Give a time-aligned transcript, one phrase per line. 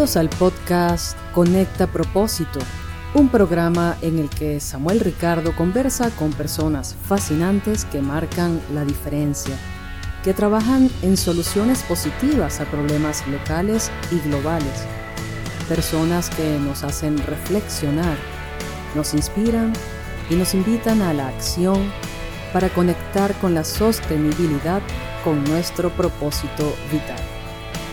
[0.00, 2.58] Bienvenidos al podcast Conecta Propósito,
[3.12, 9.54] un programa en el que Samuel Ricardo conversa con personas fascinantes que marcan la diferencia,
[10.24, 14.86] que trabajan en soluciones positivas a problemas locales y globales,
[15.68, 18.16] personas que nos hacen reflexionar,
[18.94, 19.74] nos inspiran
[20.30, 21.92] y nos invitan a la acción
[22.54, 24.80] para conectar con la sostenibilidad
[25.24, 27.29] con nuestro propósito vital.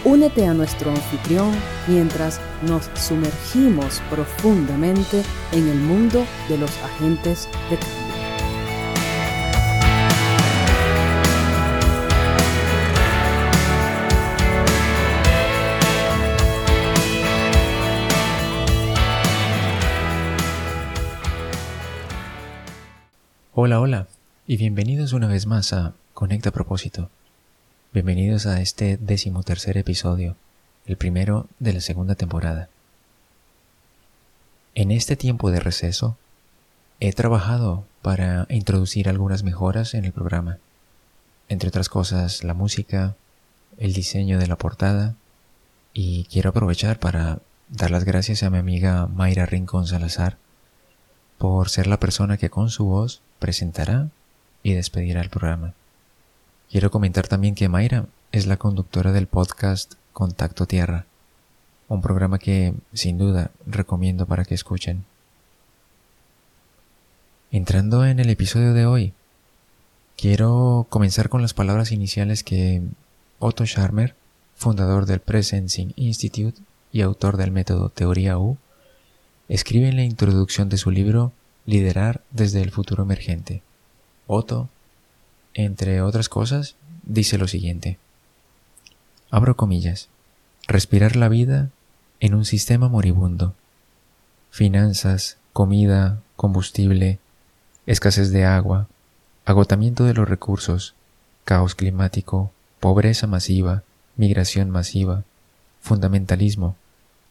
[0.04, 1.52] Únete a nuestro anfitrión
[1.88, 8.08] mientras nos sumergimos profundamente en el mundo de los agentes de cambio.
[23.60, 24.08] Hola, hola,
[24.46, 27.10] y bienvenidos una vez más a Conecta Propósito.
[27.94, 30.36] Bienvenidos a este decimotercer episodio,
[30.86, 32.68] el primero de la segunda temporada.
[34.76, 36.18] En este tiempo de receso,
[37.00, 40.58] he trabajado para introducir algunas mejoras en el programa,
[41.48, 43.16] entre otras cosas la música,
[43.78, 45.16] el diseño de la portada,
[45.94, 50.38] y quiero aprovechar para dar las gracias a mi amiga Mayra Rincón Salazar
[51.38, 54.10] por ser la persona que con su voz presentará
[54.62, 55.74] y despedirá el programa.
[56.70, 61.06] Quiero comentar también que Mayra es la conductora del podcast Contacto Tierra,
[61.88, 65.06] un programa que sin duda recomiendo para que escuchen.
[67.52, 69.14] Entrando en el episodio de hoy,
[70.18, 72.82] quiero comenzar con las palabras iniciales que
[73.40, 74.14] Otto Scharmer,
[74.54, 76.60] fundador del Presencing Institute
[76.92, 78.58] y autor del método Teoría U,
[79.48, 81.32] escribe en la introducción de su libro
[81.66, 83.62] Liderar desde el futuro emergente.
[84.26, 84.68] Otto
[85.58, 87.98] entre otras cosas, dice lo siguiente.
[89.32, 90.08] Abro comillas.
[90.68, 91.72] Respirar la vida
[92.20, 93.56] en un sistema moribundo.
[94.52, 97.18] Finanzas, comida, combustible,
[97.88, 98.88] escasez de agua,
[99.46, 100.94] agotamiento de los recursos,
[101.44, 103.82] caos climático, pobreza masiva,
[104.16, 105.24] migración masiva,
[105.82, 106.76] fundamentalismo,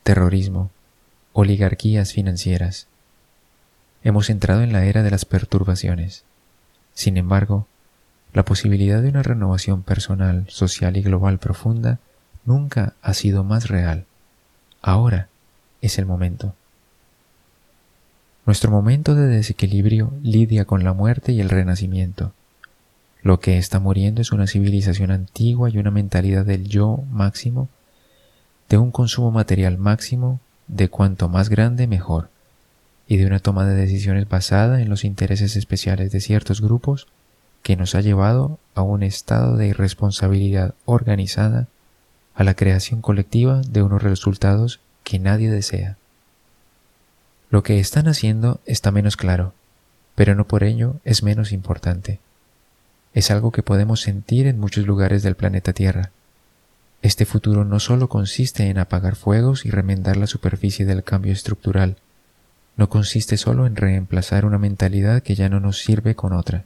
[0.02, 0.70] terrorismo,
[1.32, 2.88] oligarquías financieras.
[4.02, 6.24] Hemos entrado en la era de las perturbaciones.
[6.92, 7.68] Sin embargo,
[8.36, 12.00] la posibilidad de una renovación personal, social y global profunda
[12.44, 14.04] nunca ha sido más real.
[14.82, 15.28] Ahora
[15.80, 16.54] es el momento.
[18.44, 22.34] Nuestro momento de desequilibrio lidia con la muerte y el renacimiento.
[23.22, 27.70] Lo que está muriendo es una civilización antigua y una mentalidad del yo máximo,
[28.68, 32.28] de un consumo material máximo, de cuanto más grande mejor,
[33.08, 37.06] y de una toma de decisiones basada en los intereses especiales de ciertos grupos
[37.66, 41.66] que nos ha llevado a un estado de irresponsabilidad organizada,
[42.36, 45.96] a la creación colectiva de unos resultados que nadie desea.
[47.50, 49.52] Lo que están haciendo está menos claro,
[50.14, 52.20] pero no por ello es menos importante.
[53.14, 56.12] Es algo que podemos sentir en muchos lugares del planeta Tierra.
[57.02, 61.96] Este futuro no solo consiste en apagar fuegos y remendar la superficie del cambio estructural,
[62.76, 66.64] no consiste solo en reemplazar una mentalidad que ya no nos sirve con otra.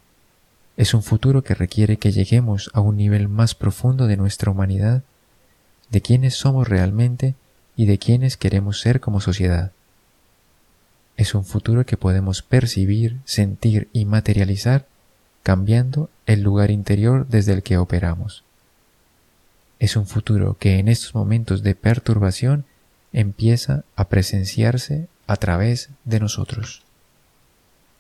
[0.81, 5.03] Es un futuro que requiere que lleguemos a un nivel más profundo de nuestra humanidad,
[5.91, 7.35] de quiénes somos realmente
[7.77, 9.73] y de quiénes queremos ser como sociedad.
[11.19, 14.87] Es un futuro que podemos percibir, sentir y materializar
[15.43, 18.43] cambiando el lugar interior desde el que operamos.
[19.81, 22.65] Es un futuro que en estos momentos de perturbación
[23.13, 26.85] empieza a presenciarse a través de nosotros.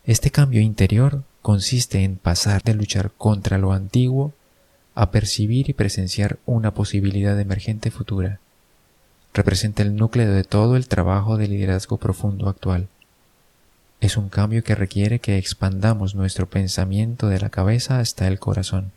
[0.06, 4.32] Este cambio interior consiste en pasar de luchar contra lo antiguo
[4.94, 8.40] a percibir y presenciar una posibilidad emergente futura.
[9.32, 12.88] Representa el núcleo de todo el trabajo de liderazgo profundo actual.
[14.00, 18.92] Es un cambio que requiere que expandamos nuestro pensamiento de la cabeza hasta el corazón.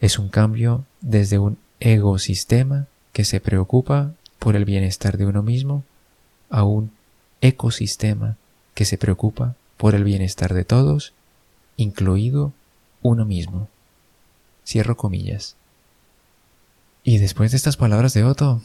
[0.00, 5.84] Es un cambio desde un ecosistema que se preocupa por el bienestar de uno mismo
[6.50, 6.90] a un
[7.40, 8.36] ecosistema
[8.74, 11.12] que se preocupa por el bienestar de todos
[11.78, 12.52] incluido
[13.00, 13.68] uno mismo.
[14.66, 15.56] Cierro comillas.
[17.02, 18.60] Y después de estas palabras de Otto,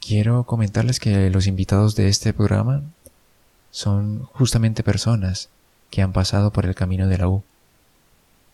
[0.00, 2.82] quiero comentarles que los invitados de este programa
[3.70, 5.50] son justamente personas
[5.90, 7.44] que han pasado por el camino de la U,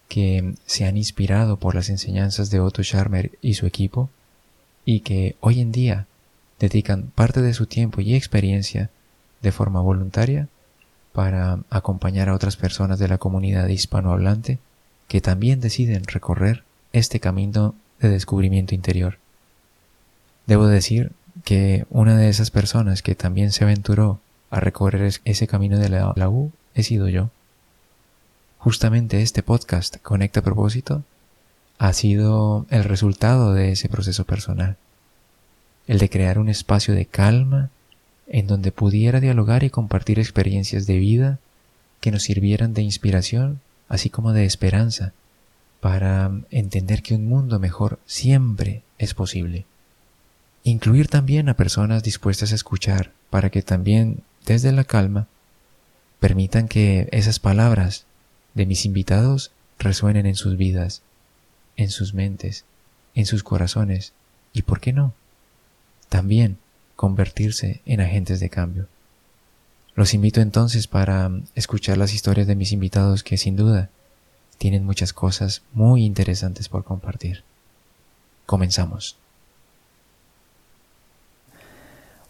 [0.08, 4.10] que se han inspirado por las enseñanzas de Otto Scharmer y su equipo,
[4.84, 6.06] y que hoy en día
[6.58, 8.90] dedican parte de su tiempo y experiencia
[9.42, 10.48] de forma voluntaria
[11.16, 14.58] para acompañar a otras personas de la comunidad hispanohablante
[15.08, 19.16] que también deciden recorrer este camino de descubrimiento interior.
[20.46, 24.20] Debo decir que una de esas personas que también se aventuró
[24.50, 27.30] a recorrer ese camino de la, U he sido yo.
[28.58, 31.02] Justamente este podcast, Conecta Propósito,
[31.78, 34.76] ha sido el resultado de ese proceso personal.
[35.86, 37.70] El de crear un espacio de calma
[38.26, 41.38] en donde pudiera dialogar y compartir experiencias de vida
[42.00, 45.12] que nos sirvieran de inspiración, así como de esperanza,
[45.80, 49.64] para entender que un mundo mejor siempre es posible.
[50.64, 55.28] Incluir también a personas dispuestas a escuchar para que también, desde la calma,
[56.18, 58.04] permitan que esas palabras
[58.54, 61.02] de mis invitados resuenen en sus vidas,
[61.76, 62.64] en sus mentes,
[63.14, 64.12] en sus corazones
[64.52, 65.12] y, ¿por qué no?
[66.08, 66.58] También
[66.96, 68.88] convertirse en agentes de cambio.
[69.94, 73.90] Los invito entonces para escuchar las historias de mis invitados que sin duda
[74.58, 77.44] tienen muchas cosas muy interesantes por compartir.
[78.46, 79.16] Comenzamos.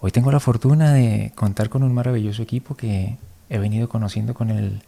[0.00, 3.16] Hoy tengo la fortuna de contar con un maravilloso equipo que
[3.48, 4.82] he venido conociendo con el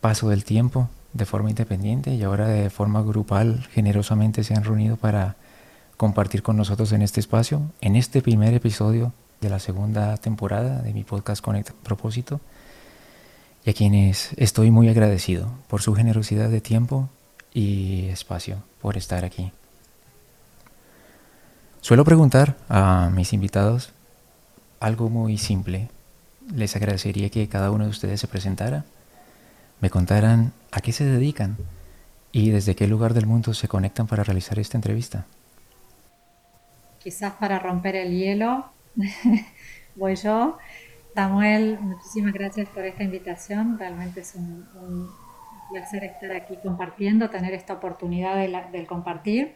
[0.00, 4.96] paso del tiempo de forma independiente y ahora de forma grupal generosamente se han reunido
[4.96, 5.36] para
[5.98, 10.94] compartir con nosotros en este espacio, en este primer episodio de la segunda temporada de
[10.94, 12.40] mi podcast Conecta Propósito,
[13.64, 17.08] y a quienes estoy muy agradecido por su generosidad de tiempo
[17.52, 19.50] y espacio por estar aquí.
[21.80, 23.92] Suelo preguntar a mis invitados
[24.78, 25.90] algo muy simple.
[26.54, 28.84] Les agradecería que cada uno de ustedes se presentara,
[29.80, 31.56] me contaran a qué se dedican
[32.30, 35.26] y desde qué lugar del mundo se conectan para realizar esta entrevista
[37.08, 38.66] quizás para romper el hielo,
[39.96, 40.58] voy yo.
[41.14, 43.78] Samuel, muchísimas gracias por esta invitación.
[43.78, 45.08] Realmente es un,
[45.72, 48.36] placer estar aquí compartiendo, tener esta oportunidad
[48.70, 49.54] del compartir.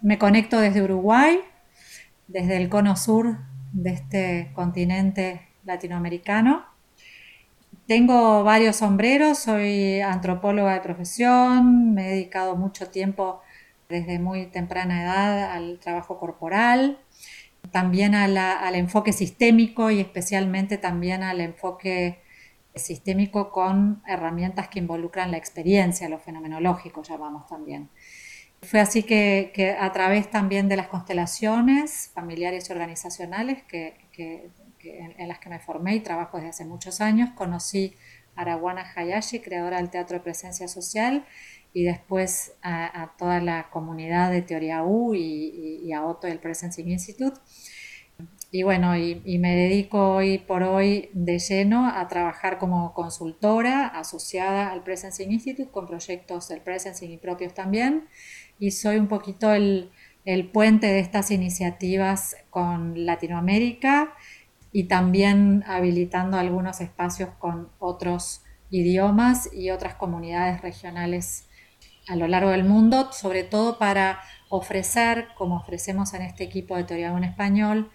[0.00, 1.40] Me conecto desde Uruguay,
[2.28, 3.36] desde el cono sur
[3.72, 6.64] de este continente latinoamericano.
[7.86, 13.42] Tengo varios sombreros, soy antropóloga de profesión, me he dedicado mucho tiempo
[13.90, 16.98] desde muy temprana edad al trabajo corporal,
[17.70, 22.20] también al enfoque sistémico y especialmente también al enfoque
[22.74, 27.90] sistémico con herramientas que involucran la experiencia, lo fenomenológico llamamos también.
[28.62, 33.96] Fue así que, a través también de las constelaciones familiares y organizacionales que,
[34.82, 37.96] en, las que me formé y trabajo desde hace muchos años, conocí
[38.36, 41.24] a Arawana Hayashi, creadora del Teatro de Presencia Social,
[41.72, 47.38] y después a, toda la comunidad de Teoría U y, a Otto del Presencing Institute.
[48.52, 54.72] Y bueno, y, me dedico hoy por hoy de lleno a trabajar como consultora asociada
[54.72, 58.08] al Presencing Institute con proyectos del Presencing y propios también.
[58.58, 59.92] Y soy un poquito el,
[60.24, 64.14] el puente de estas iniciativas con Latinoamérica
[64.72, 71.48] y también habilitando algunos espacios con otros idiomas y otras comunidades regionales
[72.10, 76.82] a lo largo del mundo, sobre todo para ofrecer, como ofrecemos en este equipo de
[76.82, 77.92] Teoría en Español,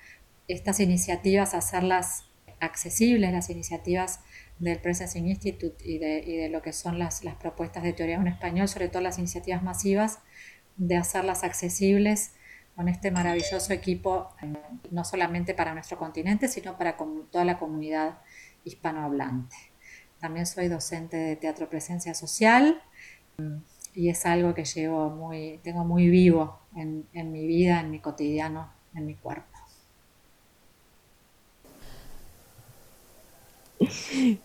[0.48, 2.24] estas iniciativas, hacerlas
[2.62, 4.22] accesibles, las iniciativas
[4.58, 8.88] del Presencing Institute y de, lo que son las, propuestas de Teoría en Español, sobre
[8.88, 10.20] todo las iniciativas masivas,
[10.78, 12.32] de hacerlas accesibles
[12.78, 14.30] con este maravilloso equipo,
[14.92, 18.20] no solamente para nuestro continente, sino para toda la comunidad
[18.64, 19.58] hispanohablante.
[20.22, 22.82] También soy docente de Teatro Presencia Social
[23.96, 28.00] y es algo que llevo muy, tengo muy vivo en, en mi vida, en mi
[28.00, 29.46] cotidiano, en mi cuerpo.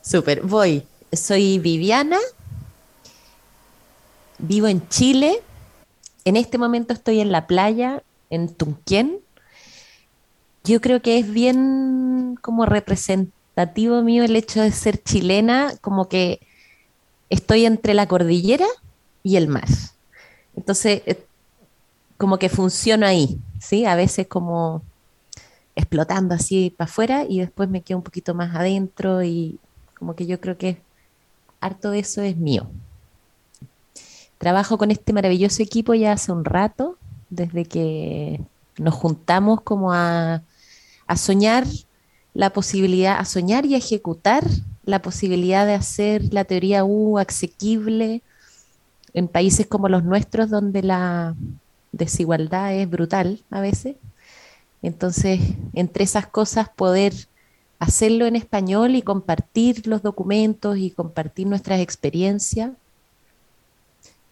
[0.02, 0.87] Súper, voy.
[1.12, 2.19] Soy Viviana,
[4.38, 5.40] vivo en Chile,
[6.25, 9.19] en este momento estoy en la playa, en Tunquén.
[10.62, 16.40] Yo creo que es bien como representativo mío el hecho de ser chilena, como que
[17.28, 18.66] estoy entre la cordillera
[19.23, 19.95] y el más.
[20.57, 21.25] Entonces, eh,
[22.17, 23.87] como que funciona ahí, ¿sí?
[23.87, 24.83] A veces como
[25.75, 29.59] explotando así para afuera y después me quedo un poquito más adentro y
[29.99, 30.83] como que yo creo que
[31.61, 32.71] harto de eso es mío.
[34.39, 36.97] Trabajo con este maravilloso equipo ya hace un rato,
[37.29, 38.41] desde que
[38.79, 40.43] nos juntamos como a,
[41.07, 41.67] a soñar
[42.35, 44.45] la posibilidad, a soñar y a ejecutar
[44.85, 48.23] la posibilidad de hacer la teoría U asequible
[49.14, 51.35] en países como los nuestros, donde la
[51.93, 53.97] desigualdad es brutal a veces.
[54.83, 55.40] Entonces,
[55.73, 57.12] entre esas cosas, poder
[57.79, 62.73] hacerlo en español y compartir los documentos y compartir nuestras experiencias,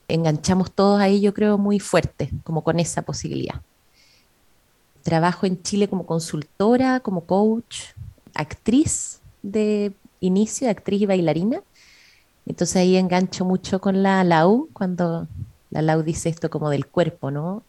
[0.06, 3.60] enganchamos todos ahí, yo creo, muy fuerte, como con esa posibilidad.
[5.02, 7.94] trabajo en Chile como consultora, como coach,
[8.34, 11.62] actriz de inicio, actriz y bailarina.
[12.48, 15.28] Entonces ahí engancho mucho con la Lau, cuando
[15.70, 17.62] la Lau dice esto como del cuerpo, ¿no?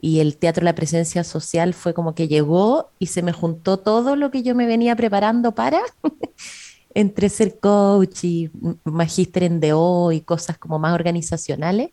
[0.00, 4.16] Y el teatro La Presencia Social fue como que llegó y se me juntó todo
[4.16, 5.82] lo que yo me venía preparando para,
[6.94, 8.50] entre ser coach y
[8.84, 11.90] magíster en DO y cosas como más organizacionales,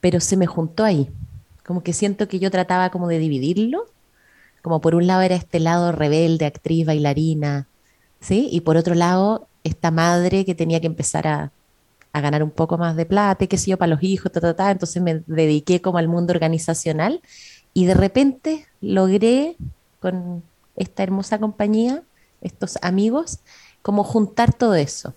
[0.00, 1.10] pero se me juntó ahí.
[1.64, 3.84] Como que siento que yo trataba como de dividirlo,
[4.62, 7.68] como por un lado era este lado rebelde, actriz, bailarina,
[8.20, 8.48] ¿sí?
[8.50, 11.52] Y por otro lado, esta madre que tenía que empezar a,
[12.12, 14.54] a ganar un poco más de plata, qué sé yo, para los hijos, ta, ta,
[14.54, 14.70] ta.
[14.70, 17.20] entonces me dediqué como al mundo organizacional
[17.74, 19.56] y de repente logré
[20.00, 20.42] con
[20.76, 22.02] esta hermosa compañía,
[22.40, 23.40] estos amigos,
[23.82, 25.14] como juntar todo eso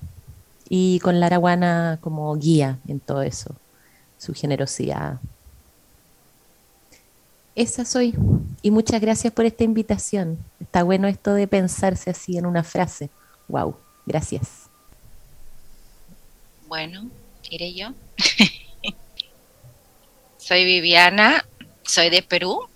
[0.69, 3.55] y con la Araguana como guía en todo eso,
[4.17, 5.19] su generosidad.
[7.55, 8.15] Esa soy.
[8.61, 10.37] Y muchas gracias por esta invitación.
[10.59, 13.09] Está bueno esto de pensarse así en una frase.
[13.49, 14.69] Wow, gracias.
[16.67, 17.09] Bueno,
[17.49, 17.89] iré yo.
[20.37, 21.45] soy Viviana,
[21.83, 22.67] soy de Perú,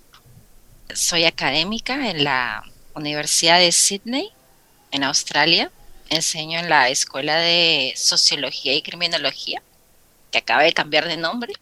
[0.94, 2.64] soy académica en la
[2.94, 4.32] Universidad de Sydney,
[4.90, 5.70] en Australia.
[6.08, 9.60] Enseño en la Escuela de Sociología y Criminología,
[10.30, 11.52] que acaba de cambiar de nombre.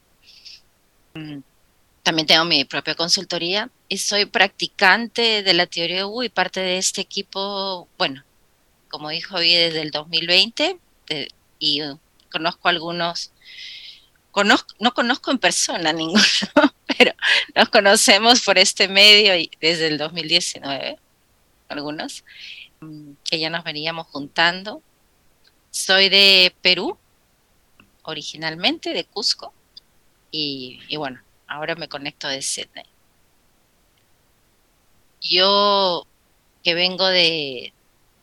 [1.15, 1.39] Mm,
[2.03, 6.77] también tengo mi propia consultoría y soy practicante de la teoría U y parte de
[6.77, 8.23] este equipo, bueno,
[8.95, 10.79] como dijo hoy, desde el 2020
[11.59, 11.83] y
[12.31, 13.33] conozco algunos,
[14.79, 16.23] no conozco en persona ninguno,
[16.87, 17.13] pero
[17.57, 20.97] nos conocemos por este medio y desde el 2019,
[21.71, 22.25] algunos,
[22.79, 24.81] mm, que ya nos veníamos juntando.
[25.73, 26.97] Soy de Perú,
[28.05, 29.53] originalmente, de Cusco,
[30.31, 32.87] y, y bueno, ahora me conecto de Sydney.
[35.21, 36.07] Yo
[36.63, 37.75] que vengo de,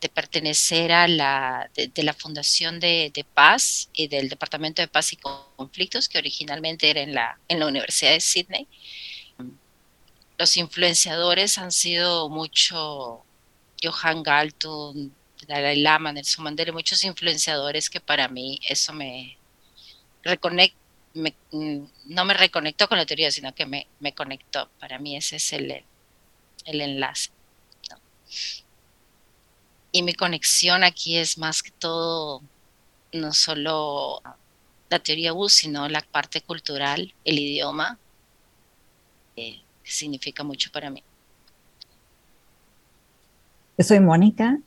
[0.02, 5.18] de pertenecer a la, de, la Fundación de, Paz y del Departamento de Paz y
[5.18, 8.68] Conflictos, que originalmente era en la, en la Universidad de Sydney.
[10.38, 13.24] Los influenciadores han sido mucho
[13.82, 15.14] Johan Galton,
[15.48, 19.38] Dalai Lama, Nelson Mandela, muchos influenciadores que para mí eso me
[20.24, 20.78] reconecta,
[21.14, 24.70] no me reconectó con la teoría, sino que me, me conectó.
[24.80, 25.84] Para mí ese es el,
[26.66, 27.30] el enlace.
[29.92, 32.42] Y mi conexión aquí es más que todo,
[33.12, 34.22] no solo
[34.90, 37.98] la teoría U, sino la parte cultural, el idioma,
[39.36, 41.04] eh, que significa mucho para mí.
[43.78, 44.60] Yo soy Mónica,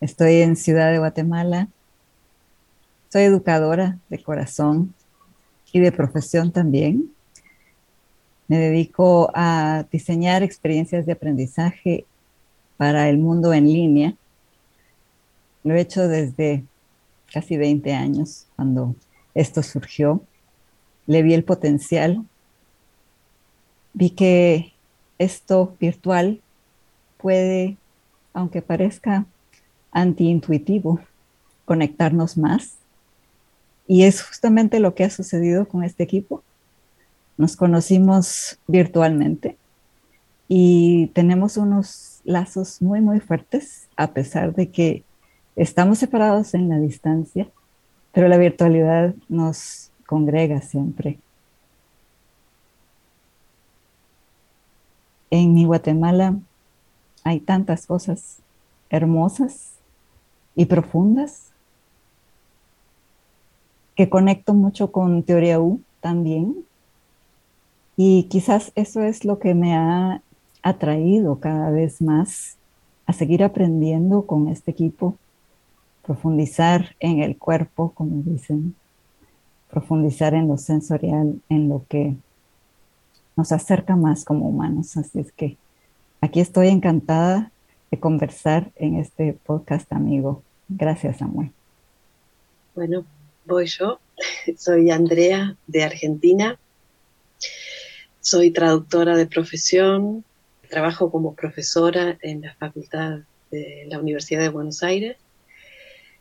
[0.00, 1.68] estoy en Ciudad de Guatemala,
[3.10, 4.94] soy educadora de corazón
[5.72, 7.12] y de profesión también.
[8.48, 12.06] Me dedico a diseñar experiencias de aprendizaje
[12.76, 14.14] para el mundo en línea
[15.64, 16.64] lo he hecho desde
[17.32, 18.94] casi 20 años, cuando
[19.34, 20.22] esto surgió.
[21.06, 22.24] Le vi el potencial.
[23.92, 24.72] Vi que
[25.18, 26.40] esto virtual
[27.16, 27.76] puede,
[28.32, 29.26] aunque parezca
[29.90, 31.00] antiintuitivo,
[31.64, 32.76] conectarnos más.
[33.86, 36.42] Y es justamente lo que ha sucedido con este equipo.
[37.36, 39.56] Nos conocimos virtualmente
[40.48, 45.04] y tenemos unos lazos muy, muy fuertes, a pesar de que
[45.56, 47.48] Estamos separados en la distancia,
[48.12, 51.20] pero la virtualidad nos congrega siempre.
[55.30, 56.36] En mi Guatemala
[57.22, 58.38] hay tantas cosas
[58.90, 59.74] hermosas
[60.56, 61.52] y profundas
[63.94, 66.64] que conecto mucho con Teoría U también.
[67.96, 70.20] Y quizás eso es lo que me ha
[70.62, 72.56] atraído cada vez más
[73.06, 75.16] a seguir aprendiendo con este equipo
[76.04, 78.74] profundizar en el cuerpo, como dicen,
[79.70, 82.16] profundizar en lo sensorial, en lo que
[83.36, 84.96] nos acerca más como humanos.
[84.96, 85.56] Así es que
[86.20, 87.50] aquí estoy encantada
[87.90, 90.42] de conversar en este podcast, amigo.
[90.68, 91.50] Gracias, Samuel.
[92.74, 93.04] Bueno,
[93.46, 93.98] voy yo.
[94.58, 96.58] Soy Andrea de Argentina.
[98.20, 100.24] Soy traductora de profesión.
[100.68, 103.20] Trabajo como profesora en la Facultad
[103.50, 105.16] de la Universidad de Buenos Aires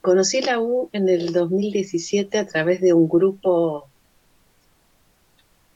[0.03, 3.87] Conocí la U en el 2017 a través de un grupo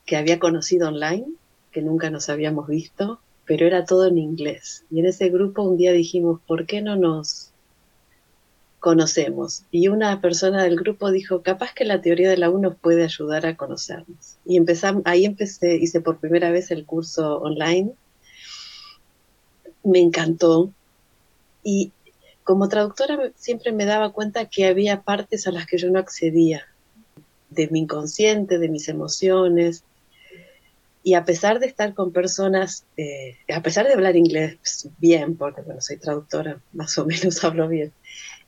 [0.05, 1.27] que había conocido online,
[1.71, 4.83] que nunca nos habíamos visto, pero era todo en inglés.
[4.91, 7.51] Y en ese grupo un día dijimos, ¿por qué no nos
[8.81, 9.63] conocemos?
[9.71, 13.05] Y una persona del grupo dijo, capaz que la teoría de la U nos puede
[13.05, 14.39] ayudar a conocernos.
[14.45, 14.59] Y
[15.05, 17.93] ahí empecé, hice por primera vez el curso online
[19.85, 20.73] me encantó
[21.63, 21.93] y
[22.47, 26.65] como traductora siempre me daba cuenta que había partes a las que yo no accedía,
[27.49, 29.83] de mi inconsciente, de mis emociones.
[31.03, 35.59] Y a pesar de estar con personas, eh, a pesar de hablar inglés bien, porque
[35.61, 37.91] bueno, soy traductora, más o menos hablo bien,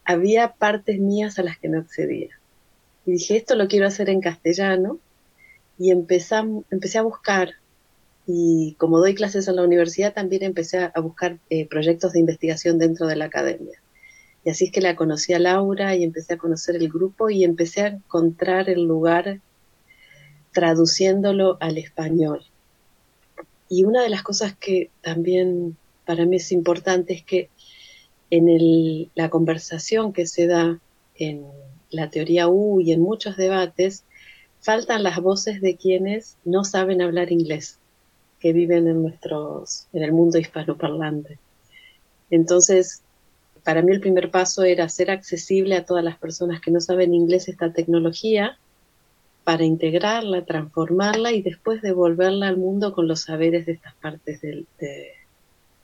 [0.05, 2.39] había partes mías a las que no accedía.
[3.05, 4.97] Y dije, esto lo quiero hacer en castellano.
[5.77, 6.35] Y empecé,
[6.71, 7.55] empecé a buscar
[8.25, 12.77] y como doy clases en la universidad, también empecé a buscar eh, proyectos de investigación
[12.77, 13.81] dentro de la academia.
[14.43, 17.43] Y así es que la conocí a Laura y empecé a conocer el grupo y
[17.43, 19.41] empecé a encontrar el lugar
[20.51, 22.45] traduciéndolo al español.
[23.67, 27.49] Y una de las cosas que también para mí es importante es que
[28.31, 30.79] en el, la conversación que se da
[31.15, 31.45] en
[31.91, 34.03] la teoría U y en muchos debates,
[34.59, 37.79] faltan las voces de quienes no saben hablar inglés,
[38.39, 41.39] que viven en nuestros, en el mundo hispanoparlante.
[42.29, 43.01] Entonces,
[43.69, 47.13] para mí el primer paso era hacer accesible a todas las personas que no saben
[47.13, 48.57] inglés esta tecnología
[49.43, 54.65] para integrarla, transformarla y después devolverla al mundo con los saberes de estas partes del,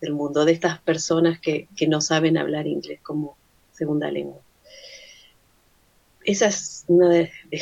[0.02, 3.38] del mundo, de estas personas que, que no saben hablar inglés como
[3.72, 4.42] segunda lengua.
[6.24, 6.86] Esa es,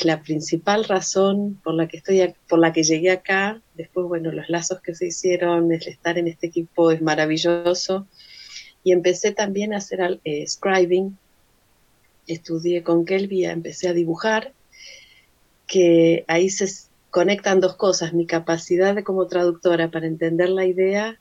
[0.06, 3.62] la principal razón por la que estoy por la que llegué acá.
[3.74, 8.08] Después bueno los lazos que se hicieron el estar en este equipo es maravilloso
[8.84, 11.18] y empecé también a hacer eh, scribing.
[12.28, 14.54] Estudié con Kelvia, empecé a dibujar,
[15.68, 16.68] que ahí se
[17.10, 21.20] conectan dos cosas, mi capacidad de como traductora para entender la idea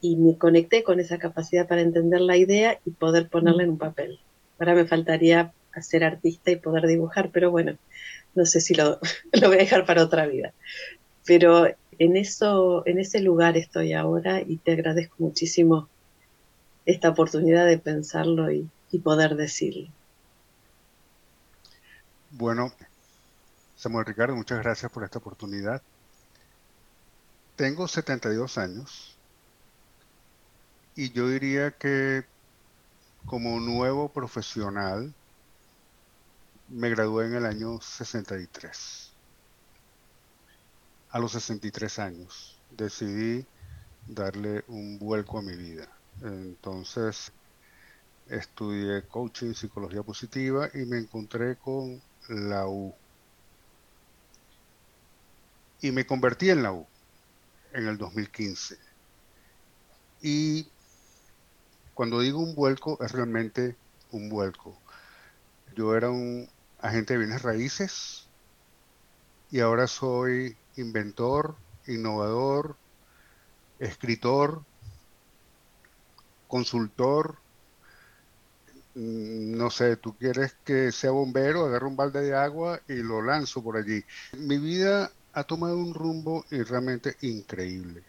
[0.00, 3.78] y me conecté con esa capacidad para entender la idea y poder ponerla en un
[3.78, 4.20] papel.
[4.58, 7.76] Ahora me faltaría hacer artista y poder dibujar, pero bueno,
[8.34, 8.98] no sé si lo,
[9.32, 10.52] lo voy a dejar para otra vida.
[11.26, 11.66] Pero
[11.98, 15.88] en eso, en ese lugar estoy ahora y te agradezco muchísimo
[16.86, 18.70] esta oportunidad de pensarlo y,
[19.02, 19.88] poder decirlo.
[22.30, 22.72] Bueno,
[23.74, 25.82] Samuel Ricardo, muchas gracias por esta oportunidad.
[27.56, 29.16] Tengo 72 años
[30.94, 32.24] y yo diría que
[33.26, 35.12] como nuevo profesional
[36.68, 39.10] me gradué en el año 63.
[41.10, 43.44] A los 63 años decidí
[44.06, 45.88] darle un vuelco a mi vida.
[46.22, 47.32] Entonces
[48.28, 52.94] estudié coaching, psicología positiva y me encontré con la U.
[55.80, 56.86] Y me convertí en la U
[57.72, 58.78] en el 2015.
[60.22, 60.66] Y
[61.92, 63.76] cuando digo un vuelco, es realmente
[64.10, 64.76] un vuelco.
[65.76, 66.48] Yo era un
[66.78, 68.28] agente de bienes raíces
[69.50, 72.76] y ahora soy inventor, innovador,
[73.78, 74.64] escritor,
[76.48, 77.36] consultor,
[78.94, 83.22] mm, no sé, tú quieres que sea bombero, agarro un balde de agua y lo
[83.22, 84.04] lanzo por allí.
[84.36, 88.02] Mi vida ha tomado un rumbo realmente increíble.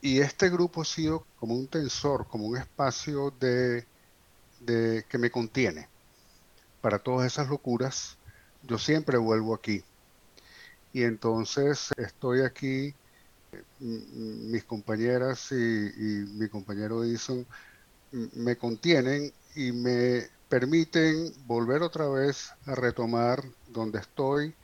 [0.00, 3.84] Y este grupo ha sido como un tensor, como un espacio de,
[4.60, 5.88] de que me contiene.
[6.80, 8.16] Para todas esas locuras,
[8.62, 9.82] yo siempre vuelvo aquí.
[10.92, 12.94] Y entonces estoy aquí
[13.80, 17.46] mis compañeras y, mi compañero Edison
[18.10, 24.54] me contienen y me permiten volver otra vez a retomar donde estoy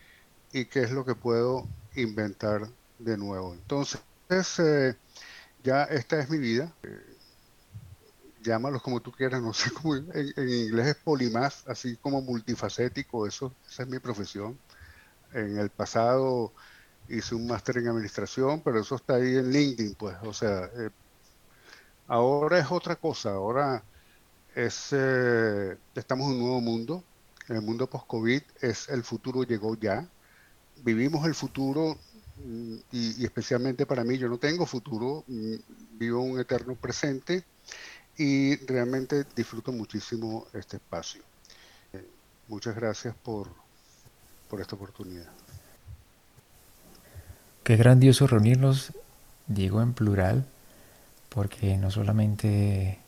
[0.53, 2.69] y qué es lo que puedo inventar
[2.99, 3.55] de nuevo.
[3.55, 4.01] Entonces,
[4.59, 4.95] eh,
[5.63, 6.73] ya esta es mi vida.
[6.83, 7.17] Eh,
[8.43, 13.27] llámalos como tú quieras, no sé cómo en, en, inglés es polimás, así como multifacético,
[13.27, 14.59] eso, esa es mi profesión.
[15.33, 16.53] En el pasado
[17.09, 20.91] hice un máster en administración, pero eso está ahí en LinkedIn, pues, o sea, eh,
[22.07, 23.83] ahora es otra cosa, ahora
[24.55, 27.05] es, eh, estamos en un nuevo mundo,
[27.49, 30.09] el mundo post-COVID es el futuro llegó ya,
[30.83, 31.99] vivimos el futuro
[32.45, 35.55] mm, y, y, especialmente para mí, yo no tengo futuro, mm,
[35.99, 37.45] vivo un eterno presente
[38.17, 41.23] y realmente disfruto muchísimo este espacio.
[41.93, 42.07] Eh,
[42.49, 43.49] muchas gracias por,
[44.49, 45.44] por esta oportunidad.
[47.65, 48.93] Qué grandioso reunirnos,
[49.47, 50.45] digo en plural,
[51.31, 52.99] porque no solamente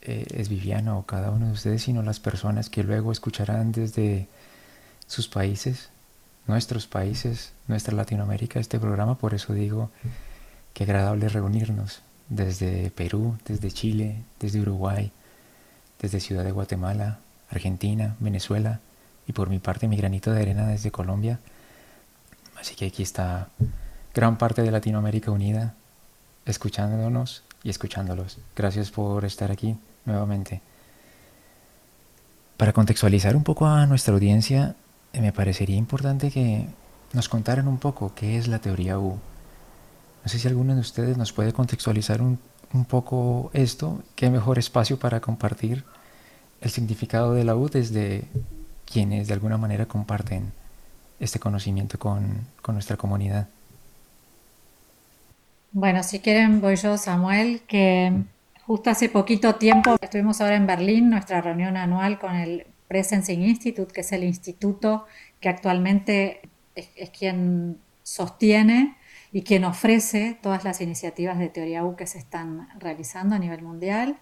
[0.00, 4.26] eh, es Viviana o cada uno de ustedes, sino las personas que luego escucharán desde
[5.06, 5.90] sus países,
[6.46, 9.18] nuestros países, nuestra Latinoamérica, este programa.
[9.18, 9.90] Por eso digo,
[10.72, 15.12] qué agradable reunirnos desde Perú, desde Chile, desde Uruguay,
[16.00, 17.18] desde Ciudad de Guatemala,
[17.50, 18.80] Argentina, Venezuela
[19.28, 21.38] y por mi parte mi granito de arena desde Colombia
[22.64, 23.48] Así que aquí está
[24.14, 25.74] gran parte de Latinoamérica unida,
[26.46, 28.38] escuchándonos y escuchándolos.
[28.56, 30.62] Gracias por estar aquí nuevamente.
[32.56, 34.76] Para contextualizar un poco a nuestra audiencia,
[35.12, 36.66] eh, me parecería importante que
[37.12, 39.18] nos contaran un poco qué es la teoría U.
[40.22, 42.38] No sé si alguno de ustedes nos puede contextualizar un,
[42.72, 45.84] un poco esto, qué mejor espacio para compartir
[46.62, 48.24] el significado de la U desde
[48.86, 50.63] quienes de alguna manera comparten
[51.20, 53.48] este conocimiento con, con nuestra comunidad.
[55.72, 58.12] Bueno, si quieren voy yo, Samuel, que
[58.66, 63.92] justo hace poquito tiempo estuvimos ahora en Berlín, nuestra reunión anual con el Presencing Institute,
[63.92, 65.06] que es el instituto
[65.40, 66.42] que actualmente
[66.74, 68.96] es, quien sostiene
[69.32, 73.62] y quien ofrece todas las iniciativas de teoría U que se están realizando a nivel
[73.62, 74.18] mundial.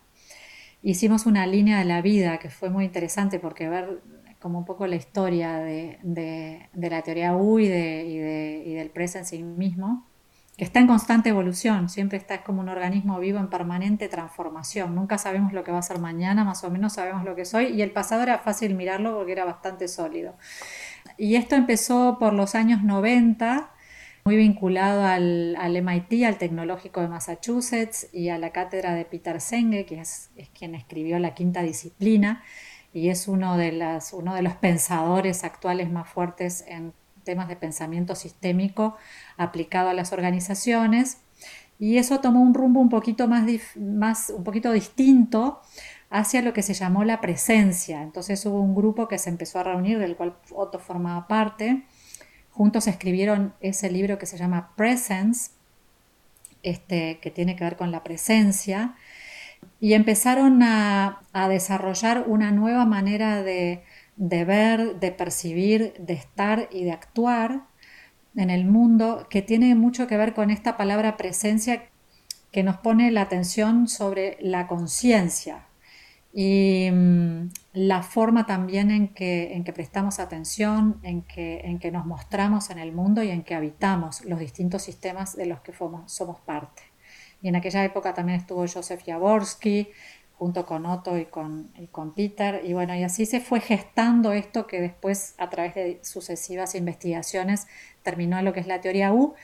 [0.83, 4.00] Hicimos una línea de la vida que fue muy interesante porque ver
[4.42, 10.07] como un poco la historia de, la teoría U y, del presencing mismo,
[10.57, 14.94] que está en constante evolución, siempre está como un organismo vivo en permanente transformación.
[14.94, 17.68] Nunca sabemos lo que va a ser mañana, más o menos sabemos lo que soy,
[17.68, 20.35] y el pasado era fácil mirarlo porque era bastante sólido.
[21.16, 23.70] Y esto empezó por los años 90,
[24.24, 29.87] muy vinculado al, MIT, al Tecnológico de Massachusetts y a la cátedra de Peter Senge,
[29.87, 32.42] que es, quien escribió la quinta disciplina
[32.92, 36.92] y es uno de, las, uno de los pensadores actuales más fuertes en
[37.24, 38.96] temas de pensamiento sistémico
[39.37, 41.18] aplicado a las organizaciones.
[41.78, 43.44] Y eso tomó un rumbo un poquito más,
[44.31, 45.61] un poquito distinto
[46.11, 48.02] hacia lo que se llamó la presencia.
[48.02, 51.85] Entonces hubo un grupo que se empezó a reunir, del cual Otto formaba parte.
[52.50, 55.52] Juntos escribieron ese libro que se llama Presence,
[56.62, 58.94] este, que tiene que ver con la presencia,
[59.83, 63.83] y empezaron a, desarrollar una nueva manera de,
[64.16, 67.64] ver, de percibir, de estar y de actuar
[68.37, 71.90] en el mundo que tiene mucho que ver con esta palabra presencia
[72.53, 75.66] que nos pone la atención sobre la conciencia,
[76.33, 82.71] y mm, la forma también en que, prestamos atención, en que, en que, nos mostramos
[82.71, 85.73] en el mundo y en que habitamos los distintos sistemas de los que
[86.07, 86.91] somos parte.
[87.42, 89.88] Y en aquella época también estuvo Joseph Jaworski,
[90.42, 94.33] junto con Otto y con, y con Peter, y bueno, y así se fue gestando
[94.33, 97.68] esto que después, a través de sucesivas investigaciones,
[98.02, 99.35] terminó en lo que es la teoría U.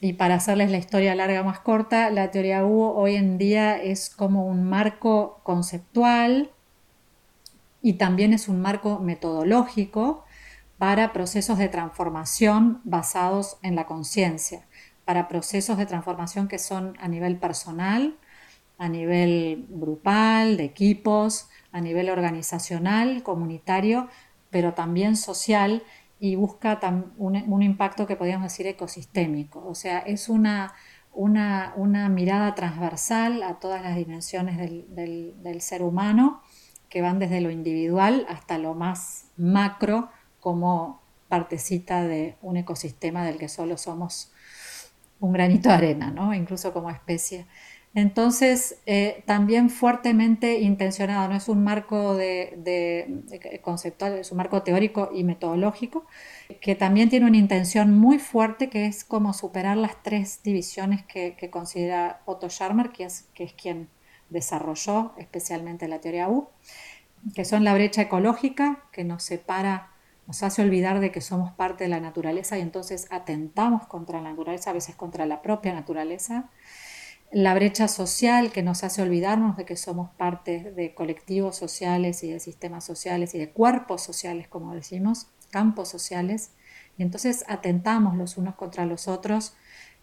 [0.00, 4.10] Y para hacerles la historia larga más corta, la teoría U hoy en día es
[4.10, 6.50] como un marco conceptual
[7.82, 10.24] y también es un marco metodológico
[10.78, 14.66] para procesos de transformación basados en la conciencia,
[15.08, 18.18] para procesos de transformación que son a nivel personal,
[18.76, 24.08] a nivel grupal, de equipos, a nivel organizacional, comunitario,
[24.50, 25.82] pero también social
[26.20, 26.78] y busca
[27.16, 29.66] un, impacto que podríamos decir ecosistémico.
[29.66, 30.74] O sea, es una,
[31.14, 36.42] una, mirada transversal a todas las dimensiones del, ser humano
[36.90, 43.38] que van desde lo individual hasta lo más macro como partecita de un ecosistema del
[43.38, 44.34] que solo somos
[45.20, 46.34] un granito de arena, ¿no?
[46.34, 47.46] incluso como especie.
[47.94, 55.10] Entonces, eh, también fuertemente intencionado, no es un marco de, conceptual, es un marco teórico
[55.12, 56.06] y metodológico,
[56.60, 61.34] que también tiene una intención muy fuerte, que es como superar las tres divisiones que,
[61.50, 63.88] considera Otto Scharmer, que que es quien
[64.28, 66.48] desarrolló especialmente la teoría U,
[67.34, 69.92] que son la brecha ecológica, que nos separa,
[70.28, 74.30] nos hace olvidar de que somos parte de la naturaleza y entonces atentamos contra la
[74.30, 76.48] naturaleza, a veces contra la propia naturaleza
[77.30, 82.30] la brecha social que nos hace olvidarnos de que somos parte de colectivos sociales y
[82.30, 86.52] de sistemas sociales y de cuerpos sociales, como decimos, campos sociales,
[86.96, 89.54] y entonces atentamos los unos contra los otros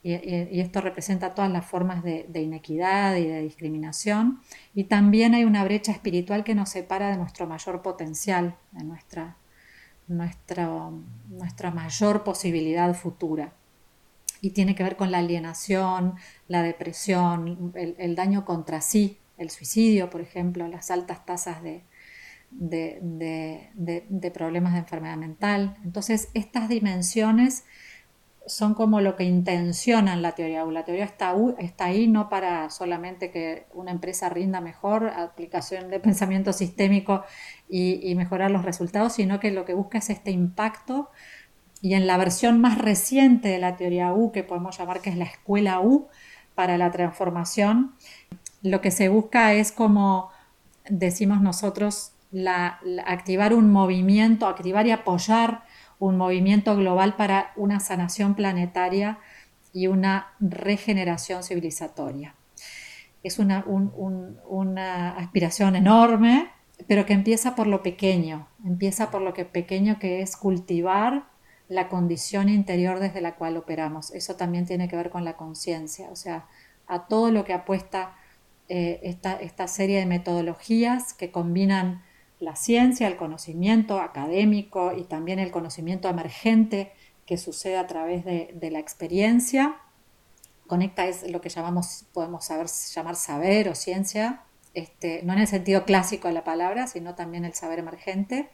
[0.03, 4.39] y, esto representa todas las formas de, inequidad y de discriminación.
[4.75, 9.35] Y también hay una brecha espiritual que nos separa de nuestro mayor potencial, de nuestra,
[10.07, 10.91] nuestra,
[11.73, 13.53] mayor posibilidad futura
[14.41, 16.15] y tiene que ver con la alienación,
[16.47, 21.83] la depresión, el, daño contra sí, el suicidio, por ejemplo, las altas tasas de,
[22.51, 25.77] de, problemas de enfermedad mental.
[25.83, 27.63] Entonces, estas dimensiones
[28.47, 30.71] son como lo que intencionan la teoría U.
[30.71, 35.99] La teoría está, está ahí no para solamente que una empresa rinda mejor, aplicación de
[35.99, 37.23] pensamiento sistémico
[37.69, 41.09] y, y mejorar los resultados, sino que lo que busca es este impacto
[41.81, 45.17] y en la versión más reciente de la teoría U, que podemos llamar que es
[45.17, 46.07] la escuela U
[46.55, 47.93] para la transformación,
[48.63, 50.31] lo que se busca es como
[50.89, 52.13] decimos nosotros,
[53.05, 55.63] activar un movimiento, activar y apoyar
[55.99, 59.19] un movimiento global para una sanación planetaria
[59.73, 62.35] y una regeneración civilizatoria.
[63.23, 66.49] es una, una aspiración enorme,
[66.87, 71.25] pero que empieza por lo pequeño, empieza por lo que pequeño que es cultivar
[71.67, 74.11] la condición interior desde la cual operamos.
[74.11, 76.45] Eso también tiene que ver con la conciencia, o sea,
[76.87, 78.15] a todo lo que apuesta
[78.67, 82.03] eh, esta, esta, serie de metodologías que combinan
[82.39, 86.91] la ciencia, el conocimiento académico y también el conocimiento emergente
[87.25, 89.75] que sucede a través de, la experiencia.
[90.67, 94.43] Conecta es lo que llamamos, podemos saber, llamar saber o ciencia,
[94.73, 98.49] este, no en el sentido clásico de la palabra, sino también el saber emergente.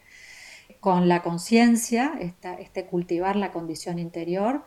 [0.79, 4.65] Con la conciencia, este cultivar la condición interior,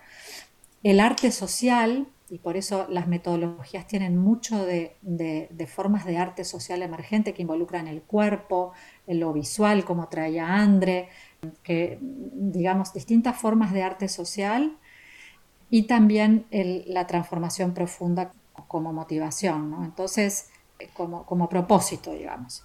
[0.83, 4.97] el arte social, y por eso las metodologías tienen mucho de,
[5.69, 8.73] formas de arte social emergente que involucran el cuerpo,
[9.07, 11.09] lo visual, como traía Andre,
[11.63, 14.79] que digamos distintas formas de arte social
[15.69, 18.33] y también la transformación profunda
[18.69, 20.49] como motivación, entonces
[20.95, 22.65] como, como propósito, digamos.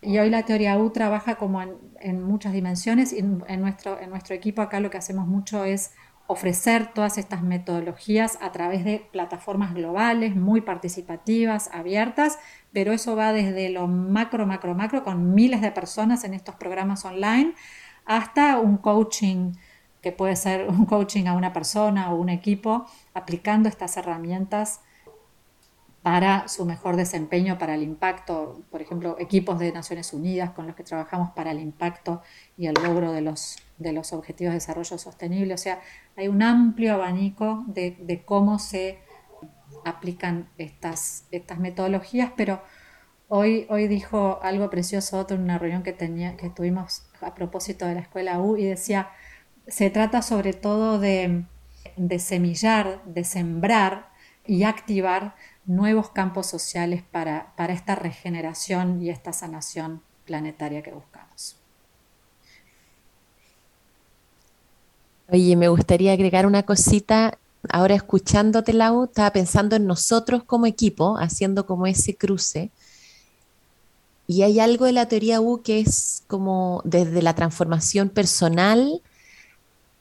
[0.00, 4.34] Y hoy la teoría U trabaja como en, muchas dimensiones y en, nuestro, en nuestro
[4.36, 5.92] equipo acá lo que hacemos mucho es
[6.28, 12.38] ofrecer todas estas metodologías a través de plataformas globales, muy participativas, abiertas,
[12.70, 17.06] pero eso va desde lo macro, macro, macro, con miles de personas en estos programas
[17.06, 17.54] online,
[18.04, 19.54] hasta un coaching
[20.02, 24.82] que puede ser un coaching a una persona o un equipo, aplicando estas herramientas
[26.02, 30.76] para su mejor desempeño, para el impacto, por ejemplo, equipos de Naciones Unidas con los
[30.76, 32.20] que trabajamos para el impacto
[32.58, 35.54] y el logro de los, de los objetivos de desarrollo sostenible.
[35.54, 35.80] O sea,
[36.16, 38.98] hay un amplio abanico de, cómo se
[39.84, 42.62] aplican estas, estas metodologías, pero
[43.28, 47.86] hoy, hoy dijo algo precioso otro en una reunión que, tenía, que tuvimos a propósito
[47.86, 49.10] de la escuela U y decía,
[49.66, 51.44] se trata sobre todo de,
[51.96, 54.08] de semillar, de sembrar
[54.46, 55.34] y activar
[55.66, 61.57] nuevos campos sociales para, esta regeneración y esta sanación planetaria que buscamos.
[65.30, 67.38] Oye, me gustaría agregar una cosita.
[67.68, 72.70] Ahora escuchándote, Lau, estaba pensando en nosotros como equipo, haciendo como ese cruce.
[74.26, 79.02] Y hay algo de la teoría U que es como desde la transformación personal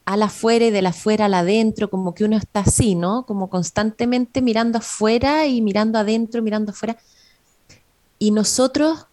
[0.06, 3.26] al afuera y del afuera al adentro, como que uno está así, ¿no?
[3.26, 6.96] Como constantemente mirando afuera y mirando adentro, mirando afuera.
[8.18, 9.08] Y nosotros,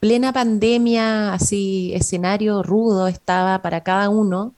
[0.00, 4.54] plena pandemia, así, escenario rudo estaba para cada uno,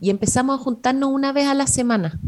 [0.00, 2.18] y empezamos a juntarnos una vez a la semana.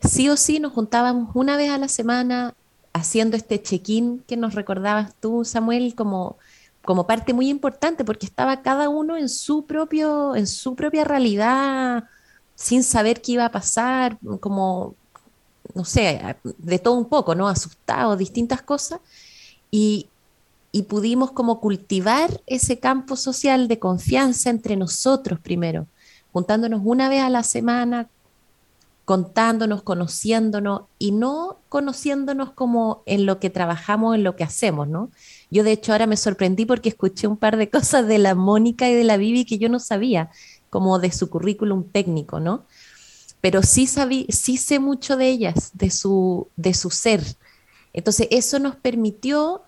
[0.00, 2.54] Sí o sí nos juntábamos una vez a la semana
[2.92, 6.36] haciendo este check-in que nos recordabas tú, Samuel, como
[6.84, 12.04] como parte muy importante porque estaba cada uno en su propio, en su propia realidad,
[12.54, 14.94] sin saber qué iba a pasar, como,
[15.74, 17.48] no sé, de todo un poco, ¿no?
[17.48, 19.00] Asustados, distintas cosas.
[19.70, 20.08] Y,
[20.72, 25.86] y pudimos como cultivar ese campo social de confianza entre nosotros primero,
[26.34, 28.08] juntándonos una vez a la semana,
[29.04, 35.12] contándonos, conociéndonos y no conociéndonos como en lo que trabajamos, en lo que hacemos, ¿no?
[35.52, 38.90] Yo de hecho ahora me sorprendí porque escuché un par de cosas de la Mónica
[38.90, 40.28] y de la Vivi que yo no sabía,
[40.70, 42.64] como de su currículum técnico, ¿no?
[43.40, 47.22] Pero sí, sabí, sí sé mucho de ellas, de su, de su ser.
[47.92, 49.62] Entonces eso nos permitió,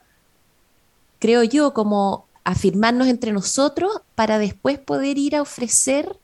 [1.20, 6.18] creo yo, como afirmarnos entre nosotros para después poder ir a ofrecer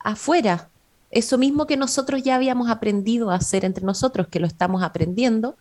[0.00, 0.68] afuera.
[1.10, 5.56] Eso mismo que nosotros ya habíamos aprendido a hacer entre nosotros, que lo estamos aprendiendo,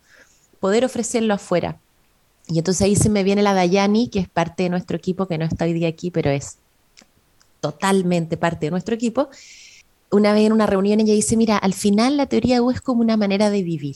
[0.60, 1.80] poder ofrecerlo afuera.
[2.48, 5.38] Y entonces ahí se me viene la Dayani, que es parte de nuestro equipo, que
[5.38, 6.58] no está hoy día aquí, pero es
[7.60, 9.30] totalmente parte de nuestro equipo.
[10.12, 13.18] Una vez en una reunión ella dice, mira, al final la teoría es como una
[13.18, 13.96] manera de vivir,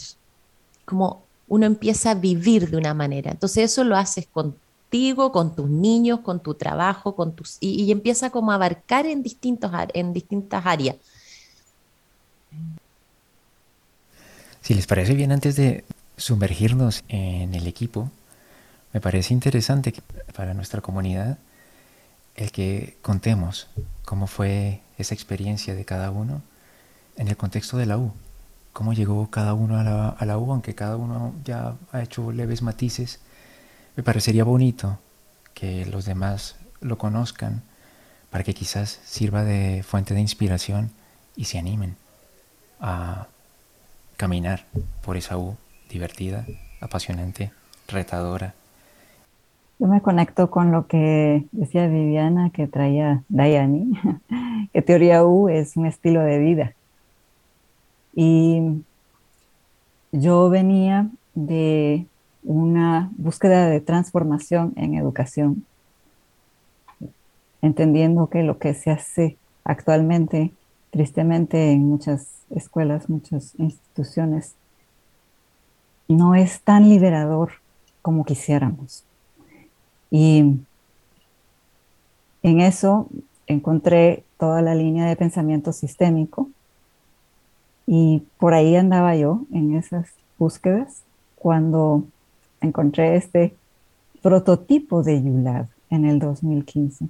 [0.86, 3.32] como uno empieza a vivir de una manera.
[3.32, 4.28] Entonces eso lo haces
[4.94, 9.24] contigo, con tus niños, con tu trabajo, con tus y, empieza como a abarcar en
[9.24, 10.98] distintos en distintas áreas.
[14.62, 15.84] Si les parece bien, antes de
[16.16, 18.12] sumergirnos en el equipo,
[18.94, 19.96] me parece interesante
[20.36, 21.40] para nuestra comunidad
[22.36, 23.68] el que contemos
[24.06, 26.44] cómo fue esa experiencia de cada uno
[27.18, 28.12] en el contexto de la U,
[28.74, 32.32] cómo llegó cada uno a la, a la U, aunque cada uno ya ha hecho
[32.32, 33.20] leves matices.
[33.96, 35.00] Me parecería bonito
[35.54, 37.62] que los demás lo conozcan
[38.30, 40.92] para que quizás sirva de fuente de inspiración
[41.36, 41.96] y se animen
[42.80, 43.28] a
[44.18, 44.66] caminar
[45.04, 45.58] por esa U
[45.90, 46.46] divertida,
[46.82, 47.52] apasionante,
[47.88, 48.56] retadora
[49.80, 53.92] yo me conecto con lo que decía Viviana que traía Dayani,
[54.74, 56.74] que teoría U es un estilo de vida.
[58.16, 58.62] Y
[60.14, 62.06] yo venía de
[62.44, 65.66] una búsqueda de transformación en educación,
[67.62, 70.52] entendiendo que lo que se hace actualmente,
[70.92, 74.56] tristemente en muchas escuelas, muchas instituciones,
[76.08, 77.54] no es tan liberador
[78.02, 79.04] como quisiéramos.
[80.12, 80.60] Y
[82.44, 83.08] en eso
[83.48, 86.50] encontré toda la línea de pensamiento sistémico
[87.88, 91.04] y por ahí andaba yo en esas búsquedas
[91.36, 92.04] cuando
[92.64, 93.56] encontré este
[94.22, 97.08] prototipo de YULAB en el 2015.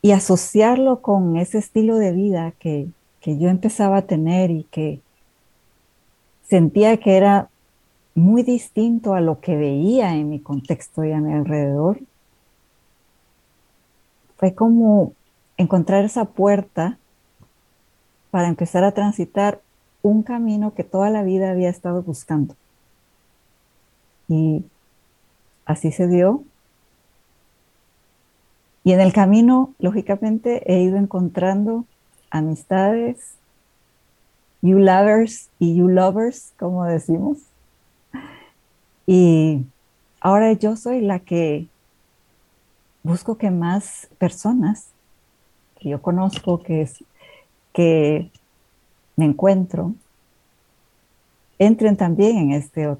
[0.00, 2.88] Y asociarlo con ese estilo de vida que,
[3.20, 5.00] que yo empezaba a tener y que
[6.48, 7.48] sentía que era
[8.14, 12.00] muy distinto a lo que veía en mi contexto y a mi alrededor,
[14.36, 15.12] fue como
[15.56, 16.98] encontrar esa puerta
[18.30, 19.60] para empezar a transitar
[20.02, 22.56] un camino que toda la vida había estado buscando.
[24.28, 24.64] Y
[25.64, 26.44] así se dio.
[28.84, 31.84] Y en el camino, lógicamente, he ido encontrando
[32.30, 33.36] amistades,
[34.60, 37.38] you lovers y you lovers, como decimos.
[39.06, 39.64] Y
[40.20, 41.68] ahora yo soy la que
[43.02, 44.88] busco que más personas
[45.78, 46.88] que yo conozco, que,
[47.72, 48.30] que
[49.16, 49.94] me encuentro,
[51.58, 52.96] entren también en este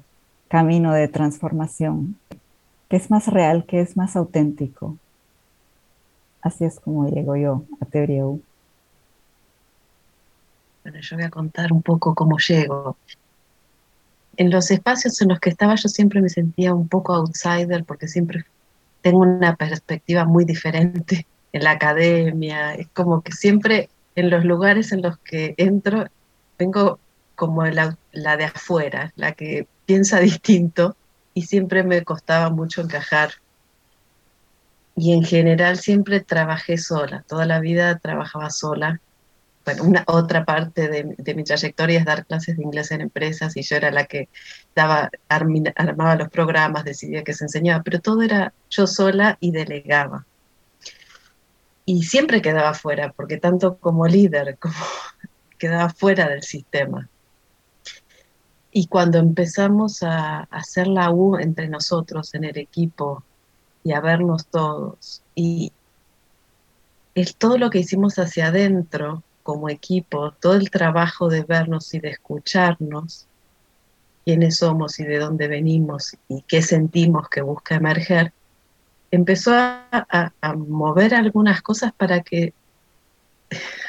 [0.53, 2.15] camino de transformación,
[2.87, 4.99] que es más real, que es más auténtico.
[6.43, 8.39] Así es como llego yo a Teoría U.
[10.83, 12.95] Bueno, yo voy a contar un poco cómo llego.
[14.37, 18.07] En los espacios en los que estaba yo siempre me sentía un poco outsider porque
[18.07, 18.45] siempre
[19.01, 22.75] tengo una perspectiva muy diferente en la academia.
[22.75, 26.05] Es como que siempre en los lugares en los que entro
[26.59, 26.99] vengo
[27.33, 30.95] como la, la de afuera, la que piensa distinto
[31.33, 33.31] y siempre me costaba mucho encajar.
[34.95, 39.01] Y en general siempre trabajé sola, toda la vida trabajaba sola
[39.65, 43.61] bueno, una otra parte de, mi trayectoria es dar clases de inglés en empresas y
[43.61, 44.27] yo era la que
[44.75, 50.25] daba, armaba los programas, decidía que se enseñaba, pero todo era yo sola y delegaba.
[51.85, 54.75] Y siempre quedaba fuera, porque tanto como líder como
[55.57, 57.09] quedaba fuera del sistema.
[58.75, 63.23] Y cuando empezamos a hacer la U entre nosotros en el equipo
[63.83, 65.71] y a vernos todos, y
[67.13, 71.99] es todo lo que hicimos hacia adentro, como equipo, todo el trabajo de vernos y
[71.99, 73.27] de escucharnos,
[74.25, 78.33] quiénes somos y de dónde venimos y qué sentimos que busca emerger,
[79.11, 82.53] empezó a, mover algunas cosas para que,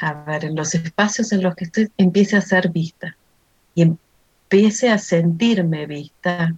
[0.01, 3.17] a ver, en los espacios en los que estoy empiece a ser vista
[3.73, 3.81] y
[4.45, 6.55] empiece a sentirme vista.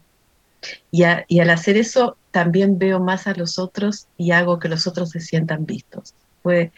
[0.91, 5.11] Y, al hacer eso también veo más a los otros y hago que los otros
[5.11, 6.13] se sientan vistos.
[6.43, 6.71] Fue,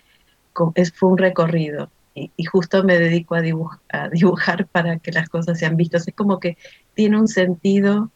[0.54, 3.42] fue un recorrido y, justo me dedico a,
[4.12, 6.08] dibujar para que las cosas sean vistas.
[6.08, 6.58] Es como que
[6.94, 8.12] tiene un sentido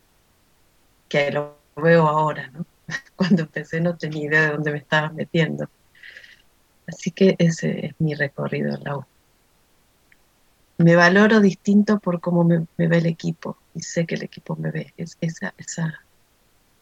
[1.09, 2.65] que lo veo ahora, ¿no?
[3.15, 5.69] Cuando empecé no tenía idea de dónde me estaba metiendo.
[6.87, 9.07] Así que ese es mi recorrido en la.
[10.77, 14.71] Me valoro distinto por cómo me, ve el equipo y sé que el equipo me
[14.71, 14.93] ve.
[14.97, 16.03] Es, esa, esa,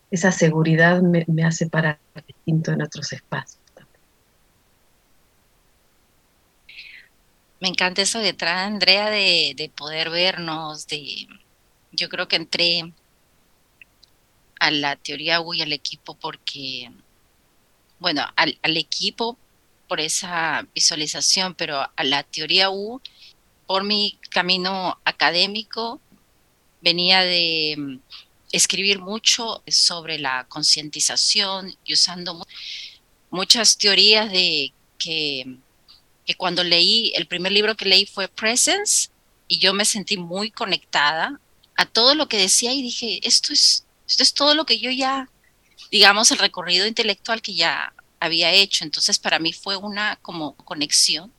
[0.10, 3.62] esa seguridad me, me hace parar distinto en otros espacios.
[7.62, 11.28] Me encanta eso detrás, Andrea, de, de poder vernos, de
[11.92, 12.92] yo creo que entré
[14.60, 16.92] a la teoría U y al equipo porque,
[18.00, 19.38] bueno, al, al, equipo
[19.88, 23.00] por esa visualización, pero a la teoría U
[23.72, 26.02] por mi camino académico
[26.82, 28.00] venía de mm,
[28.52, 32.46] escribir mucho sobre la concientización y usando
[33.30, 35.56] muchas teorías de que
[36.36, 39.10] cuando leí, el primer libro que leí fue Presence
[39.48, 41.40] y yo me sentí muy conectada
[41.78, 44.92] a todo lo que decía y dije, esto es, esto es todo lo que yo
[44.92, 45.30] ya,
[45.92, 48.84] digamos, el recorrido intelectual que ya había hecho.
[48.84, 51.32] Entonces para mí fue una como conexión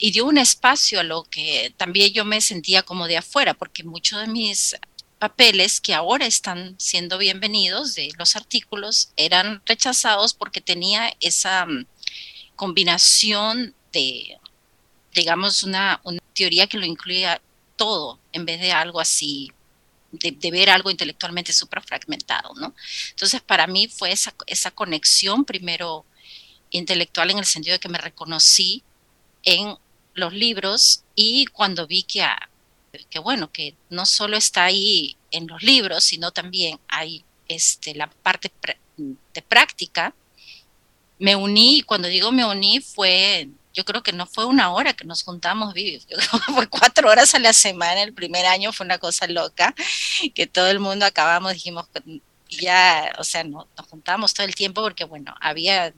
[0.00, 3.84] y dio un espacio a lo que también yo me sentía como de afuera, porque
[3.84, 4.74] muchos de mis
[5.18, 11.66] papeles que ahora están siendo bienvenidos de los artículos eran rechazados porque tenía esa
[12.56, 14.38] combinación de,
[15.14, 16.00] digamos, una,
[16.34, 17.42] teoría que lo incluía
[17.76, 19.52] todo en vez de algo así,
[20.12, 22.74] de, ver algo intelectualmente súper fragmentado, ¿no?
[23.10, 26.06] Entonces, para mí fue esa, esa conexión primero
[26.70, 28.82] intelectual en el sentido de que me reconocí
[29.42, 29.76] en
[30.14, 32.50] los libros y cuando vi que a,
[33.08, 38.08] que bueno, que no solo está ahí en los libros, sino también hay este, la
[38.08, 38.52] parte
[38.96, 40.14] de práctica.
[41.18, 45.04] Me uní, cuando digo me uní fue, yo creo que no fue una hora que
[45.04, 45.74] nos juntamos,
[46.54, 49.74] fue cuatro horas a la semana, el primer año fue una cosa loca,
[50.34, 51.86] que todo el mundo acabamos, dijimos,
[52.48, 55.94] ya, o sea, no, nos juntamos todo el tiempo porque, bueno, había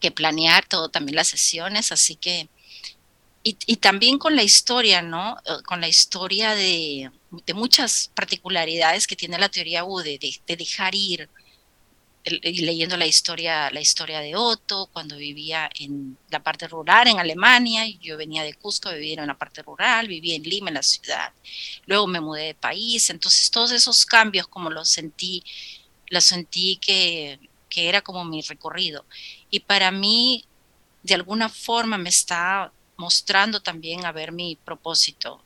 [0.00, 2.48] que planear todo, también las sesiones, así que,
[3.42, 5.36] y, también con la historia, ¿no?
[5.46, 7.10] Eh, con la historia de,
[7.54, 11.28] muchas particularidades que tiene la teoría U, de, dejar ir,
[12.22, 17.18] y leyendo la historia, la historia de Otto, cuando vivía en la parte rural en
[17.18, 20.82] Alemania, yo venía de Cusco, vivía en la parte rural, vivía en Lima, en la
[20.82, 21.32] ciudad,
[21.86, 25.42] luego me mudé de país, entonces todos esos cambios como los sentí,
[26.08, 29.06] los sentí que, que era como mi recorrido.
[29.50, 30.44] Y para mí,
[31.02, 32.70] de alguna forma, me está
[33.00, 35.42] mostrando también a ver mi propósito.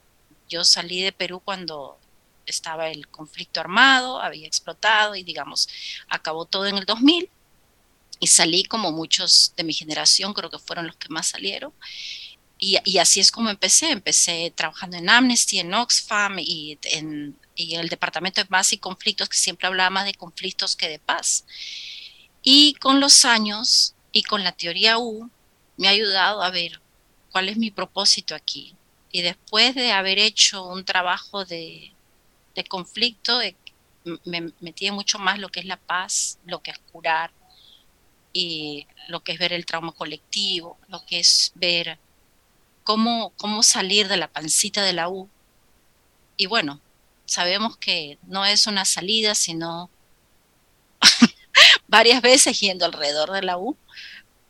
[0.48, 1.96] Yo salí de Perú cuando
[2.46, 5.68] estaba el conflicto armado, había explotado y digamos,
[6.08, 7.30] acabó todo en el 2000
[8.18, 11.72] y salí como muchos de mi generación, creo que fueron los que más salieron.
[12.58, 13.90] Y, así es como empecé.
[13.90, 18.78] Empecé trabajando en Amnesty, en Oxfam y en, y en el Departamento de Paz y
[18.78, 21.44] Conflictos, que siempre hablaba más de conflictos que de paz.
[22.42, 25.30] Y con los años y con la teoría U
[25.76, 26.80] me ha ayudado a ver
[27.34, 28.76] cuál es mi propósito aquí.
[29.10, 31.92] Y después de haber hecho un trabajo de,
[32.68, 33.40] conflicto,
[34.24, 37.32] me metí mucho más lo que es la paz, lo que es curar
[38.32, 41.98] y lo que es ver el trauma colectivo, lo que es ver
[42.84, 45.28] cómo, cómo salir de la pancita de la U.
[46.36, 46.80] Y bueno,
[47.24, 49.90] sabemos que no es una salida, sino
[51.88, 53.76] varias veces yendo alrededor de la U.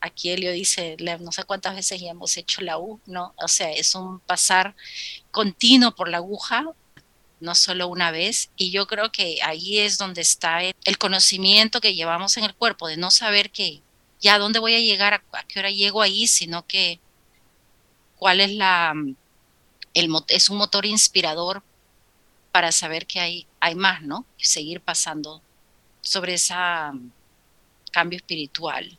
[0.04, 3.32] Aquí Elio dice, no sé cuántas veces ya hemos hecho la U, ¿no?
[3.36, 4.76] O sea, es un pasar
[5.30, 6.66] continuo por la aguja,
[7.40, 8.50] no solo una vez.
[8.54, 12.86] Y yo creo que ahí es donde está el conocimiento que llevamos en el cuerpo,
[12.86, 13.80] de no saber que
[14.20, 17.00] ya dónde voy a llegar, a, qué hora llego ahí, sino que
[18.16, 18.92] cuál es la,
[19.94, 21.62] el, es un motor inspirador
[22.52, 24.26] para saber que hay, hay más, ¿no?
[24.36, 25.40] seguir pasando
[26.02, 26.54] sobre ese
[27.90, 28.98] cambio espiritual.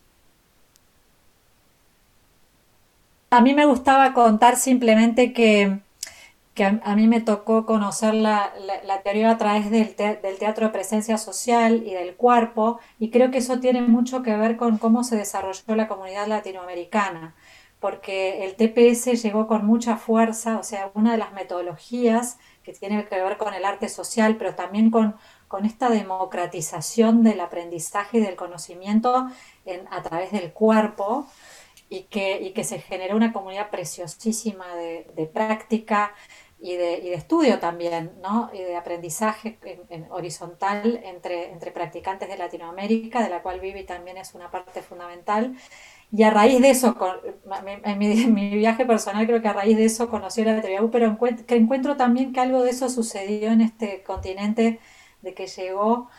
[3.35, 5.79] A mí me gustaba contar simplemente que,
[6.63, 8.53] a, mí me tocó conocer la,
[9.03, 13.39] teoría a través del, del, teatro de presencia social y del cuerpo, y creo que
[13.39, 17.35] eso tiene mucho que ver con cómo se desarrolló la comunidad latinoamericana,
[17.81, 23.03] porque el TPS llegó con mucha fuerza, o sea, una de las metodologías que tiene
[23.05, 25.15] que ver con el arte social, pero también con
[25.47, 29.29] con esta democratización del aprendizaje y del conocimiento
[29.89, 31.27] a través del cuerpo
[31.89, 36.13] y que, que se generó una comunidad preciosísima de, práctica
[36.59, 38.49] y de, estudio también, ¿no?
[38.53, 39.59] y de aprendizaje
[40.09, 45.55] horizontal entre, entre practicantes de Latinoamérica, de la cual Vivi también es una parte fundamental.
[46.11, 46.95] Y a raíz de eso,
[47.83, 51.17] en mi, viaje personal creo que a raíz de eso conocí la teoría U, pero
[51.45, 54.79] que encuentro también que algo de eso sucedió en este continente
[55.21, 56.09] de que llegó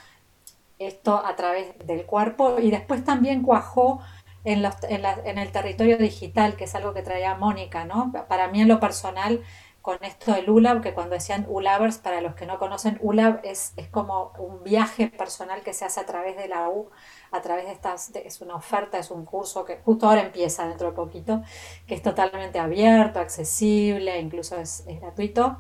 [0.79, 4.01] esto a través del cuerpo y después también cuajó
[4.47, 8.13] en, los, en, el territorio digital, que es algo que traía Mónica, ¿no?
[8.29, 9.43] Para mí en lo personal,
[9.83, 13.73] con esto del ULAB, que cuando decían ULABers, para los que no conocen, ULAB es,
[13.77, 16.91] es como un viaje personal que se hace a través de la U,
[17.33, 20.91] a través de estas, es una oferta, es un curso que justo ahora empieza dentro
[20.91, 21.43] de poquito,
[21.89, 25.59] que es totalmente abierto, accesible, incluso es gratuito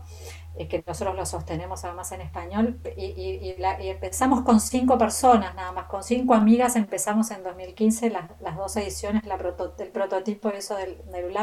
[0.65, 6.03] que nosotros lo sostenemos además en español, y, empezamos con cinco personas nada más, con
[6.03, 11.37] cinco amigas empezamos en 2015 las, dos ediciones, la el prototipo eso del, del.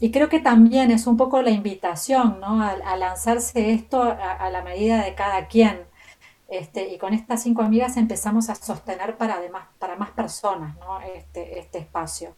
[0.00, 2.62] Y creo que también es un poco la invitación ¿no?
[2.62, 5.86] a, lanzarse esto a, la medida de cada quien.
[6.48, 11.00] Este, y con estas cinco amigas empezamos a sostener para, además, para más personas ¿no?
[11.00, 12.34] este, este espacio.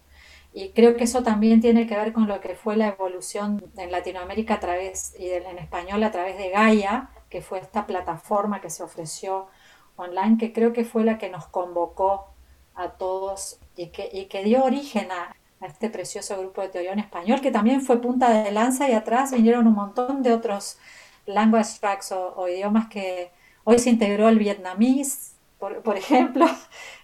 [0.56, 3.92] Y creo que eso también tiene que ver con lo que fue la evolución en
[3.92, 8.70] Latinoamérica a través, y en español a través de Gaia, que fue esta plataforma que
[8.70, 9.48] se ofreció
[9.96, 12.28] online, que creo que fue la que nos convocó
[12.74, 17.00] a todos y que, y que dio origen a, este precioso grupo de teoría en
[17.00, 20.78] español, que también fue punta de lanza y atrás vinieron un montón de otros
[21.26, 23.30] language tracks o idiomas que
[23.64, 26.46] hoy se integró el vietnamís, por, ejemplo,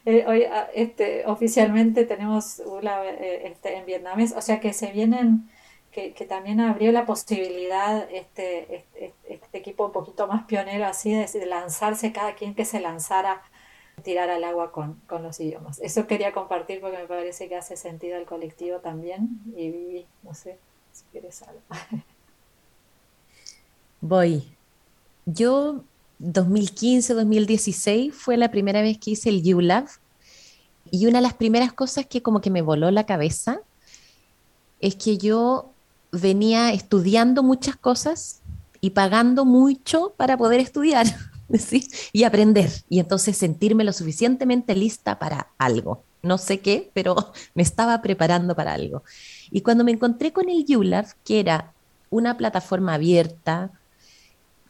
[0.05, 4.91] eh, hoy ah, este, oficialmente tenemos una eh, este, en vietnamés, o sea que se
[4.91, 5.49] vienen,
[5.93, 11.47] que, también abrió la posibilidad este, este, este, equipo un poquito más pionero así de,
[11.47, 13.43] lanzarse, cada quien que se lanzara
[14.03, 15.79] tirar al agua con, con, los idiomas.
[15.81, 20.35] Eso quería compartir porque me parece que hace sentido al colectivo también y viví, no
[20.35, 20.59] sé
[20.93, 21.61] si quieres algo.
[24.01, 24.57] Voy.
[25.27, 25.85] Yo
[26.23, 29.87] 2015, 2016 fue la primera vez que hice el ULab
[30.91, 33.61] y una de las primeras cosas que como que me voló la cabeza
[34.81, 35.73] es que yo
[36.12, 38.41] venía estudiando muchas cosas
[38.81, 41.07] y pagando mucho para poder estudiar
[42.12, 42.70] y aprender.
[42.89, 46.05] Y entonces sentirme lo suficientemente lista para algo.
[46.23, 47.16] No sé qué, pero
[47.55, 49.03] me estaba preparando para algo.
[49.51, 51.73] Y cuando me encontré con el ULAB, que era
[52.11, 53.70] una plataforma abierta,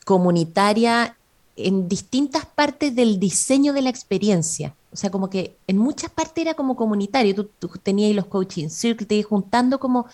[0.04, 1.16] comunitaria,
[1.56, 4.74] en distintas partes del diseño de la experiencia.
[4.92, 7.34] O sea, como que en muchas partes era como comunitario.
[7.34, 10.06] Tú, tú tenías los coaching circles, juntando como...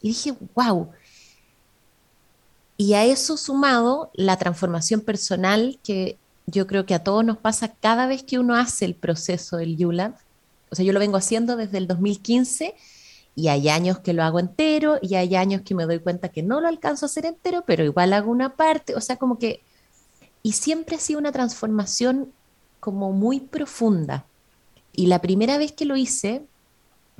[0.00, 0.88] Y dije, wow,
[2.82, 7.74] y a eso sumado la transformación personal que yo creo que a todos nos pasa
[7.80, 10.14] cada vez que uno hace el proceso del ULAB.
[10.68, 12.74] O sea, yo lo vengo haciendo desde el 2015
[13.36, 16.42] y hay años que lo hago entero y hay años que me doy cuenta que
[16.42, 18.96] no lo alcanzo a hacer entero, pero igual hago una parte.
[18.96, 19.62] O sea, como que...
[20.42, 22.32] Y siempre ha sido una transformación
[22.80, 24.26] como muy profunda.
[24.92, 26.44] Y la primera vez que lo hice,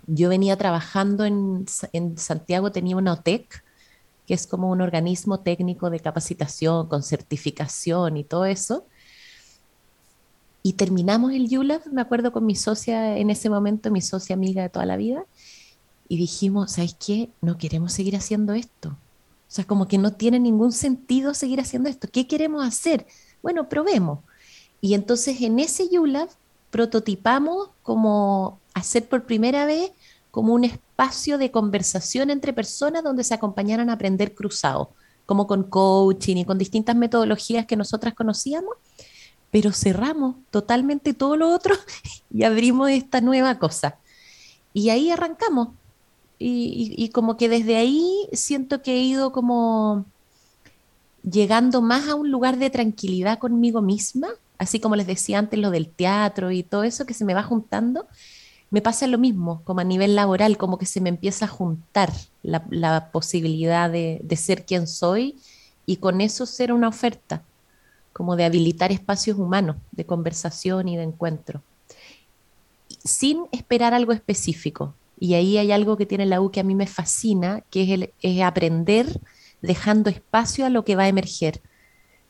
[0.07, 3.62] yo venía trabajando en, en Santiago, tenía una OTEC
[4.27, 8.87] que es como un organismo técnico de capacitación con certificación y todo eso.
[10.62, 14.62] Y terminamos el ULAB, me acuerdo con mi socia en ese momento, mi socia amiga
[14.62, 15.25] de toda la vida,
[16.09, 17.31] y dijimos, ¿sabes qué?
[17.41, 18.97] No queremos seguir haciendo esto.
[19.53, 22.09] O sea, como que no tiene ningún sentido seguir haciendo esto.
[22.11, 23.07] ¿Qué queremos hacer?
[23.42, 24.20] Bueno, probemos.
[24.80, 26.30] Y entonces en ese ULAB
[26.70, 29.90] prototipamos como hacer por primera vez
[30.30, 34.94] como un espacio de conversación entre personas donde se acompañaran a aprender cruzado,
[35.26, 38.76] como con coaching y con distintas metodologías que nosotras conocíamos,
[39.50, 41.74] pero cerramos totalmente todo lo otro
[42.30, 43.98] y abrimos esta nueva cosa.
[44.72, 45.68] Y ahí arrancamos.
[46.45, 50.07] Y, como que desde ahí siento que he ido como
[51.22, 54.28] llegando más a un lugar de tranquilidad conmigo misma,
[54.59, 57.45] así como les decía antes lo del teatro y todo eso que se me va
[57.45, 58.07] juntando
[58.72, 62.11] me pasa lo mismo, como a nivel laboral, como que se me empieza a juntar
[62.43, 65.38] la, posibilidad de, ser quien soy
[65.84, 67.43] y con eso ser una oferta,
[68.14, 71.62] como de habilitar espacios humanos de conversación y de encuentro,
[73.05, 74.95] sin esperar algo específico.
[75.23, 78.09] Y ahí hay algo que tiene la U que a mí me fascina, que es,
[78.23, 79.20] el, aprender
[79.61, 81.61] dejando espacio a lo que va a emerger.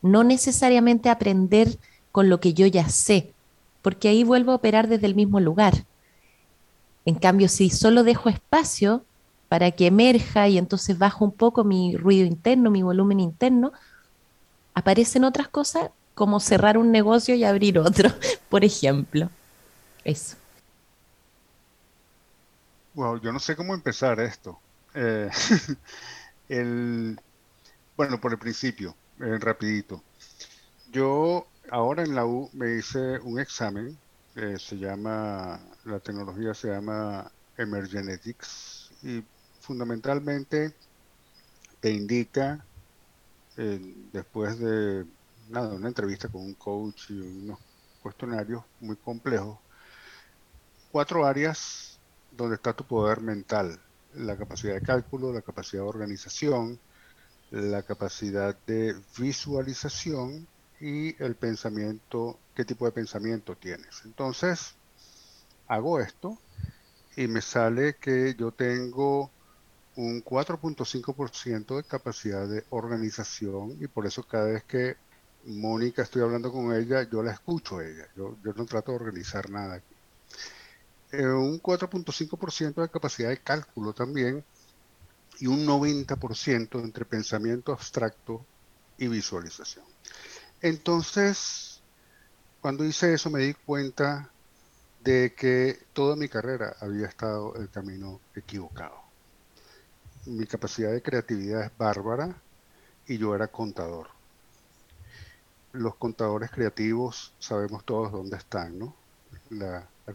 [0.03, 1.79] No necesariamente aprender
[2.11, 3.33] con lo que yo ya sé,
[3.81, 5.87] porque ahí vuelvo a operar desde el mismo lugar
[7.05, 9.05] en cambio, si solo dejo espacio
[9.49, 13.73] para que emerja y entonces bajo un poco mi ruido interno, mi volumen interno,
[14.75, 18.11] aparecen otras cosas como cerrar un negocio y abrir otro,
[18.49, 19.31] por ejemplo.
[20.05, 20.37] Eso.
[22.95, 24.63] Wow, yo no sé cómo empezar esto.
[24.95, 25.29] Eh,
[26.49, 27.23] el,
[27.97, 30.07] bueno, por el principio, eh, rapidito.
[30.87, 34.03] Yo ahora en la U me hice un examen
[34.37, 39.25] eh, se llama, la tecnología se llama Emergenetics y
[39.61, 40.77] fundamentalmente
[41.81, 42.67] te indica,
[43.57, 43.81] eh,
[44.13, 45.07] después de
[45.49, 47.61] nada, una entrevista con un coach y unos
[48.01, 49.61] cuestionarios muy complejos,
[50.89, 51.92] cuatro áreas
[52.37, 53.79] donde está tu poder mental,
[54.15, 56.79] la capacidad de cálculo, la capacidad de organización,
[57.51, 60.47] la capacidad de visualización
[60.81, 64.03] y el pensamiento, qué tipo de pensamiento tienes.
[64.05, 64.75] Entonces,
[65.69, 66.39] hago esto
[67.17, 69.31] y me sale que yo tengo
[69.97, 74.97] un 4.5% de capacidad de organización y por eso cada vez que
[75.45, 79.51] Mónica estoy hablando con ella, yo la escucho a ella, yo, no trato de organizar
[79.51, 79.95] nada aquí.
[81.13, 84.43] Eh, un 4.5% de capacidad de cálculo también
[85.39, 88.45] y un 90% entre pensamiento abstracto
[88.97, 89.85] y visualización.
[90.63, 91.83] Entonces,
[92.63, 94.31] cuando hice eso me di cuenta
[95.05, 99.03] de que toda mi carrera había estado el camino equivocado.
[100.25, 102.35] Mi capacidad de creatividad es bárbara
[103.07, 104.09] y yo era contador.
[105.73, 108.95] Los contadores creativos sabemos todos dónde están, ¿no?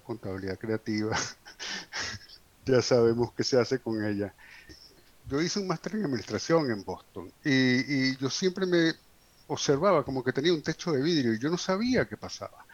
[0.03, 1.17] Contabilidad creativa,
[2.65, 4.33] ya sabemos qué se hace con ella.
[5.29, 8.93] Yo hice un máster en administración en Boston y yo siempre me,
[9.47, 12.65] observaba como que tenía un techo de vidrio y yo no sabía qué pasaba.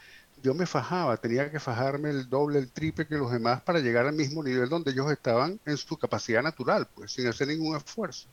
[0.42, 4.06] Yo me fajaba, tenía que fajarme el doble, el triple que los demás para llegar
[4.06, 8.28] al mismo nivel donde ellos estaban en su capacidad natural, pues sin hacer ningún esfuerzo.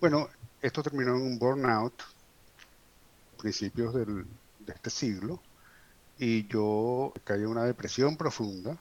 [0.00, 0.28] Bueno,
[0.60, 2.02] esto terminó en un burnout,
[3.38, 4.26] principios del,
[4.58, 5.40] de este siglo,
[6.18, 8.76] y yo caí en una depresión profunda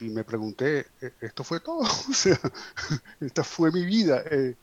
[0.00, 1.80] y, me pregunté, ¿e-, ¿esto fue todo?
[2.10, 2.38] o sea,
[3.20, 4.22] esta fue mi vida.
[4.30, 4.56] Eh,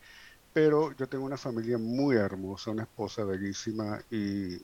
[0.52, 4.54] pero yo tengo una familia muy hermosa, una esposa bellísima y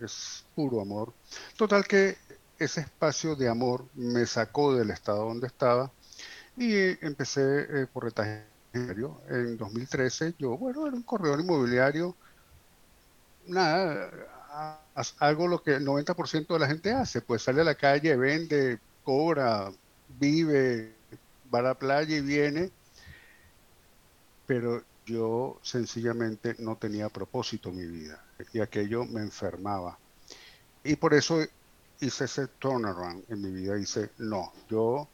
[0.00, 1.12] es puro amor.
[1.56, 2.16] Total que
[2.58, 5.90] ese espacio de amor me sacó del estado donde estaba
[6.56, 6.72] y
[7.04, 10.34] empecé eh, por retaje en 2013.
[10.38, 12.16] Yo, bueno, era un corredor inmobiliario,
[13.46, 14.10] nada,
[15.18, 18.78] algo lo que el 90% de la gente hace, pues sale a la calle, vende,
[19.04, 19.70] cobra,
[20.18, 20.94] vive,
[21.52, 22.70] va a la playa y viene,
[24.46, 29.98] pero yo sencillamente no tenía propósito en mi vida y aquello me enfermaba.
[30.84, 31.40] Y por eso
[32.00, 33.74] hice ese turnaround en mi vida.
[33.74, 35.08] Dice, no, yo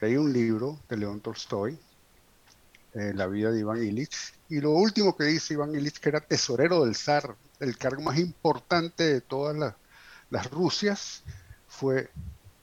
[0.00, 1.78] leí un libro de León Tolstoy,
[2.94, 6.20] eh, La vida de Iván Illich, y lo último que dice Iván Illich, que era
[6.20, 9.74] tesorero del zar, el cargo más importante de todas las,
[10.30, 11.22] las Rusias,
[11.68, 12.10] fue,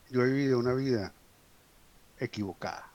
[0.09, 1.13] yo he vivido una vida
[2.19, 2.91] equivocada.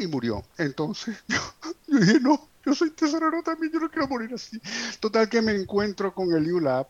[0.00, 0.44] Y murió.
[0.58, 1.38] Entonces yo,
[1.86, 4.60] dije, no, yo soy tesorero también, yo no quiero morir así.
[5.00, 6.86] Total que me encuentro con el ULAB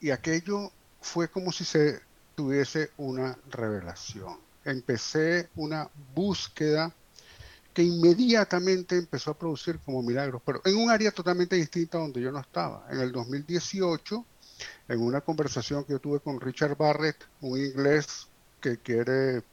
[0.00, 2.00] y aquello fue como si se
[2.34, 4.38] tuviese una revelación.
[4.64, 6.94] Empecé una búsqueda
[7.78, 12.32] que inmediatamente empezó a producir como milagros, pero en un área totalmente distinta donde yo
[12.32, 12.84] no estaba.
[12.90, 14.26] En el 2018,
[14.88, 18.26] en una conversación que yo tuve con Richard Barrett, un inglés
[18.60, 19.44] que quiere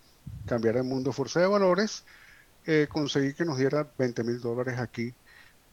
[0.47, 2.03] cambiar el mundo fuerza de valores,
[2.65, 5.13] eh, conseguí que nos diera 20 mil dólares aquí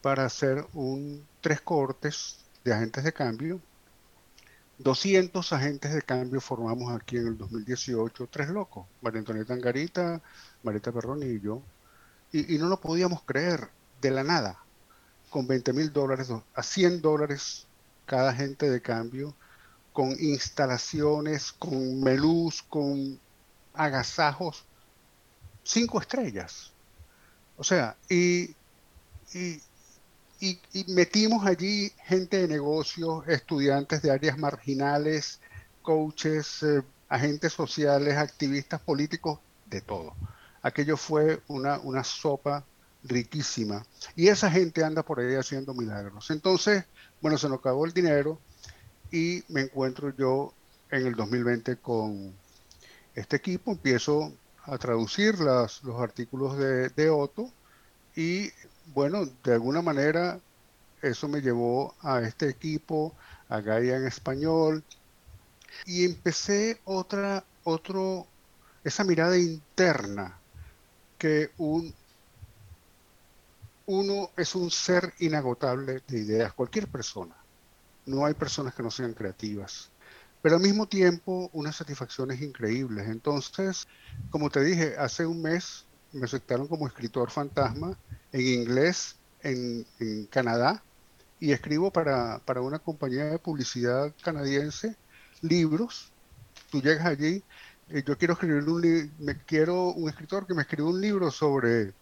[0.03, 3.61] para hacer un tres cortes de agentes de cambio
[4.79, 10.21] 200 agentes de cambio formamos aquí en el 2018, tres locos, María Antonieta Angarita,
[10.63, 11.61] Marita Perroni y yo,
[12.33, 13.69] y, no lo podíamos creer
[14.01, 14.59] de la nada,
[15.29, 17.67] con 20 mil dólares a 100 dólares
[18.05, 19.35] cada agente de cambio,
[19.93, 23.19] con instalaciones, con melús, con
[23.73, 24.65] agasajos,
[25.63, 26.71] cinco estrellas.
[27.55, 28.55] O sea, y,
[29.33, 29.61] y,
[30.39, 35.39] y, metimos allí gente de negocios, estudiantes de áreas marginales,
[35.83, 40.15] coaches, eh, agentes sociales, activistas políticos, de todo.
[40.63, 42.65] Aquello fue una, una sopa
[43.03, 43.85] riquísima.
[44.15, 46.31] Y esa gente anda por ahí haciendo milagros.
[46.31, 46.85] Entonces,
[47.21, 48.39] bueno, se nos acabó el dinero
[49.11, 50.53] y me encuentro yo
[50.89, 52.33] en el 2020 con
[53.15, 54.33] este equipo, empiezo
[54.63, 57.51] a traducir las, los artículos de, de Otto
[58.15, 58.49] y
[58.93, 60.39] bueno, de alguna manera
[61.01, 63.13] eso me llevó a este equipo,
[63.49, 64.83] a Gaia en español,
[65.85, 68.25] y empecé otra, otro,
[68.83, 70.39] esa mirada interna
[71.23, 71.95] que un,
[73.85, 77.33] uno es un ser inagotable de ideas, cualquier persona.
[78.05, 79.89] No hay personas que no sean creativas.
[80.41, 83.07] Pero al mismo tiempo, unas satisfacciones increíbles.
[83.07, 83.87] Entonces,
[84.31, 87.97] como te dije, hace un mes me aceptaron como escritor fantasma
[88.33, 89.85] en inglés en,
[90.29, 90.83] Canadá
[91.39, 94.97] y escribo para, una compañía de publicidad canadiense
[95.39, 96.11] libros.
[96.69, 97.41] Tú llegas allí,
[97.89, 101.93] yo quiero escribir un me quiero un escritor que me escriba un libro sobre,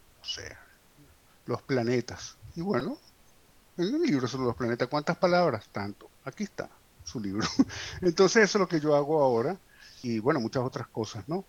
[1.46, 2.36] los planetas.
[2.54, 2.96] Y bueno,
[3.76, 5.68] en un libro sobre los planetas, ¿cuántas palabras?
[5.72, 6.08] Tanto.
[6.24, 6.70] Aquí está
[7.04, 7.46] su libro.
[8.00, 9.56] Entonces eso es lo que yo hago ahora
[10.02, 11.44] y bueno, muchas otras cosas, ¿no?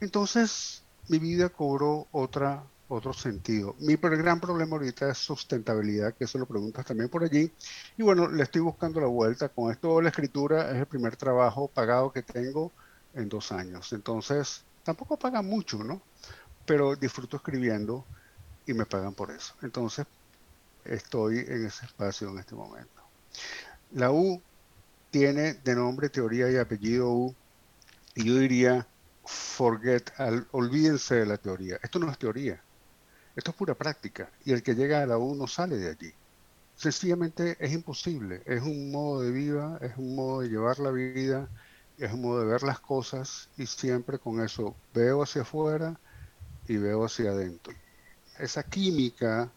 [0.00, 3.74] Entonces mi vida cobró otra otro sentido.
[3.80, 7.50] Mi gran problema ahorita es sustentabilidad, que eso lo preguntas también por allí.
[7.96, 9.48] Y bueno, le estoy buscando la vuelta.
[9.48, 12.72] Con esto la escritura es el primer trabajo pagado que tengo
[13.16, 13.92] en dos años.
[13.92, 16.00] Entonces, tampoco pagan mucho, ¿no?
[16.64, 18.04] Pero disfruto escribiendo
[18.66, 19.54] y me pagan por eso.
[19.62, 20.06] Entonces,
[20.84, 23.02] estoy en ese espacio en este momento.
[23.92, 24.40] La U
[25.10, 27.34] tiene de nombre, teoría y apellido U.
[28.14, 28.86] Y yo diría,
[29.24, 30.12] forget,
[30.52, 31.78] olvídense de la teoría.
[31.82, 32.62] Esto no es teoría
[33.36, 36.12] esto es pura práctica y el que llega a la U no sale de allí.
[36.74, 41.48] Sencillamente es imposible, es un modo de vida, es un modo de llevar la vida,
[41.98, 45.98] es un modo de ver las cosas y siempre con eso veo hacia afuera
[46.68, 47.74] y veo hacia adentro.
[48.38, 49.50] Esa química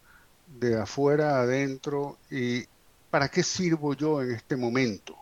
[0.58, 2.64] de afuera adentro y
[3.10, 5.16] para qué sirvo yo en este momento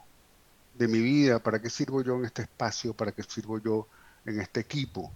[0.74, 3.86] de mi vida, para qué sirvo yo en este espacio, para qué sirvo yo
[4.24, 5.12] en este equipo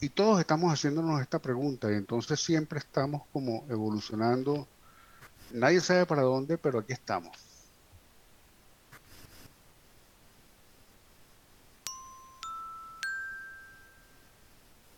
[0.00, 4.68] y todos estamos haciéndonos esta pregunta y entonces siempre estamos como evolucionando.
[5.52, 7.45] Nadie sabe para dónde, pero aquí estamos.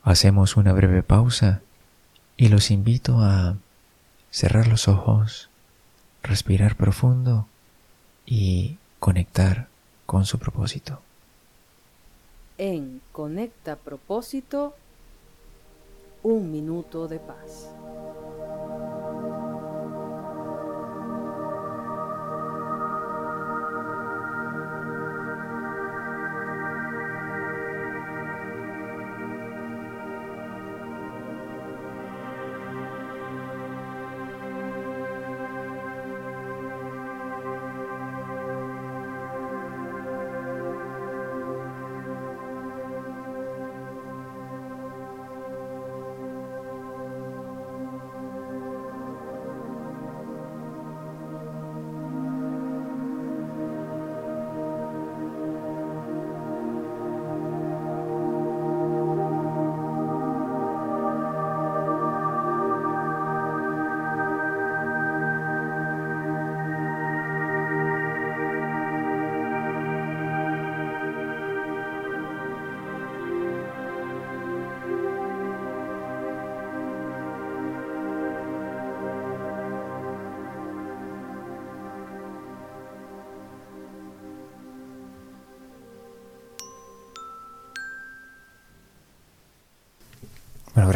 [0.08, 1.60] Hacemos una breve pausa
[2.38, 3.58] y los invito a
[4.30, 5.50] cerrar los ojos,
[6.22, 7.46] respirar profundo
[8.24, 9.68] y conectar
[10.06, 11.02] con su propósito.
[12.56, 14.74] En Conecta Propósito
[16.22, 17.68] un minuto de paz.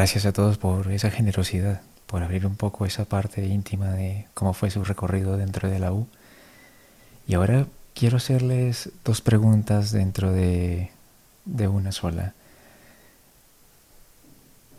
[0.03, 4.53] Gracias a todos por esa generosidad, por abrir un poco esa parte íntima de cómo
[4.53, 6.09] fue su recorrido dentro de la U.
[7.28, 10.90] Y ahora quiero hacerles dos preguntas dentro de,
[11.44, 12.34] de una sola.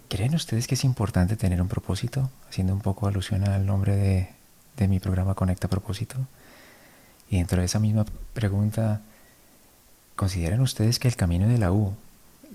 [0.09, 2.29] ¿Creen ustedes que es importante tener un propósito?
[2.49, 4.29] Haciendo un poco alusión al nombre de,
[4.75, 6.17] de mi programa Conecta Propósito.
[7.29, 8.99] Y dentro de esa misma pregunta,
[10.17, 11.95] ¿consideran ustedes que el camino de la U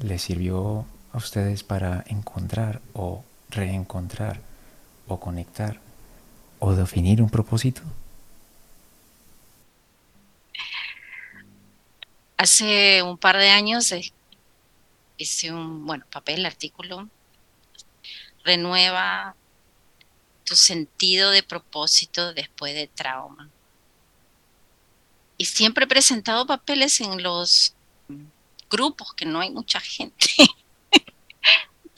[0.02, 0.84] les sirvió
[1.18, 4.40] ustedes para encontrar o reencontrar
[5.06, 5.80] o conectar
[6.58, 7.82] o definir un propósito?
[12.36, 13.92] Hace un par de años
[15.16, 17.08] hice un, bueno, papel, artículo,
[18.44, 19.34] renueva
[20.44, 23.50] tu sentido de propósito después de trauma.
[25.36, 27.74] Y siempre he presentado papeles en los
[28.70, 30.26] grupos que no hay mucha gente.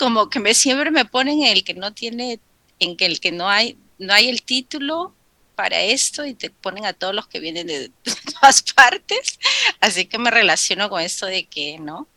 [0.01, 2.41] Como que me siempre me ponen el que no tiene,
[2.79, 5.15] en el que no hay, no hay el título
[5.55, 7.93] para esto y te ponen a todos los que vienen de
[8.41, 9.39] todas partes.
[9.79, 12.09] Así que me relaciono con esto de que, ¿no?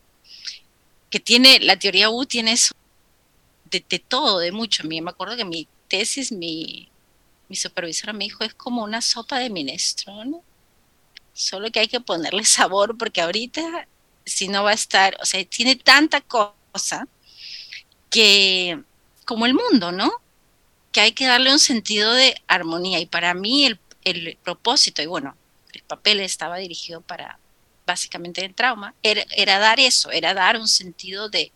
[1.10, 2.74] Que tiene, la teoría U tiene eso
[3.70, 4.82] de, de todo, de mucho.
[4.82, 6.88] A mí me acuerdo que mi tesis, mi,
[7.50, 10.40] mi supervisora me dijo, es como una sopa de minestrone,
[11.34, 13.86] solo que hay que ponerle sabor porque ahorita
[14.24, 17.06] si no va a estar, o sea, tiene tanta cosa
[18.10, 18.82] que,
[19.24, 20.12] como el mundo, ¿no?
[20.92, 25.06] Que hay que darle un sentido de armonía y para mí el, el propósito, y
[25.06, 25.36] bueno,
[25.72, 27.38] el papel estaba dirigido para
[27.86, 31.52] básicamente el trauma, era, era dar eso, era dar un sentido de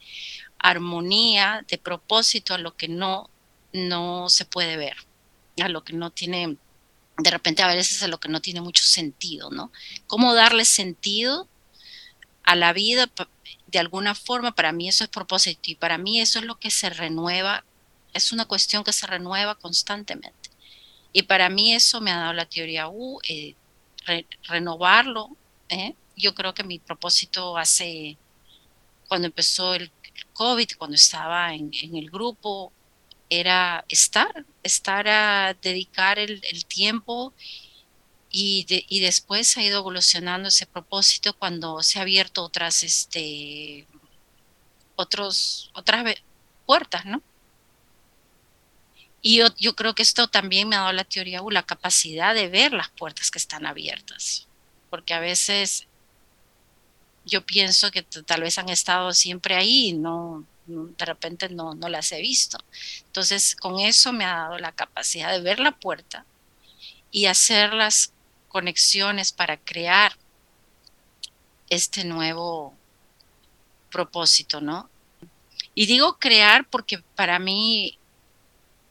[0.58, 3.30] armonía, de propósito a lo que no
[3.72, 4.96] no se puede ver,
[5.60, 6.56] a lo que no tiene,
[7.18, 9.72] de repente a veces a lo que no tiene mucho sentido, ¿no?
[10.06, 11.48] ¿Cómo darle sentido
[12.44, 13.06] a la vida
[13.68, 14.52] de alguna forma?
[14.52, 17.64] Para mí eso es propósito y para mí eso es lo que se renueva,
[18.14, 20.50] es una cuestión que se renueva constantemente.
[21.12, 23.54] Y para mí eso me ha dado la teoría U, eh,
[24.44, 25.36] renovarlo.
[25.68, 25.94] ¿eh?
[26.16, 28.18] Yo creo que mi propósito hace,
[29.08, 29.90] cuando empezó el,
[30.32, 32.72] COVID, cuando estaba en, en el grupo,
[33.30, 37.32] era estar, estar a dedicar el, tiempo
[38.40, 43.84] y, y, después ha ido evolucionando ese propósito cuando se ha abierto otras, este,
[44.94, 46.14] otros, otras
[46.64, 47.20] puertas, ¿no?
[49.22, 52.32] Y yo, yo, creo que esto también me ha dado la teoría o la capacidad
[52.32, 54.46] de ver las puertas que están abiertas,
[54.88, 55.88] porque a veces
[57.24, 62.12] yo pienso que tal vez han estado siempre ahí, no, de repente no, no las
[62.12, 62.58] he visto.
[63.06, 66.24] Entonces, con eso me ha dado la capacidad de ver la puerta
[67.10, 68.12] y hacer las
[68.48, 70.16] conexiones para crear
[71.70, 72.74] este nuevo
[73.90, 74.88] propósito, ¿no?
[75.74, 77.98] Y digo crear porque para mí,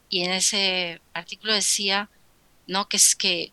[0.08, 2.08] y en ese artículo decía,
[2.66, 2.88] ¿no?
[2.88, 3.52] Que es que,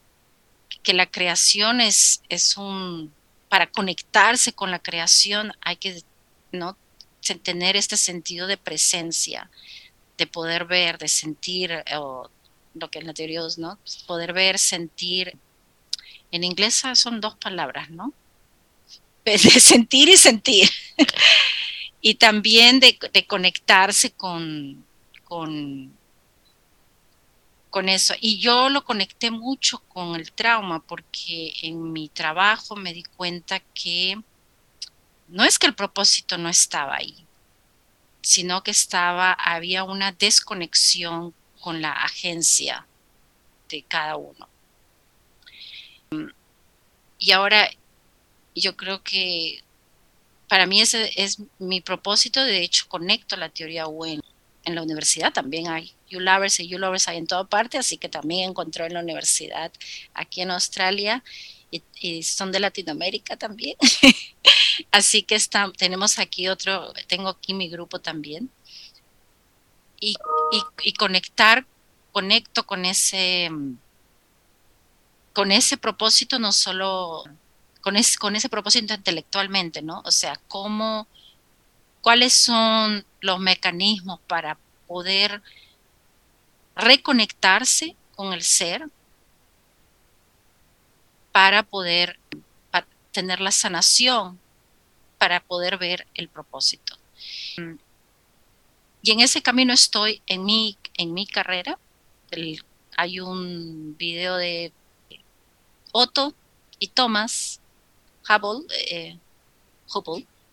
[0.84, 3.14] que la creación es, es un,
[3.49, 6.01] para conectarse con la creación hay que,
[6.51, 6.78] ¿no?
[7.34, 9.49] tener este sentido de presencia,
[10.18, 12.30] de poder ver, de sentir, eh, o
[12.76, 13.80] lo que en la teoría ¿no?
[14.06, 15.38] Poder ver, sentir.
[16.32, 18.13] En inglés son dos palabras, ¿no?
[19.23, 20.69] De sentir y sentir.
[22.01, 22.97] y también de,
[23.28, 24.86] conectarse con,
[25.23, 25.91] con,
[27.71, 28.13] con eso.
[28.21, 33.59] Y yo lo conecté mucho con el trauma porque en mi trabajo me di cuenta
[33.59, 34.21] que
[35.28, 37.26] no es que el propósito no estaba ahí,
[38.21, 42.86] sino que estaba, había una desconexión con la agencia
[43.69, 44.47] de cada uno.
[47.20, 47.70] Y ahora
[48.55, 49.63] yo creo que
[50.47, 54.22] para mí ese es mi propósito, de hecho conecto la teoría U en,
[54.66, 58.86] la universidad también hay U-Lovers y U-Lovers hay en toda parte, así que también encontró
[58.86, 59.72] en la universidad
[60.16, 61.24] aquí en Australia
[62.01, 63.76] y, son de Latinoamérica también.
[64.91, 68.49] Así que está, tenemos aquí otro, tengo aquí mi grupo también.
[69.99, 70.16] Y,
[70.84, 71.66] y, conectar,
[72.11, 73.49] conecto con ese,
[75.36, 77.24] con ese propósito, no solo
[77.82, 80.02] con, con ese propósito intelectualmente, ¿no?
[80.06, 81.08] O sea, cómo,
[82.02, 84.58] cuáles son los mecanismos para
[84.88, 85.44] poder
[86.74, 88.88] reconectarse con el ser,
[91.34, 92.18] para poder
[93.12, 94.40] tener la sanación,
[95.18, 96.98] para poder ver el propósito.
[99.02, 101.78] Y en ese camino estoy en mi, en mi carrera.
[102.96, 104.72] hay un video de
[105.98, 106.36] Otto
[106.78, 107.62] y Thomas
[108.28, 109.18] Hubble, eh,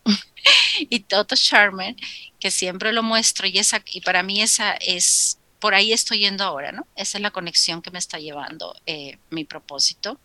[0.78, 1.97] y Toto Sharman,
[2.38, 6.45] que siempre lo muestro y, esa, y para mí esa es, por ahí estoy yendo
[6.45, 6.86] ahora, ¿no?
[6.95, 10.20] Esa es la conexión que me está llevando eh, mi propósito,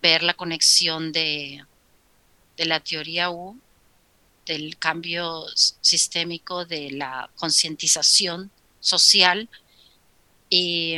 [0.00, 1.62] ver la conexión de,
[2.56, 3.58] de la teoría U,
[4.46, 5.44] del cambio
[5.82, 9.50] sistémico, de la concientización social
[10.48, 10.96] y,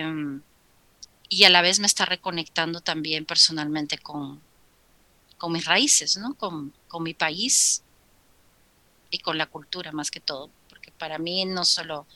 [1.29, 4.41] y, a la vez me está reconectando también personalmente con,
[5.39, 6.35] con mis raíces, ¿no?
[6.35, 7.83] Con, con, mi país
[9.11, 12.07] y con la cultura más que todo, porque para mí no solo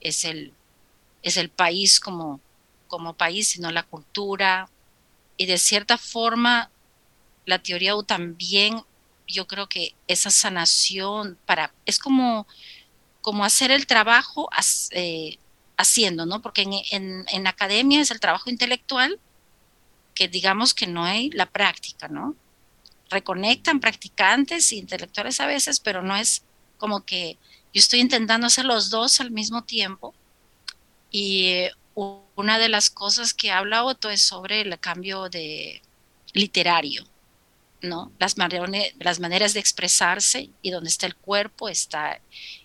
[0.00, 0.52] es el,
[1.22, 2.40] es el país como,
[2.88, 4.68] como país, sino la cultura
[5.36, 6.70] y de cierta forma
[7.46, 8.82] la teoría U también
[9.26, 12.46] yo creo que esa sanación para es como
[13.22, 14.50] como hacer el trabajo
[15.82, 16.40] haciendo, ¿no?
[16.40, 19.18] Porque en, en, academia es el trabajo intelectual
[20.14, 22.34] que digamos que no hay la práctica, ¿no?
[23.10, 26.42] Reconectan practicantes e intelectuales a veces, pero no es
[26.78, 27.38] como que
[27.74, 30.14] yo estoy intentando hacer los dos al mismo tiempo.
[31.10, 35.82] Y una de las cosas que habla Otto es sobre el cambio de
[36.32, 37.04] literario,
[37.82, 38.12] ¿no?
[38.18, 42.20] Las, las maneras de expresarse y donde está el cuerpo está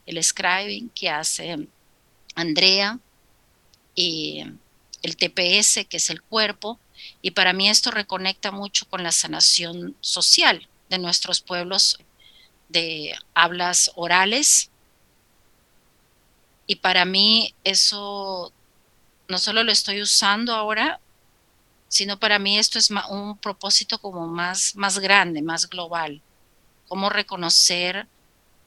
[0.05, 1.67] el scribing que hace
[2.35, 2.99] Andrea
[3.97, 4.45] y
[5.01, 6.79] el TPS que es el cuerpo
[7.21, 11.97] y para mí esto reconecta mucho con la sanación social de nuestros pueblos
[12.69, 14.69] de hablas orales
[16.67, 18.53] y para mí eso
[19.27, 20.99] no solo lo estoy usando ahora
[21.87, 26.21] sino para mí esto es un propósito como más, más grande, más global,
[26.87, 28.07] cómo reconocer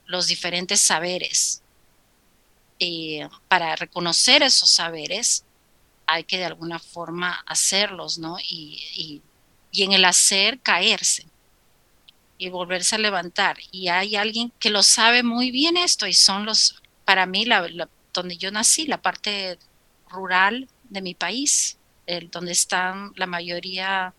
[0.05, 1.61] los diferentes saberes.
[2.83, 5.45] Y para reconocer esos saberes
[6.07, 8.37] hay que de alguna forma hacerlos, ¿no?
[8.39, 9.21] Y,
[9.73, 11.27] en el hacer caerse
[12.37, 13.57] y volverse a levantar.
[13.71, 17.45] Y hay alguien que lo sabe muy bien esto y son los, para mí,
[18.13, 19.59] donde yo nací, la parte
[20.09, 21.77] rural de mi país
[22.31, 24.13] donde están la mayoría,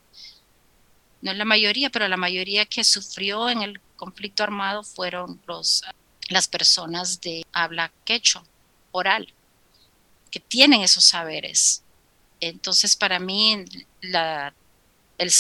[1.20, 5.82] no es la mayoría, pero la mayoría que sufrió en el conflicto armado fueron los,
[6.28, 8.44] las personas de habla quechua,
[8.92, 9.32] oral,
[10.30, 11.82] que tienen esos saberes.
[12.40, 13.64] Entonces, para mí,
[14.00, 14.54] la,
[15.18, 15.30] el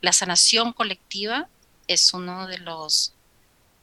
[0.00, 1.48] la sanación colectiva
[1.86, 3.14] es uno de los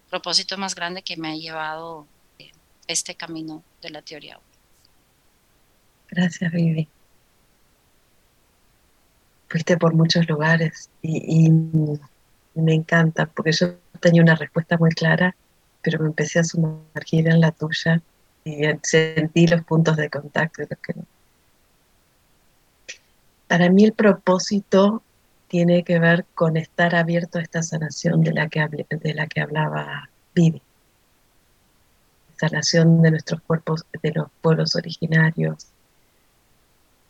[0.09, 2.07] propósitos más grandes que me ha llevado
[2.39, 2.51] eh,
[2.87, 4.39] este camino de la teoría.
[6.09, 6.87] Gracias, Vivi
[9.51, 11.51] fuiste por muchos lugares y,
[12.53, 15.35] me encanta porque yo tenía una respuesta muy clara,
[15.81, 18.01] pero me empecé a sumergir en la tuya
[18.43, 20.63] y sentí los puntos de contacto.
[20.67, 20.95] que
[23.47, 25.03] Para mí el propósito
[25.47, 29.41] tiene que ver con estar abierto a esta sanación de la que, de la que
[29.41, 30.61] hablaba Vivi.
[32.39, 35.67] Sanación de nuestros cuerpos, de los pueblos originarios.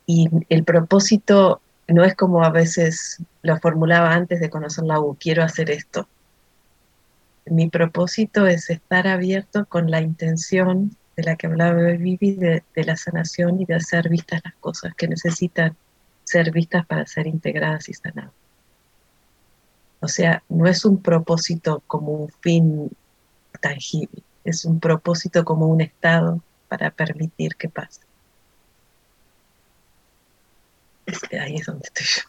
[0.06, 5.16] Y el propósito no es como a veces lo formulaba antes de conocer la U,
[5.18, 6.08] quiero hacer esto.
[7.46, 12.96] Mi propósito es estar abierto con la intención de la que hablaba Vivi, de, la
[12.96, 15.76] sanación y de hacer vistas las cosas que necesitan
[16.24, 18.32] ser vistas para ser integradas y sanadas.
[20.00, 22.90] O sea, no es un propósito como un fin
[23.60, 28.00] tangible, es un propósito como un estado para permitir que pase.
[31.06, 32.22] Este, ahí es donde estoy yo.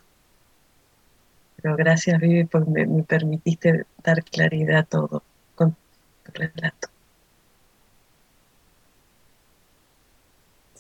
[1.62, 5.24] Pero gracias, Vivi, porque me, permitiste dar claridad a todo
[5.56, 5.76] con
[6.24, 6.93] tu relato.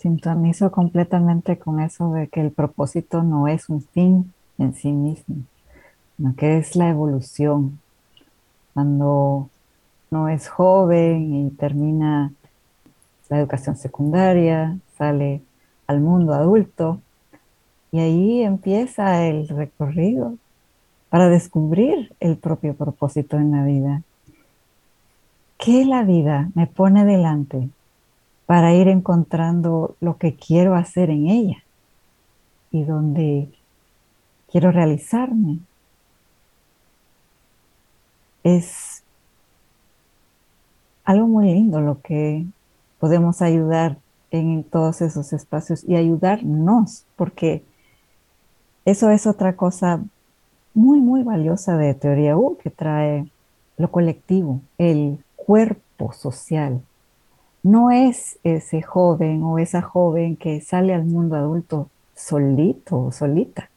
[0.04, 5.38] Sintonizo completamente con eso de que el propósito no es un fin en sí mismo,
[6.18, 7.80] sino que es la evolución.
[8.74, 9.47] Cuando
[10.12, 12.34] no es joven y termina
[13.30, 15.41] la educación secundaria, sale
[15.88, 16.99] al mundo adulto,
[17.93, 20.36] y ahí empieza el recorrido
[21.08, 24.01] para descubrir el propio propósito en la vida.
[25.58, 27.70] ¿Qué la vida me pone delante
[28.46, 31.64] para ir encontrando lo que quiero hacer en ella
[32.72, 33.50] y donde
[34.52, 35.60] quiero realizarme?
[38.44, 39.04] Es
[41.06, 42.46] algo muy lindo lo que
[43.00, 43.98] podemos ayudar
[44.32, 47.64] en todos esos espacios y ayudarnos, porque
[48.86, 50.04] eso es otra cosa
[50.74, 53.28] muy, muy valiosa de Teoría U que trae
[53.78, 56.82] lo colectivo, el cuerpo social.
[57.64, 63.70] No es ese joven o esa joven que sale al mundo adulto solito o solita.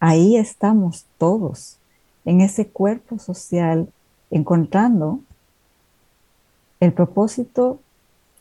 [0.00, 1.78] Ahí estamos todos,
[2.24, 3.88] en ese cuerpo social,
[4.30, 5.20] encontrando
[6.80, 7.78] el propósito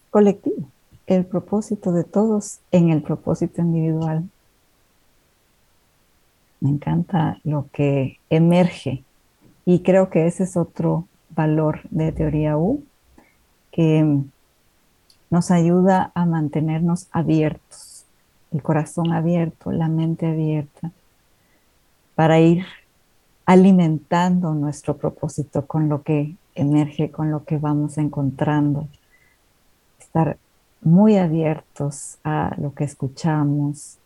[0.09, 0.69] colectivo,
[1.07, 4.29] el propósito de todos en el propósito individual.
[6.61, 9.03] Me encanta lo que emerge
[9.65, 12.83] y creo que ese es otro valor de teoría U
[13.71, 14.23] que
[15.35, 18.05] nos ayuda a mantenernos abiertos,
[18.53, 20.91] el corazón abierto, la mente abierta,
[22.15, 22.63] para ir
[23.45, 28.87] alimentando nuestro propósito con lo que emerge, con lo que vamos encontrando.
[29.99, 30.37] Estar
[30.81, 33.97] muy abiertos a lo que escuchamos,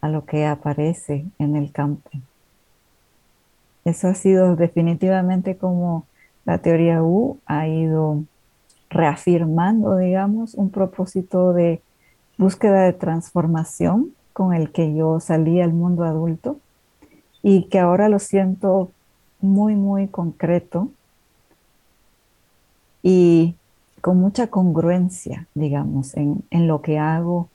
[0.00, 2.08] a lo que aparece en el campo.
[3.84, 6.06] Eso ha sido definitivamente como
[6.46, 8.24] la teoría U ha ido
[8.90, 11.82] reafirmando, digamos, un propósito de
[12.36, 16.58] búsqueda de transformación con el que yo salí al mundo adulto
[17.42, 18.90] y que ahora lo siento
[19.40, 20.90] muy, muy concreto
[23.02, 23.54] y
[24.00, 27.48] con mucha congruencia, digamos, en, en lo que hago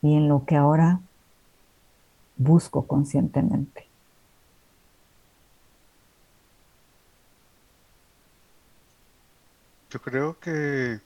[0.00, 1.00] y en lo que ahora
[2.36, 3.87] busco conscientemente.
[9.90, 11.00] Yo creo que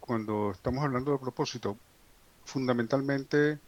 [0.00, 1.78] cuando estamos hablando de propósito,
[2.44, 3.60] fundamentalmente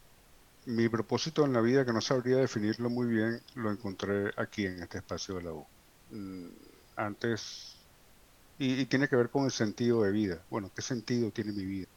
[0.66, 4.82] mi propósito en la vida, que no sabría definirlo muy bien, lo encontré aquí en
[4.82, 5.66] este espacio de la U.
[6.10, 6.48] Mm,
[6.96, 7.76] antes,
[8.58, 10.44] y, tiene que ver con el sentido de vida.
[10.50, 11.88] Bueno, ¿qué sentido tiene mi vida?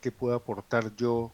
[0.00, 1.32] ¿Qué puedo aportar yo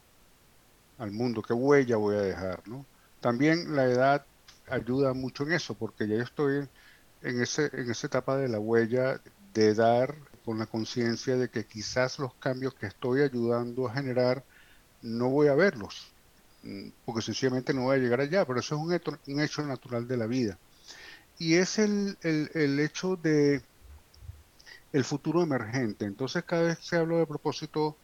[0.99, 1.43] al mundo?
[1.43, 2.67] ¿Qué huella voy a dejar?
[2.69, 2.87] ¿no?
[3.21, 4.27] También la edad
[4.69, 6.69] ayuda mucho en eso, porque ya yo estoy
[7.23, 9.21] en, ese, en esa etapa de la huella
[9.55, 14.45] de dar con la conciencia de que quizás los cambios que estoy ayudando a generar
[15.01, 16.13] no voy a verlos,
[16.63, 19.63] mm, porque sencillamente no voy a llegar allá, pero eso es un hecho, un hecho
[19.63, 20.59] natural de la vida.
[21.39, 23.63] Y es el, el, hecho de
[24.93, 26.05] el futuro emergente.
[26.05, 27.97] Entonces cada vez que hablo de propósito,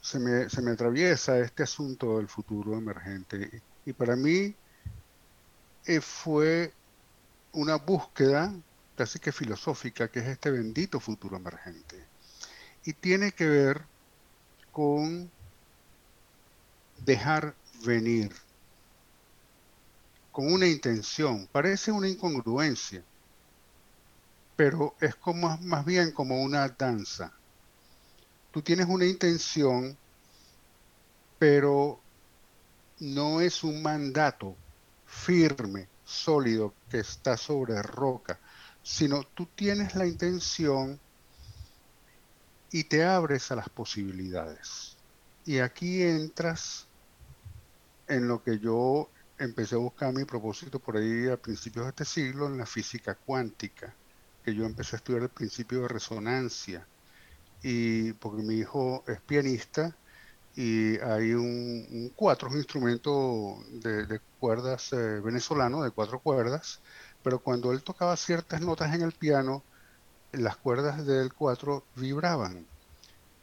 [0.00, 3.62] se me, se me atraviesa este asunto del futuro emergente.
[3.84, 4.54] Y para mí
[5.86, 6.72] eh, fue
[7.52, 8.52] una búsqueda
[8.96, 12.04] casi que filosófica, que es este bendito futuro emergente.
[12.84, 13.82] Y tiene que ver
[14.72, 15.30] con
[17.04, 18.32] dejar venir,
[20.32, 21.48] con una intención.
[21.52, 23.02] Parece una incongruencia,
[24.56, 27.32] pero es como más bien como una danza.
[28.50, 29.96] Tú tienes una intención,
[31.38, 32.00] pero
[32.98, 34.56] no es un mandato
[35.06, 38.38] firme, sólido, que está sobre roca,
[38.86, 41.00] sino tú tienes la intención
[42.70, 44.96] y te abres a las posibilidades.
[45.44, 46.86] Y aquí entras
[48.06, 52.04] en lo que yo empecé a buscar mi propósito por ahí a principios de este
[52.04, 53.92] siglo, en la física cuántica,
[54.44, 56.86] que yo empecé a estudiar el principio de resonancia.
[57.64, 59.96] Y porque mi hijo es pianista
[60.54, 66.80] y hay un, cuatro, instrumento de, cuerdas eh, venezolano, de cuatro cuerdas,
[67.26, 69.64] pero cuando él tocaba ciertas notas en el piano,
[70.30, 72.64] las cuerdas del 4 vibraban.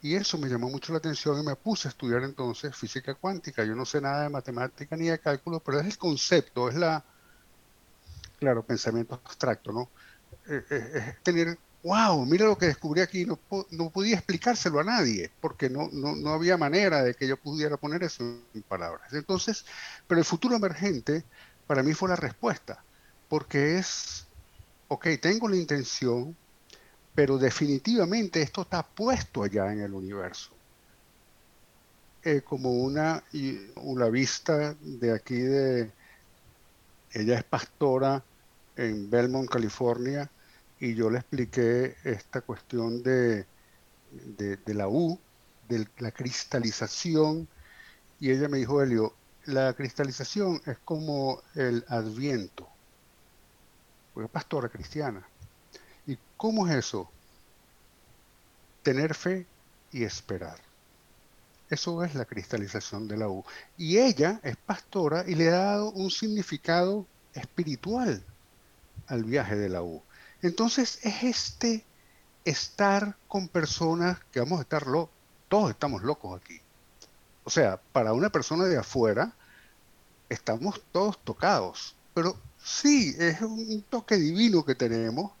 [0.00, 3.62] Y eso me llamó mucho la atención y me puse a estudiar entonces física cuántica.
[3.62, 7.04] Yo no sé nada de matemática ni de cálculo, pero es el concepto, es la,
[8.38, 9.90] claro, pensamiento abstracto, ¿no?
[10.48, 13.38] Eh, eh, es tener, wow, mira lo que descubrí aquí, no,
[13.70, 17.76] no podía explicárselo a nadie, porque no, no, no había manera de que yo pudiera
[17.76, 19.12] poner eso en palabras.
[19.12, 19.66] Entonces,
[20.06, 21.22] pero el futuro emergente
[21.66, 22.82] para mí fue la respuesta
[23.28, 24.26] porque es,
[24.88, 26.36] ok, tengo la intención,
[27.14, 30.50] pero definitivamente esto está puesto allá en el universo.
[32.22, 33.22] Eh, como una,
[33.76, 35.90] una vista de aquí de,
[37.12, 38.24] ella es pastora
[38.76, 40.30] en Belmont, California,
[40.80, 43.46] y yo le expliqué esta cuestión de,
[44.10, 45.18] de, la U,
[45.68, 47.46] de la cristalización,
[48.18, 49.14] y ella me dijo, Helio,
[49.46, 52.73] la cristalización es como el adviento
[54.14, 55.26] porque pastora cristiana.
[56.06, 57.10] ¿Y cómo es eso?
[58.82, 59.46] Tener fe
[59.90, 60.58] y esperar.
[61.68, 63.44] Eso es la cristalización de la U.
[63.76, 68.22] Y ella es pastora y le ha dado un significado espiritual
[69.08, 70.02] al viaje de la U.
[70.42, 71.84] Entonces es este
[72.44, 75.14] estar con personas que vamos a estar locos,
[75.48, 76.60] todos estamos locos aquí.
[77.44, 79.32] O sea, para una persona de afuera,
[80.28, 85.32] estamos todos tocados, pero Sí, es un toque divino que tenemos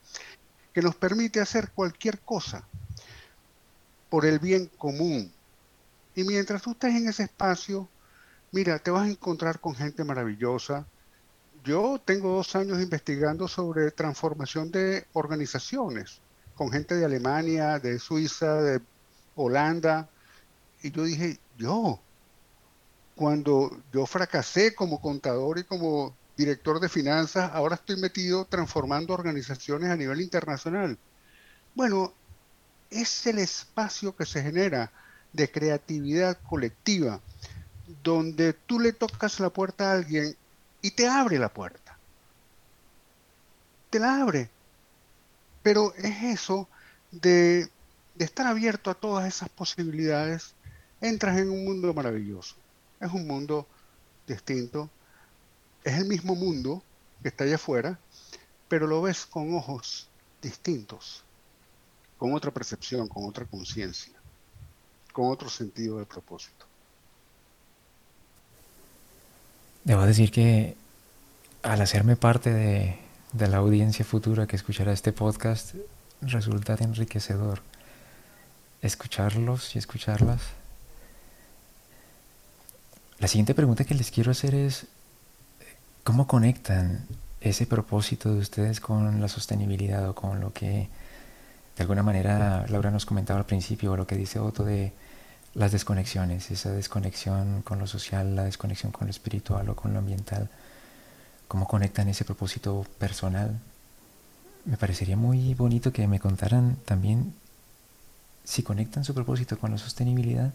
[0.74, 2.66] que nos permite hacer cualquier cosa
[4.10, 5.32] por el bien común.
[6.14, 7.88] Y mientras tú estés en ese espacio,
[8.52, 10.86] mira, te vas a encontrar con gente maravillosa.
[11.64, 16.20] Yo tengo dos años investigando sobre transformación de organizaciones
[16.54, 18.82] con gente de Alemania, de Suiza, de
[19.34, 20.10] Holanda,
[20.82, 21.98] y yo dije, yo,
[23.16, 29.90] cuando yo fracasé como contador y como director de finanzas, ahora estoy metido transformando organizaciones
[29.90, 30.98] a nivel internacional.
[31.74, 32.12] Bueno,
[32.90, 34.92] es el espacio que se genera
[35.32, 37.20] de creatividad colectiva,
[38.02, 40.36] donde tú le tocas la puerta a alguien
[40.80, 41.98] y te abre la puerta.
[43.90, 44.50] Te la abre.
[45.62, 46.68] Pero es eso
[47.10, 47.68] de,
[48.18, 50.54] estar abierto a todas esas posibilidades,
[51.00, 52.54] entras en un mundo maravilloso.
[53.00, 53.66] Es un mundo
[54.26, 54.88] distinto,
[55.84, 56.82] es el mismo mundo
[57.22, 57.98] que está allá afuera,
[58.68, 60.08] pero lo ves con ojos
[60.42, 61.22] distintos,
[62.18, 64.14] con otra percepción, con otra conciencia,
[65.12, 66.66] con otro sentido de propósito.
[69.84, 70.76] Debo decir que
[71.62, 72.98] al hacerme parte de,
[73.32, 75.74] de la audiencia futura que escuchará este podcast,
[76.22, 77.60] resulta enriquecedor
[78.80, 80.40] escucharlos y escucharlas.
[83.18, 84.86] La siguiente pregunta que les quiero hacer es,
[86.04, 87.06] ¿Cómo conectan
[87.40, 90.90] ese propósito de ustedes con la sostenibilidad o con lo que
[91.76, 94.92] de alguna manera Laura nos comentaba al principio o lo que dice Otto de
[95.54, 99.98] las desconexiones, esa desconexión con lo social, la desconexión con lo espiritual o con lo
[100.00, 100.50] ambiental?
[101.48, 103.58] ¿Cómo conectan ese propósito personal?
[104.66, 107.32] Me parecería muy bonito que me contaran también
[108.44, 110.52] si conectan su propósito con la sostenibilidad,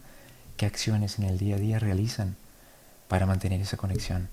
[0.58, 2.36] qué acciones en el día a día realizan
[3.08, 4.30] para mantener esa conexión.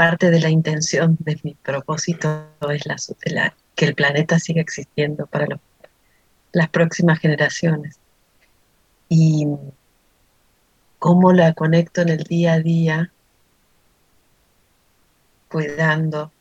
[0.00, 2.86] Parte de la intención de mi propósito es
[3.34, 5.60] la, que el planeta siga existiendo para
[6.52, 7.98] las próximas generaciones.
[9.10, 9.46] Y
[10.98, 13.12] cómo la conecto en el día a día,
[15.48, 16.32] cuidando,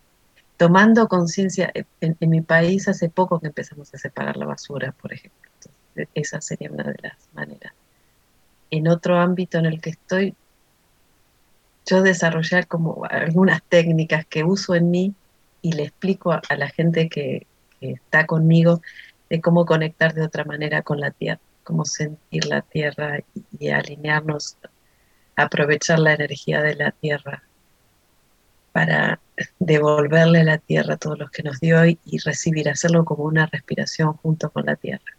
[0.56, 1.70] tomando conciencia.
[2.00, 5.52] En, mi país hace poco que empezamos a separar la basura, por ejemplo.
[6.14, 7.74] esa sería una de las maneras.
[8.72, 10.34] En otro ámbito en el que estoy,
[11.86, 15.16] yo desarrollar como algunas técnicas que uso en mí
[15.62, 17.46] y le explico a, la gente que,
[17.82, 18.82] está conmigo
[19.30, 23.20] de cómo conectar de otra manera con la tierra, cómo sentir la tierra
[23.58, 24.58] y, alinearnos,
[25.38, 27.44] aprovechar la energía de la tierra
[28.74, 29.22] para
[29.60, 33.46] devolverle a la tierra todo lo que nos dio y, y recibir, hacerlo como una
[33.46, 35.16] respiración junto con la tierra.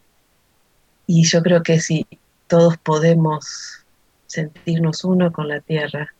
[1.06, 2.06] Y yo creo que si
[2.46, 3.86] todos podemos
[4.26, 6.12] sentirnos uno con la tierra,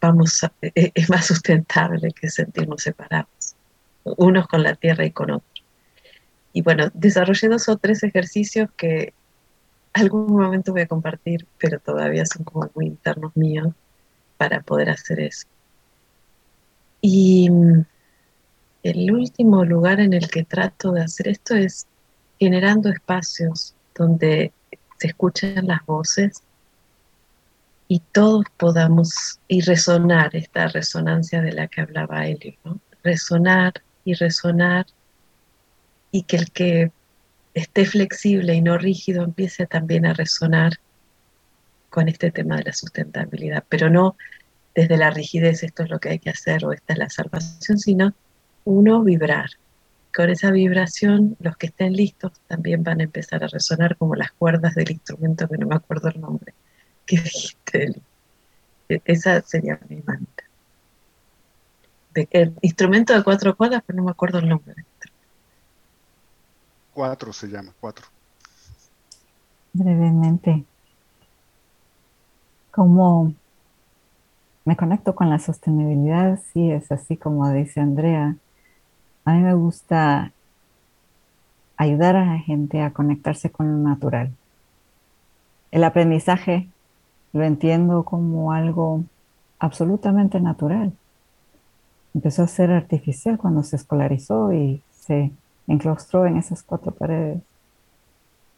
[0.00, 3.54] vamos es más sustentable que sentirnos separados,
[4.04, 5.64] unos con la tierra y con otros.
[6.52, 9.12] Y bueno, desarrollé dos o tres ejercicios que
[9.92, 13.68] algún momento voy a compartir, pero todavía son como muy internos míos
[14.36, 15.46] para poder hacer eso.
[17.00, 17.84] Y mm,
[18.82, 21.86] el último lugar en el que trato de hacer esto es
[22.38, 24.52] generando espacios donde
[24.98, 26.42] se escuchan las voces
[27.88, 32.78] y todos podamos y resonar esta resonancia de la que hablaba Elio, ¿no?
[33.02, 33.72] resonar
[34.04, 34.86] y resonar
[36.12, 36.92] y que el que
[37.54, 40.74] esté flexible y no rígido empiece también a resonar
[41.88, 44.16] con este tema de la sustentabilidad, pero no
[44.74, 47.78] desde la rigidez, esto es lo que hay que hacer o esta es la salvación,
[47.78, 48.12] sino
[48.64, 49.48] uno vibrar.
[50.14, 54.32] Con esa vibración, los que estén listos también van a empezar a resonar como las
[54.32, 56.52] cuerdas del instrumento que no me acuerdo el nombre
[57.08, 58.02] ¿Qué dijiste,
[58.90, 60.44] e, Esa sería mi manita.
[62.14, 64.74] el instrumento de cuatro cuerdas, pero no me acuerdo el nombre.
[66.92, 68.06] Cuatro se llama, cuatro.
[69.72, 70.64] Brevemente,
[72.72, 73.32] ¿cómo
[74.66, 76.38] me conecto con la sostenibilidad?
[76.52, 78.36] Sí, es así como dice Andrea.
[79.24, 80.32] A mí me gusta
[81.78, 84.36] ayudar a la gente a conectarse con lo natural.
[85.70, 86.68] El aprendizaje
[87.32, 89.04] lo entiendo como algo
[89.58, 90.92] absolutamente natural.
[92.14, 95.30] Empezó a ser artificial cuando se escolarizó y se
[95.66, 97.42] enclaustró en esas cuatro paredes.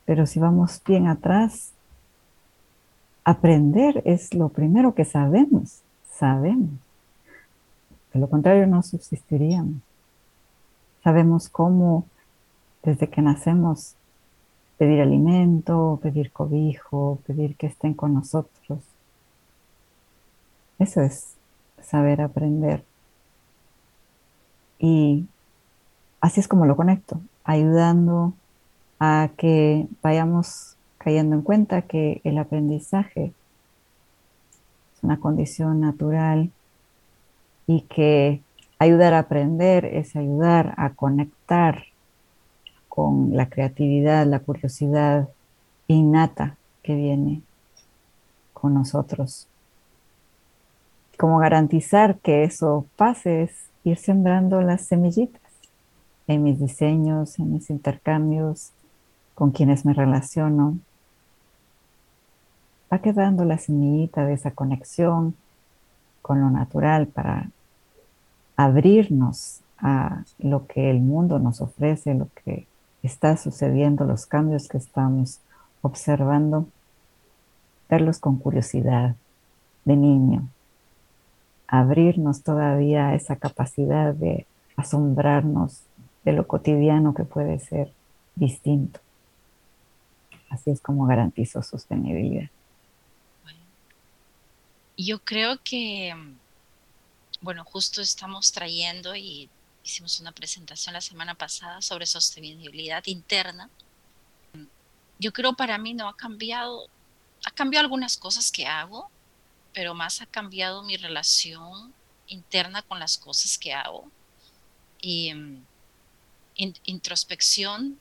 [0.04, 1.72] Pero si vamos bien atrás,
[3.24, 5.82] aprender es lo primero que sabemos,
[6.12, 6.70] sabemos.
[8.12, 9.82] De lo contrario no subsistiríamos.
[11.04, 12.04] Sabemos cómo
[12.82, 13.94] desde que nacemos
[14.80, 18.80] pedir alimento, pedir cobijo, pedir que estén con nosotros.
[20.78, 21.34] Eso es
[21.82, 22.82] saber aprender.
[24.78, 25.26] Y
[26.22, 28.32] así es como lo conecto, ayudando
[28.98, 33.34] a que vayamos cayendo en cuenta que el aprendizaje
[34.94, 36.50] es una condición natural
[37.66, 38.40] y que
[38.78, 41.89] ayudar a aprender es ayudar a conectar
[42.90, 45.28] con la creatividad, la curiosidad
[45.86, 47.40] innata que viene
[48.52, 49.46] con nosotros.
[51.16, 53.52] Como garantizar que eso pase es
[53.84, 55.40] ir sembrando las semillitas
[56.26, 58.72] en mis diseños, en mis intercambios,
[59.34, 60.76] con quienes me relaciono.
[62.92, 65.36] Va quedando la semillita de esa conexión
[66.22, 67.50] con lo natural para
[68.56, 72.66] abrirnos a lo que el mundo nos ofrece, lo que
[73.02, 75.40] está sucediendo, los cambios que estamos
[75.82, 76.68] observando,
[77.88, 79.16] verlos con curiosidad
[79.84, 80.48] de niño,
[81.66, 84.46] abrirnos todavía a esa capacidad de
[84.76, 85.82] asombrarnos
[86.24, 87.92] de lo cotidiano que puede ser
[88.34, 89.00] distinto.
[90.48, 92.50] Así es como garantizo sostenibilidad.
[94.96, 96.12] Yo creo que,
[97.40, 99.48] bueno, justo estamos trayendo y
[99.84, 103.70] hicimos una presentación la semana pasada sobre sostenibilidad interna.
[105.18, 106.88] Yo creo para mí no ha cambiado,
[107.44, 109.10] ha cambiado algunas cosas que hago,
[109.72, 111.94] pero más ha cambiado mi relación
[112.26, 114.10] interna con las cosas que hago.
[115.00, 115.64] Y mm,
[116.84, 117.98] introspección,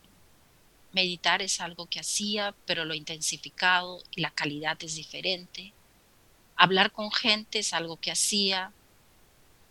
[0.91, 5.73] meditar es algo que hacía, pero lo he intensificado y la calidad es diferente.
[6.56, 8.73] Hablar con gente es algo que hacía,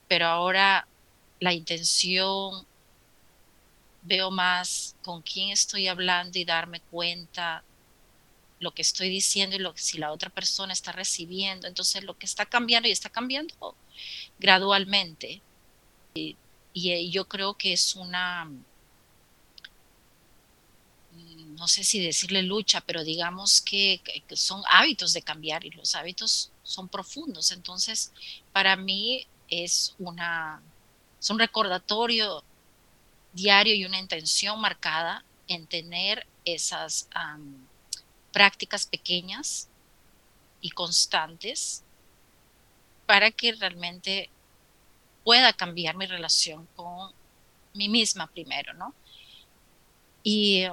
[0.07, 0.87] pero ahora
[1.41, 2.67] la intención,
[4.03, 7.63] veo más con quién estoy hablando y darme cuenta
[8.61, 11.67] lo que estoy diciendo y lo si la otra persona está recibiendo.
[11.67, 13.75] Entonces lo que está cambiando y está cambiando
[14.39, 15.41] gradualmente.
[16.15, 16.37] Y,
[16.73, 18.49] y yo creo que es una,
[21.59, 24.01] no sé si decirle lucha, pero digamos que,
[24.33, 27.51] son hábitos de cambiar y los hábitos son profundos.
[27.51, 28.13] Entonces,
[28.53, 30.63] para mí es una
[31.21, 32.43] es un recordatorio
[33.33, 37.09] diario y una intención marcada en tener esas
[38.33, 39.69] prácticas pequeñas
[40.61, 41.83] y constantes
[43.07, 44.31] para que realmente
[45.25, 47.13] pueda cambiar mi relación con
[47.75, 48.95] mí misma primero, ¿no?
[50.23, 50.65] Y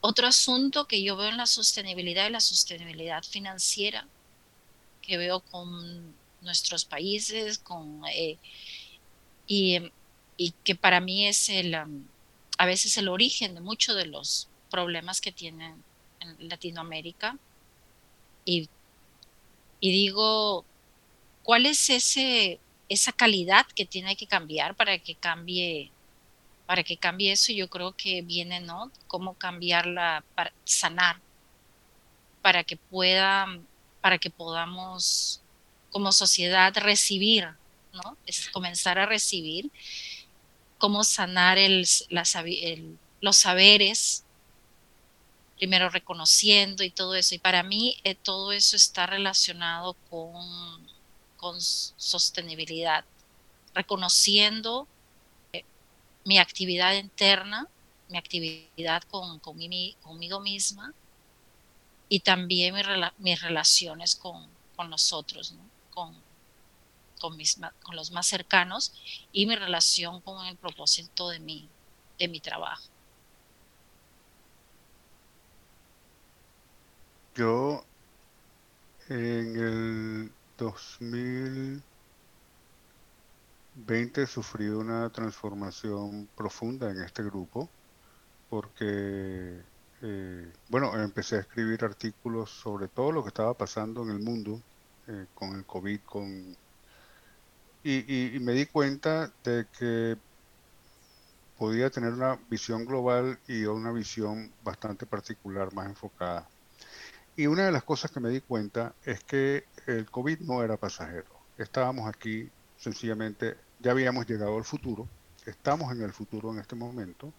[0.00, 4.06] otro asunto que yo veo en la sostenibilidad y la sostenibilidad financiera,
[5.00, 8.38] que veo con nuestros países, con, eh,
[9.46, 9.90] y,
[10.64, 12.04] que para mí es el, um,
[12.58, 15.82] a veces el origen de muchos de los problemas que tienen
[16.20, 17.38] en Latinoamérica.
[18.44, 18.68] Y,
[19.80, 20.64] y digo,
[21.42, 22.58] ¿cuál es ese,
[22.88, 25.90] esa calidad que tiene que cambiar para que cambie
[26.66, 28.90] para que cambie eso, yo creo que viene, ¿no?
[29.06, 31.20] Cómo cambiarla, para sanar,
[32.42, 33.46] para que pueda,
[34.00, 35.42] para que podamos
[35.90, 37.48] como sociedad recibir,
[37.94, 38.16] ¿no?
[38.26, 39.70] Es comenzar a recibir,
[40.78, 41.58] cómo sanar
[42.08, 44.24] los saberes,
[45.56, 47.34] primero reconociendo y todo eso.
[47.34, 50.86] Y para mí eh, todo eso está relacionado con,
[51.36, 53.04] con sostenibilidad,
[53.74, 54.86] reconociendo
[56.24, 57.68] mi actividad interna,
[58.08, 60.92] mi actividad con, conmigo misma
[62.08, 62.74] y también
[63.18, 64.46] mis relaciones con,
[64.76, 65.54] con los otros,
[65.90, 66.14] con,
[67.24, 68.92] con, mis, con los más cercanos
[69.32, 71.70] y mi relación con el propósito de mi,
[72.18, 72.84] de mi trabajo.
[77.34, 77.82] Yo
[79.08, 81.82] en el 2000
[83.76, 87.70] 20 sufrí una transformación profunda en este grupo
[88.50, 89.62] porque,
[90.02, 94.60] eh, bueno, empecé a escribir artículos sobre todo lo que estaba pasando en el mundo
[95.08, 96.56] eh, con el COVID, con...
[97.84, 100.16] Y, me di cuenta de que
[101.58, 106.48] podía tener una visión global y una visión bastante particular, más enfocada.
[107.36, 110.78] Y una de las cosas que me di cuenta es que el COVID no era
[110.78, 111.26] pasajero.
[111.58, 112.48] Estábamos aquí
[112.78, 115.06] sencillamente ya habíamos llegado al futuro,
[115.44, 117.32] estamos en el futuro en este momento,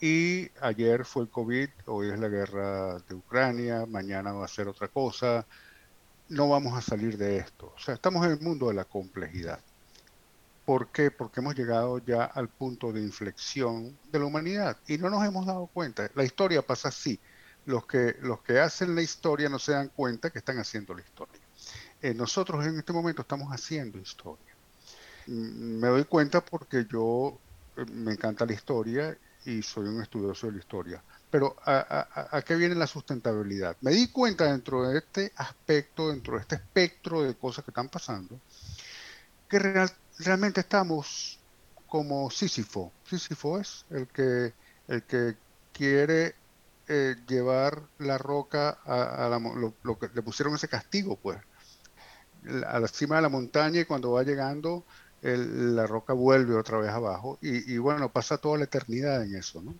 [0.00, 4.68] y ayer fue el COVID, hoy es la guerra de Ucrania, mañana va a ser
[4.68, 5.46] otra cosa,
[6.32, 7.72] no vamos a salir de esto.
[7.76, 9.60] O sea, estamos en el mundo de la complejidad.
[10.64, 11.10] ¿Por qué?
[11.10, 15.46] Porque hemos llegado ya al punto de inflexión de la humanidad y no nos hemos
[15.46, 16.10] dado cuenta.
[16.14, 17.18] La historia pasa así.
[17.64, 21.02] Los que, los que hacen la historia no se dan cuenta que están haciendo la
[21.02, 21.40] historia.
[22.00, 24.52] Eh, nosotros en este momento estamos haciendo historia
[25.26, 27.38] me doy cuenta porque yo
[27.76, 31.02] eh, me encanta la historia y soy un estudioso de la historia.
[31.32, 33.78] Pero ¿a, qué viene la sustentabilidad?
[33.80, 37.88] Me di cuenta dentro de este aspecto, dentro de este espectro de cosas que están
[37.88, 38.38] pasando,
[39.48, 39.58] que
[40.18, 41.40] realmente estamos
[41.86, 42.92] como Sísifo.
[43.08, 44.52] Sísifo es el que,
[44.88, 45.36] el que
[45.72, 46.34] quiere
[46.86, 49.26] eh, llevar la roca a,
[49.82, 51.38] lo, que le pusieron ese castigo, pues,
[52.66, 54.84] a la cima de la montaña y cuando va llegando
[55.22, 59.62] la roca vuelve otra vez abajo y, y, bueno, pasa toda la eternidad en eso,
[59.62, 59.74] ¿no?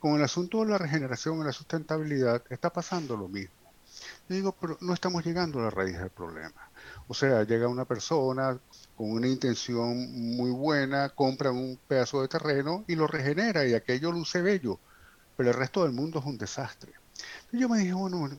[0.00, 3.54] Con el asunto de la regeneración y la sustentabilidad está pasando lo mismo.
[4.28, 6.70] Yo digo, pero no estamos llegando a la raíz del problema.
[7.08, 8.58] O sea, llega una persona
[8.96, 14.12] con una intención muy buena, compra un pedazo de terreno y lo regenera y aquello
[14.12, 14.78] luce bello,
[15.36, 16.92] pero el resto del mundo es un desastre.
[17.52, 18.30] yo me dije, bueno,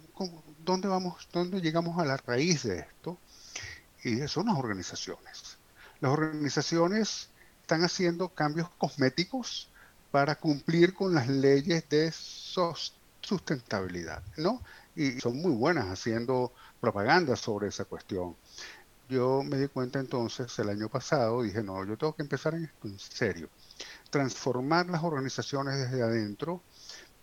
[0.64, 3.18] ¿dónde vamos, dónde llegamos a la raíz de esto?
[4.04, 5.58] Y son las organizaciones.
[6.00, 7.30] Las organizaciones
[7.62, 9.71] están haciendo cambios cosméticos
[10.12, 14.62] para cumplir con las leyes de sustentabilidad, ¿no?
[14.96, 18.36] Y son muy buenas haciendo propaganda sobre esa cuestión.
[19.10, 22.70] Yo me di cuenta entonces el año pasado, dije, no, yo tengo que empezar en
[22.84, 23.50] en serio,
[24.10, 26.62] transformar las organizaciones desde adentro,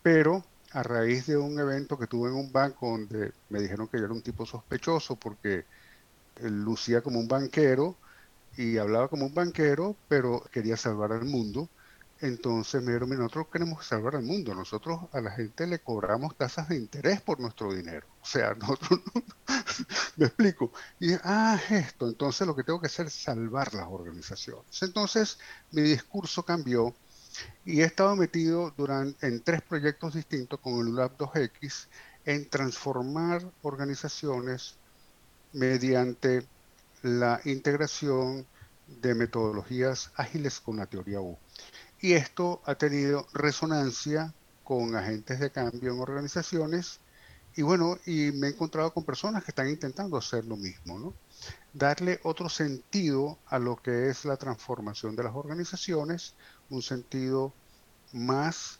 [0.02, 3.98] pero a raíz de un evento que tuve en un banco donde me dijeron que
[3.98, 5.64] yo era un tipo sospechoso porque
[6.40, 7.96] lucía como un banquero
[8.56, 11.68] y hablaba como un banquero, pero quería salvar al mundo.
[12.20, 17.20] Entonces nosotros queremos salvar al mundo, nosotros a la gente le cobramos tasas de interés
[17.20, 18.06] por nuestro dinero.
[18.20, 19.00] O sea, nosotros,
[20.16, 20.72] me explico.
[20.98, 24.82] Y ah, esto, entonces lo que tengo que hacer es salvar las organizaciones.
[24.82, 25.38] Entonces
[25.70, 26.94] mi discurso cambió
[27.64, 31.86] y he estado metido durante, en tres proyectos distintos con el ULAB 2X
[32.24, 34.74] en transformar organizaciones
[35.52, 36.44] mediante
[37.02, 38.44] la integración
[38.88, 41.38] de metodologías ágiles con la teoría U.
[42.00, 44.32] Y esto ha tenido resonancia
[44.64, 47.00] con agentes de cambio en organizaciones
[47.58, 51.12] y bueno, y me he encontrado con personas que están intentando hacer lo mismo, ¿no?
[51.72, 56.34] Darle otro sentido a lo que es la transformación de las organizaciones,
[56.70, 57.52] un sentido
[58.12, 58.78] más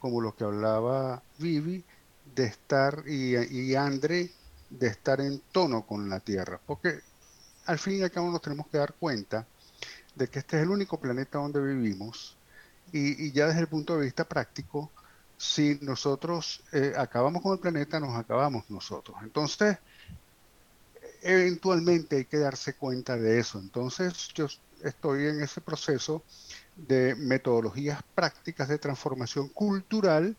[0.00, 1.84] como lo que hablaba Vivi,
[2.34, 4.32] de estar, y, y Andre,
[4.70, 7.00] de estar en tono con la Tierra, porque
[7.66, 9.46] al fin y al cabo nos tenemos que dar cuenta
[10.16, 12.36] de que este es el único planeta donde vivimos
[12.92, 14.90] y, ya desde el punto de vista práctico,
[15.36, 19.16] si nosotros eh, acabamos con el planeta, nos acabamos nosotros.
[19.22, 19.78] Entonces,
[21.22, 23.58] eventualmente hay que darse cuenta de eso.
[23.58, 24.46] Entonces, yo
[24.82, 26.22] estoy en ese proceso
[26.76, 30.36] de metodologías prácticas de transformación cultural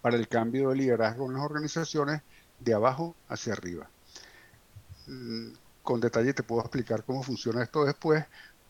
[0.00, 2.22] para el cambio de liderazgo en las organizaciones
[2.60, 3.88] de abajo hacia arriba.
[5.06, 8.24] Mm, con detalle te puedo explicar cómo funciona esto después,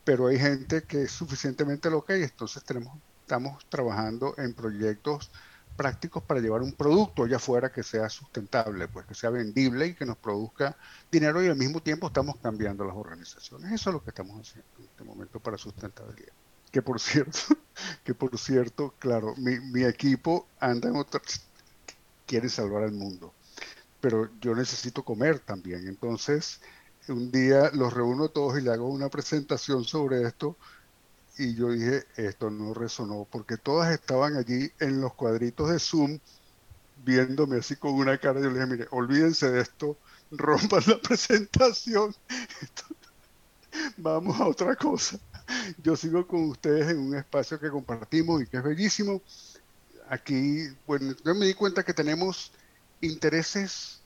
[0.05, 5.31] pero hay gente que es suficientemente loca y entonces tenemos, estamos trabajando en proyectos
[5.75, 9.93] prácticos para llevar un producto allá afuera que sea sustentable, pues que sea vendible y
[9.95, 10.77] que nos produzca
[11.11, 13.71] dinero y al mismo tiempo estamos cambiando las organizaciones.
[13.71, 16.33] Eso es lo que estamos haciendo en este momento para sustentabilidad.
[16.71, 17.39] Que por cierto,
[18.03, 21.41] que por cierto, claro, mi, mi equipo anda en otras,
[22.25, 23.33] quiere salvar al mundo,
[23.99, 25.87] pero yo necesito comer también.
[25.87, 26.61] Entonces,
[27.07, 30.57] un día los reúno todos y le hago una presentación sobre esto
[31.37, 36.19] y yo dije, esto no resonó, porque todas estaban allí en los cuadritos de Zoom
[37.03, 38.39] viéndome así con una cara.
[38.39, 39.97] Yo le dije, mire, olvídense de esto,
[40.31, 42.15] rompan la presentación,
[43.97, 45.19] vamos a otra cosa.
[45.83, 49.21] Yo sigo con ustedes en un espacio que compartimos y que es bellísimo.
[50.09, 52.51] Aquí, bueno, yo me di cuenta que tenemos
[53.01, 54.01] intereses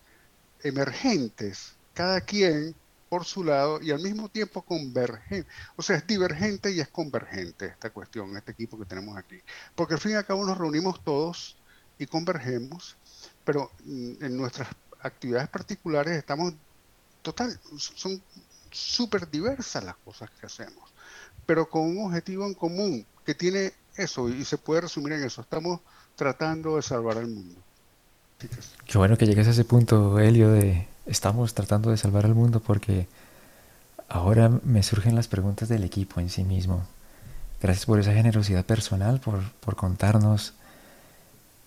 [0.64, 2.76] emergentes, cada quien
[3.10, 5.50] por su lado y al mismo tiempo convergente.
[5.76, 9.40] O sea, es divergente y es convergente esta cuestión, este equipo que tenemos aquí.
[9.76, 11.58] Porque al fin y al cabo nos reunimos todos
[11.98, 12.96] y convergemos,
[13.44, 14.70] pero mm, en nuestras
[15.02, 16.54] actividades particulares estamos
[17.22, 18.22] total, son
[18.72, 20.90] súper diversas las cosas que hacemos,
[21.46, 25.42] pero con un objetivo en común que tiene eso y se puede resumir en eso.
[25.42, 25.82] Estamos
[26.16, 27.60] tratando de salvar al mundo.
[28.86, 32.60] Qué bueno que llegues a ese punto, Helio, de estamos tratando de salvar al mundo
[32.60, 33.08] porque
[34.08, 36.84] ahora me surgen las preguntas del equipo en sí mismo.
[37.62, 40.54] Gracias por esa generosidad personal, por, por contarnos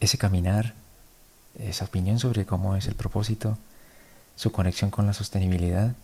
[0.01, 0.75] ese caminar,
[1.59, 3.59] esa opinión sobre cómo es el propósito,
[4.37, 5.95] su conexión con la sostenibilidad.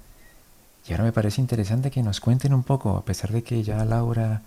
[0.86, 3.84] Y ahora me parece interesante que nos cuenten un poco, a pesar de que ya
[3.84, 4.42] Laura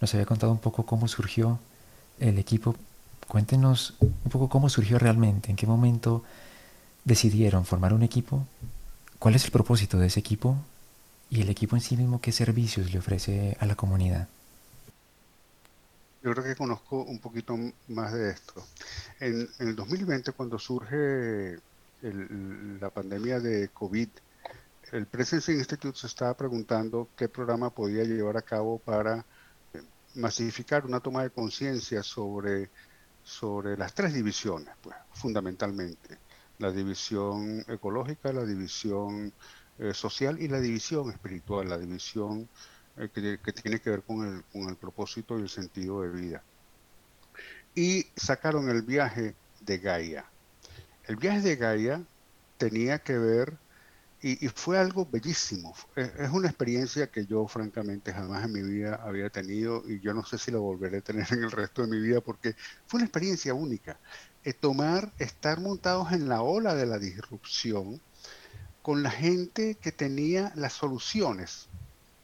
[0.00, 1.58] nos había contado un poco cómo surgió
[2.20, 2.76] el equipo,
[3.28, 6.22] cuéntenos un poco cómo surgió realmente, en qué momento
[7.06, 8.46] decidieron formar un equipo,
[9.18, 10.58] ¿cuál es el propósito de ese equipo?
[11.30, 14.28] Y el equipo en sí mismo, ¿qué servicios le ofrece a la comunidad?
[16.22, 17.56] Yo creo que conozco un poquito
[17.88, 18.66] más de esto.
[19.20, 21.58] En, el 2020, cuando surge
[22.02, 24.08] la pandemia de COVID,
[24.92, 29.24] el Presencing Institute se estaba preguntando qué programa podía llevar a cabo para
[29.74, 29.82] eh,
[30.16, 32.70] masificar una toma de conciencia sobre,
[33.22, 36.25] sobre las tres divisiones, pues, fundamentalmente.
[36.58, 39.32] La división ecológica, la división
[39.78, 42.48] eh, social y la división espiritual, la división
[42.96, 46.42] eh, que, tiene que ver con el, con el propósito y el sentido de vida.
[47.74, 50.24] Y sacaron el viaje de Gaia.
[51.04, 52.02] El viaje de Gaia
[52.56, 53.58] tenía que ver
[54.22, 55.74] y, fue algo bellísimo.
[55.94, 60.24] Es, una experiencia que yo francamente jamás en mi vida había tenido y yo no
[60.24, 62.56] sé si la volveré a tener en el resto de mi vida porque
[62.86, 64.00] fue una experiencia única.
[64.46, 68.00] Eh, tomar, estar montados en la ola de la disrupción
[68.80, 71.68] con la gente que tenía las soluciones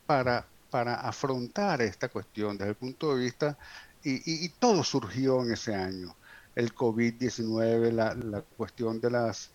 [0.06, 3.58] para, para afrontar esta cuestión desde el punto de vista,
[4.04, 6.14] y, todo surgió en ese año.
[6.54, 9.50] El COVID-19, la, la cuestión de las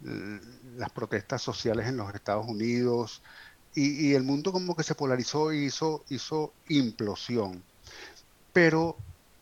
[0.00, 3.22] las protestas sociales en los Estados Unidos
[3.74, 7.62] y, el mundo como que se polarizó y hizo, hizo implosión.
[8.52, 8.96] Pero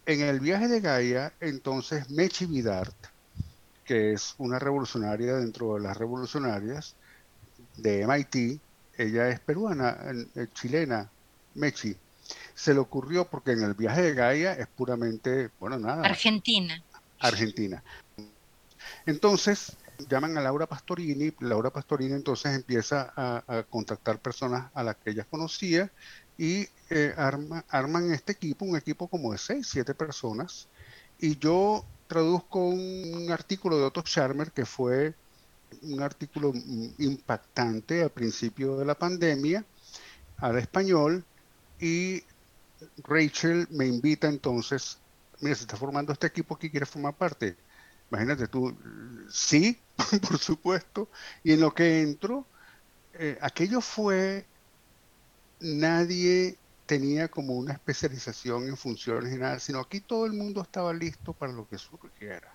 [0.07, 2.95] en el viaje de Gaia, entonces Mechi Vidart,
[3.85, 6.95] que es una revolucionaria dentro de las revolucionarias
[7.77, 8.61] de MIT,
[8.97, 9.99] ella es peruana,
[10.35, 11.11] eh, chilena,
[11.55, 11.97] Mechi.
[12.55, 16.05] Se le ocurrió porque en el viaje de Gaia es puramente, bueno, nada.
[16.07, 16.83] Argentina.
[17.20, 17.83] Argentina.
[19.05, 19.77] Entonces,
[20.09, 25.24] llaman a Laura Pastorini, Laura Pastorini entonces empieza a, contactar personas a las que ella
[25.24, 25.91] conocía
[26.39, 30.69] y eh, arman este equipo, un equipo como de seis, siete personas,
[31.19, 35.15] y yo traduzco un, artículo de Otto Scharmer que fue
[35.83, 36.53] un artículo
[36.99, 39.65] impactante al principio de la pandemia
[40.39, 41.25] al español
[41.81, 42.23] y
[42.99, 44.99] Rachel me invita entonces,
[45.41, 47.57] mira, se está formando este equipo que quiere formar parte.
[48.11, 48.77] Imagínate tú,
[49.31, 49.79] sí,
[50.29, 51.09] por supuesto,
[51.43, 52.47] y en lo que entro,
[53.15, 54.47] eh, aquello fue,
[55.61, 56.57] nadie
[56.87, 61.33] tenía como una especialización en funciones y nada, sino aquí todo el mundo estaba listo
[61.33, 62.55] para lo que surgiera.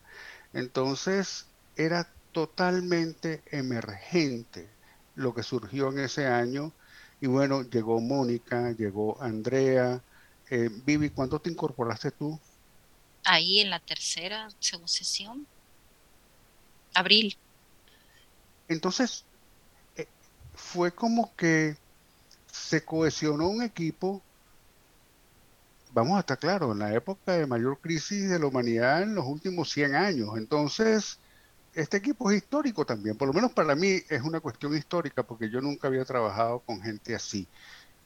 [0.53, 1.45] Entonces,
[1.75, 4.69] era totalmente emergente
[5.15, 6.71] lo que surgió en ese año.
[7.19, 10.01] Y bueno, llegó Mónica, llegó Andrea.
[10.49, 12.39] Eh, Vivi, ¿cuándo te incorporaste tú?
[13.23, 15.45] ahí en la tercera segunda sesión.
[16.93, 17.37] Abril.
[18.67, 19.23] Entonces,
[19.95, 20.07] eh,
[20.53, 21.77] fue como que
[22.61, 24.21] se cohesionó un equipo,
[25.93, 29.25] vamos a estar claros, en la época de mayor crisis de la humanidad en los
[29.25, 30.29] últimos 100 años.
[30.37, 31.19] Entonces,
[31.73, 35.49] este equipo es histórico también, por lo menos para mí es una cuestión histórica porque
[35.49, 37.47] yo nunca había trabajado con gente así.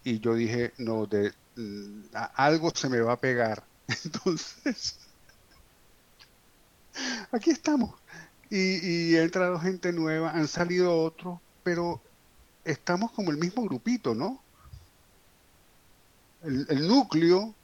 [0.04, 3.64] Y yo dije, no, de, mm, algo se me va a pegar.
[4.06, 5.00] Entonces,
[7.32, 7.96] aquí estamos.
[8.50, 12.02] Y, ha entrado gente nueva, han salido otros, pero
[12.64, 14.42] estamos como el mismo grupito, ¿no?
[16.46, 17.56] El, núcleo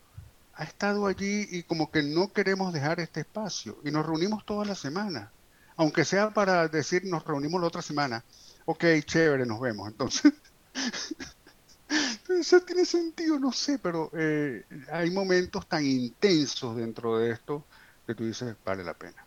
[0.55, 4.65] ha estado allí y como que no queremos dejar este espacio y nos reunimos toda
[4.65, 5.31] la semana,
[5.75, 8.23] aunque sea para decir nos reunimos la otra semana.
[8.65, 9.87] Ok, chévere, nos vemos.
[9.87, 10.33] Entonces,
[12.29, 17.63] eso tiene sentido, no sé, pero eh, hay momentos tan intensos dentro de esto
[18.07, 19.25] que tú dices, vale la pena.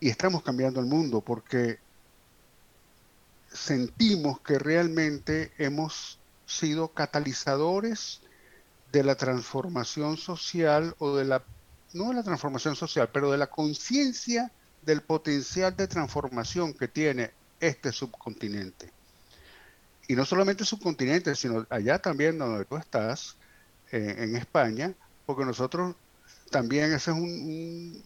[0.00, 1.78] Y estamos cambiando el mundo porque
[3.50, 8.20] sentimos que realmente hemos sido catalizadores
[8.92, 11.42] de la transformación social o de la,
[11.92, 14.50] no de la transformación social, pero de la conciencia
[14.82, 18.90] del potencial de transformación que tiene este subcontinente.
[20.08, 23.36] Y no solamente subcontinente, sino allá también donde tú estás,
[23.92, 24.94] eh, en España,
[25.26, 25.94] porque nosotros
[26.50, 28.02] también ese es un,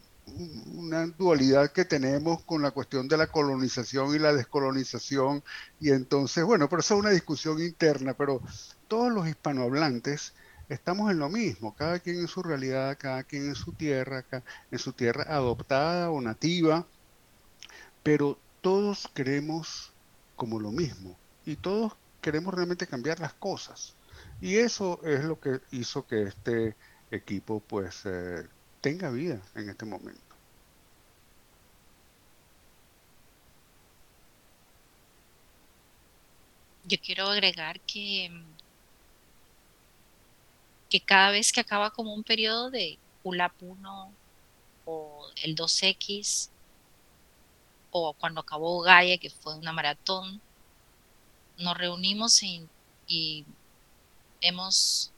[0.75, 5.43] una dualidad que tenemos con la cuestión de la colonización y la descolonización.
[5.81, 8.41] Y entonces, bueno, pero eso es una discusión interna, pero
[8.89, 10.35] todos los hispanohablantes
[10.69, 14.25] estamos en lo mismo, cada quien en su realidad, cada quien en su tierra,
[14.71, 16.87] en su tierra adoptada o nativa,
[18.03, 19.93] pero todos queremos
[20.37, 23.95] como lo mismo y todos queremos realmente cambiar las cosas.
[24.41, 26.77] Y eso es lo que hizo que este
[27.11, 28.47] equipo pues eh,
[28.81, 30.21] tenga vida en este momento.
[36.85, 38.31] Yo quiero agregar que,
[40.89, 44.13] que cada vez que acaba como un periodo de ULAP 1
[44.87, 46.51] o el 2X
[47.93, 50.41] o cuando acabó Gaia, que fue una maratón,
[51.59, 53.45] nos reunimos y
[54.41, 55.13] hemos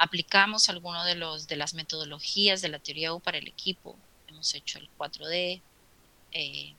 [0.00, 3.98] aplicamos alguno de los de las metodologías de la teoría U para el equipo.
[4.28, 5.60] Hemos hecho el 4D.
[6.32, 6.74] Eh,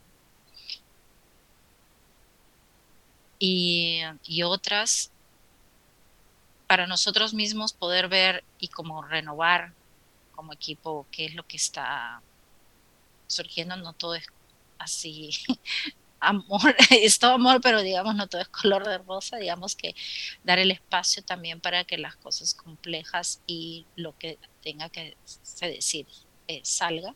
[3.38, 5.12] y, y otras
[6.68, 9.74] para nosotros mismos poder ver y como renovar
[10.36, 12.24] como equipo qué es lo que está
[13.28, 14.26] surgiendo, no todo es
[14.80, 15.32] así
[16.22, 19.96] amor, es todo amor, pero digamos no todo es color de rosa, digamos que
[20.44, 25.68] dar el espacio también para que las cosas complejas y lo que tenga que se
[25.68, 26.08] decir
[26.48, 27.16] eh, salga.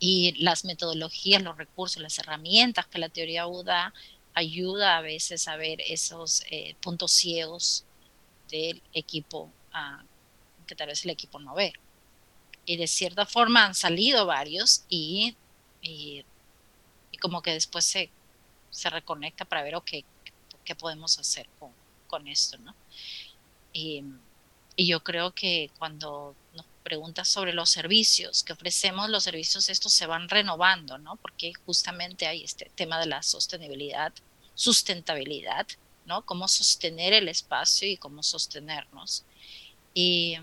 [0.00, 3.92] Y las metodologías, los recursos, las herramientas que la teoría U da,
[4.32, 7.84] ayuda a veces a ver esos eh, puntos ciegos
[8.48, 9.50] del equipo
[10.66, 11.72] que tal vez el equipo no ve.
[12.64, 15.34] Y de cierta forma han salido varios y,
[17.16, 18.10] como que después se,
[18.70, 19.90] se, reconecta para ver, ok,
[20.64, 21.72] qué podemos hacer con,
[22.06, 22.74] con esto, ¿no?
[23.72, 24.04] Y,
[24.76, 29.92] y, yo creo que cuando nos preguntas sobre los servicios que ofrecemos, los servicios estos
[29.92, 31.16] se van renovando, ¿no?
[31.16, 34.12] Porque justamente hay este tema de la sostenibilidad,
[34.54, 35.66] sustentabilidad,
[36.06, 36.24] ¿no?
[36.24, 39.24] Cómo sostener el espacio y cómo sostenernos.
[39.94, 40.36] Y,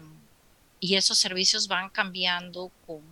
[0.79, 3.03] y esos servicios van cambiando con,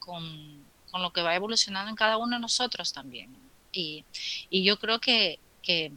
[0.00, 0.55] con,
[0.96, 3.36] con, lo que va evolucionando en cada uno de nosotros también.
[3.72, 4.04] Y,
[4.48, 5.92] y yo creo que, que,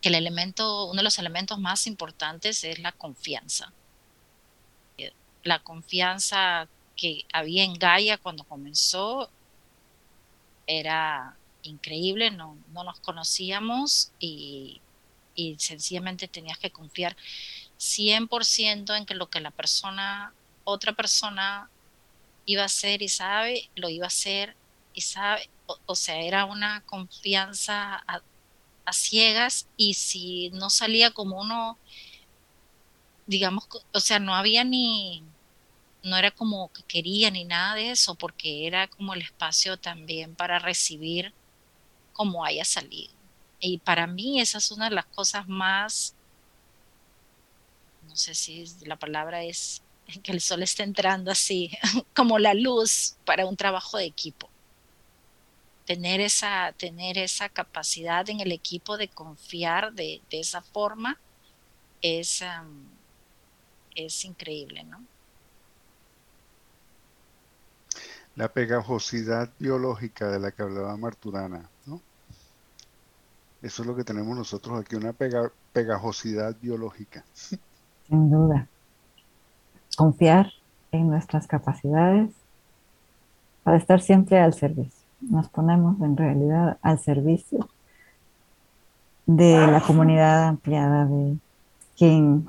[0.00, 3.72] que, el elemento, uno de los elementos más importantes es la confianza.
[5.44, 6.66] La confianza
[6.96, 9.30] que había en Gaia cuando comenzó
[10.66, 14.80] era increíble, no, no nos conocíamos y,
[15.34, 17.16] y sencillamente tenías que confiar
[17.78, 20.32] 100% en que lo que la persona,
[20.64, 21.68] otra persona
[22.46, 24.56] iba a hacer y sabe, lo iba a hacer
[24.94, 25.50] y sabe,
[25.86, 28.22] o, sea, era una confianza a,
[28.84, 31.78] a, ciegas y si no salía como uno,
[33.26, 35.24] digamos, o sea, no había ni,
[36.02, 40.34] no era como que quería ni nada de eso, porque era como el espacio también
[40.36, 41.34] para recibir
[42.12, 43.12] como haya salido.
[43.60, 46.14] Y para mí esa es una de las cosas más,
[48.08, 49.82] no sé si la palabra es
[50.22, 51.70] que el sol está entrando así,
[52.14, 54.48] como la luz para un trabajo de equipo.
[55.84, 61.18] Tener esa, tener esa capacidad en el equipo de confiar de, de esa forma
[62.02, 62.84] es, um,
[63.94, 65.04] es increíble, ¿no?
[68.34, 72.02] La pegajosidad biológica de la que hablaba Marturana, ¿no?
[73.62, 75.14] Eso es lo que tenemos nosotros aquí, una
[75.72, 77.24] pegajosidad biológica.
[77.32, 78.68] Sin duda.
[79.96, 80.52] Confiar
[80.92, 82.30] en nuestras capacidades
[83.64, 85.00] para estar siempre al servicio.
[85.20, 87.68] Nos ponemos en realidad al servicio
[89.26, 91.36] de la comunidad ampliada, de
[91.96, 92.48] quien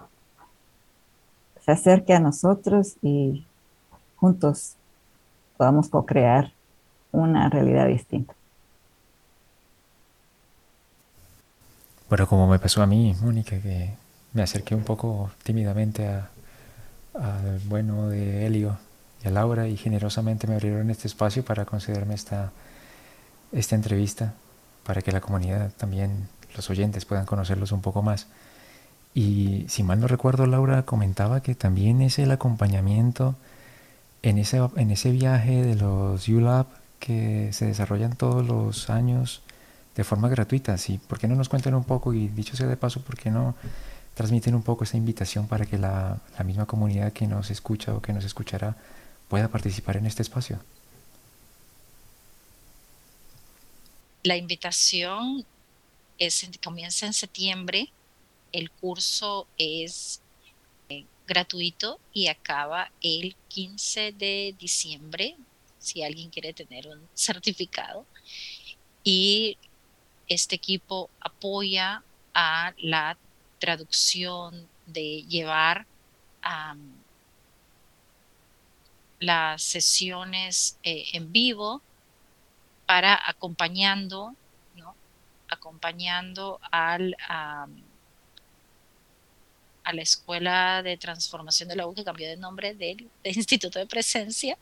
[1.65, 3.45] se acerque a nosotros y
[4.17, 4.75] juntos
[5.57, 6.51] podamos co-crear
[7.11, 8.33] una realidad distinta.
[12.09, 13.93] Bueno, como me pasó a mí, Mónica, que
[14.33, 16.07] me acerqué un poco tímidamente
[17.21, 18.77] al bueno de Helio
[19.23, 22.51] y a Laura y generosamente me abrieron este espacio para concederme esta,
[23.51, 24.33] esta entrevista,
[24.85, 28.27] para que la comunidad también, los oyentes, puedan conocerlos un poco más.
[29.13, 33.35] Y si mal no recuerdo, Laura comentaba que también es el acompañamiento
[34.21, 36.67] en ese, en ese viaje de los ULAB
[36.99, 39.41] que se desarrollan todos los años
[39.95, 40.77] de forma gratuita.
[40.77, 40.99] ¿sí?
[40.99, 43.55] ¿Por qué no nos cuentan un poco y dicho sea de paso, por qué no
[44.17, 48.13] transmiten un poco esta invitación para que la, misma comunidad que nos escucha o que
[48.13, 48.75] nos escuchará
[49.29, 50.59] pueda participar en este espacio?
[54.23, 55.45] La invitación
[56.17, 57.91] es, comienza en septiembre,
[58.51, 60.19] el curso es
[60.89, 65.35] eh, gratuito y acaba el 15 de diciembre,
[65.77, 68.03] si alguien quiere tener un certificado.
[69.03, 69.59] Y
[70.27, 72.01] este equipo apoya
[72.33, 73.15] a la
[73.59, 75.85] traducción de llevar
[79.19, 81.81] las sesiones eh, en vivo
[82.85, 84.33] para acompañando,
[84.75, 84.95] ¿no?
[85.49, 87.67] acompañando al, a
[89.93, 93.87] la Escuela de Transformación de la U, que cambió de nombre del, del Instituto de
[93.87, 94.57] Presencia,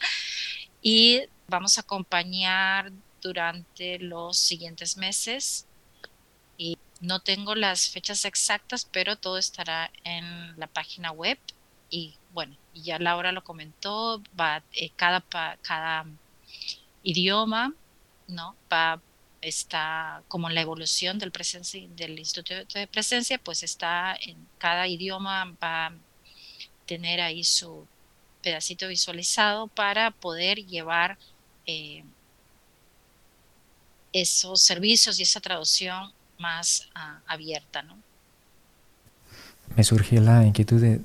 [0.81, 2.91] y vamos a acompañar
[3.21, 5.65] durante los siguientes meses.
[6.57, 11.37] Y no tengo las fechas exactas, pero todo estará en la página web.
[11.89, 15.23] Y bueno, ya Laura lo comentó, va eh, cada,
[15.61, 16.05] cada
[17.03, 17.73] idioma,
[18.27, 18.55] ¿no?
[18.71, 19.01] Va
[19.47, 24.87] está como en la evolución del presencia del Instituto de Presencia, pues está en cada
[24.87, 25.93] idioma va a
[26.87, 27.87] tener ahí su
[28.41, 31.17] pedacito visualizado para poder llevar
[31.67, 32.03] eh,
[34.13, 37.97] esos servicios y esa traducción más ah, abierta, ¿no?
[39.75, 41.01] Me surgió la inquietud de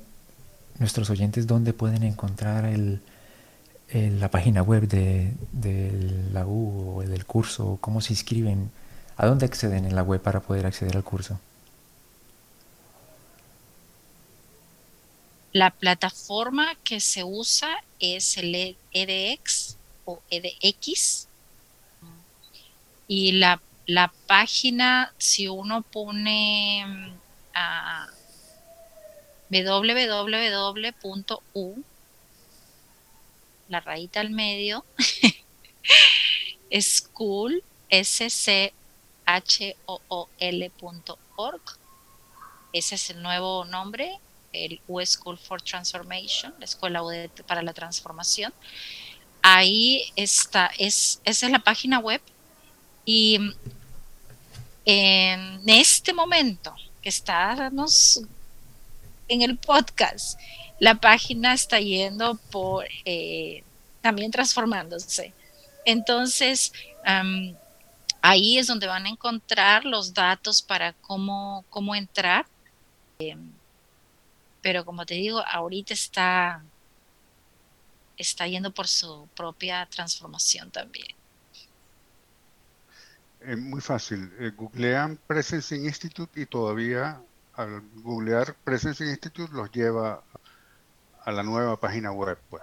[0.79, 3.01] nuestros oyentes dónde pueden encontrar el,
[3.93, 5.33] la página web de,
[6.31, 8.71] la U o del curso, cómo se inscriben,
[9.17, 11.39] a dónde acceden en la web para poder acceder al curso.
[15.53, 19.75] La plataforma que se usa es el EDX
[20.05, 21.27] o EDX.
[23.07, 23.61] Y la,
[24.27, 27.13] página, si uno pone
[27.53, 28.07] a
[29.49, 30.63] www.u,
[33.69, 34.85] la rayita al medio,
[36.81, 38.73] school, s c
[39.25, 41.61] h o o l.org.
[42.73, 44.19] Ese es el nuevo nombre
[44.53, 47.01] el U School for Transformation, la Escuela
[47.47, 48.53] para la Transformación.
[49.41, 52.21] Ahí está, es, esa es la página web
[53.05, 53.39] y
[54.85, 58.21] en este momento que estamos
[59.27, 60.39] en el podcast,
[60.79, 63.63] la página está yendo por eh,
[64.01, 65.33] también transformándose.
[65.85, 66.73] Entonces,
[68.21, 72.45] ahí es donde van a encontrar los datos para cómo, cómo entrar.
[73.19, 73.51] Em,
[74.61, 76.63] pero como te digo, ahorita está,
[78.17, 81.20] está yendo por su propia transformación también.
[83.41, 84.31] Es muy fácil.
[84.39, 87.21] Eh, googlean Presencing Institute y todavía
[87.55, 90.23] al googlear Presencing Institute los lleva
[91.23, 92.37] a la nueva página web.
[92.49, 92.61] Pues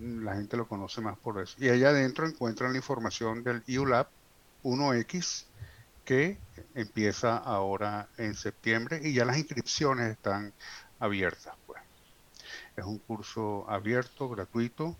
[0.00, 1.56] la gente lo conoce más por eso.
[1.58, 4.08] Y allá adentro encuentran la información del EULAB
[4.64, 5.44] 1X
[6.04, 6.38] que
[6.74, 10.52] empieza ahora en septiembre y ya las inscripciones están
[10.98, 11.54] abiertas.
[11.66, 11.82] Pues.
[12.76, 14.96] Es un curso abierto, gratuito,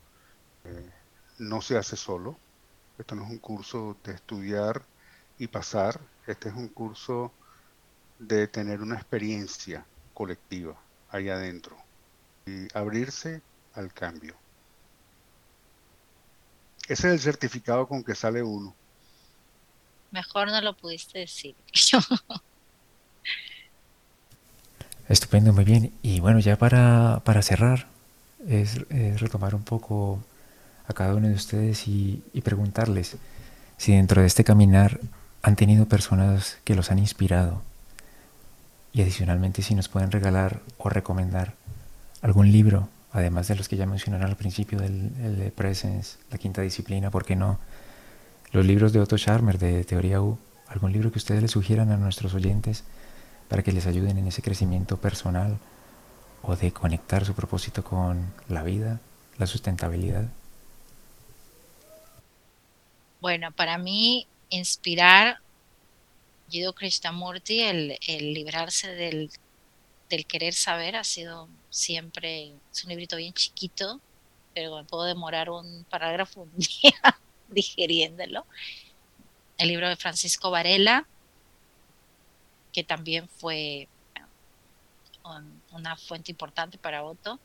[0.65, 0.90] eh,
[1.39, 2.39] no se hace solo.
[2.98, 4.82] Esto no es un curso de estudiar
[5.38, 7.32] y pasar, este es un curso
[8.18, 9.84] de tener una experiencia
[10.14, 10.74] colectiva
[11.10, 11.76] ahí adentro
[12.46, 13.42] y abrirse
[13.74, 14.34] al cambio.
[16.88, 18.74] Ese es el certificado con que sale uno.
[20.12, 21.54] Mejor no lo pudiste decir.
[25.08, 25.92] Estupendo, muy bien.
[26.02, 27.86] Y bueno, ya para, para cerrar,
[28.48, 28.88] es,
[29.20, 30.20] retomar un poco
[30.88, 33.16] a cada uno de ustedes y, y, preguntarles
[33.76, 35.00] si dentro de este caminar
[35.47, 37.62] han tenido personas que los han inspirado
[38.93, 41.55] y adicionalmente si nos pueden regalar o recomendar
[42.20, 46.39] algún libro, además de los que ya mencionaron al principio del el de Presence, la
[46.39, 47.60] quinta disciplina, ¿por qué no?
[48.51, 50.36] Los libros de Otto Scharmer de Teoría U,
[50.66, 52.82] algún libro que ustedes le sugieran a nuestros oyentes
[53.48, 55.59] para que les ayuden en ese crecimiento personal
[56.43, 58.98] o de conectar su propósito con la vida,
[59.39, 60.24] la sustentabilidad?
[63.20, 65.40] Bueno, para mí inspirar
[66.48, 69.31] Jiddu Krishnamurti, el, el librarse del,
[70.09, 74.01] del, querer saber, ha sido siempre, es un librito bien chiquito,
[74.55, 77.18] pero me puedo demorar un parágrafo un día
[77.48, 78.47] digeriéndolo.
[79.59, 81.06] El libro de Francisco Varela,
[82.73, 83.89] que también fue
[85.73, 87.40] una fuente importante para Otto.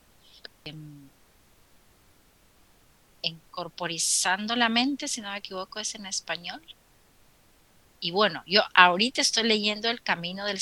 [3.24, 6.62] Encorporizando la mente, si no me equivoco, es en español.
[8.02, 10.60] Y bueno, yo ahorita estoy leyendo El Camino del,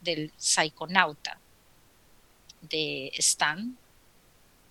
[0.00, 1.38] del Psiconauta
[2.62, 3.76] de Stan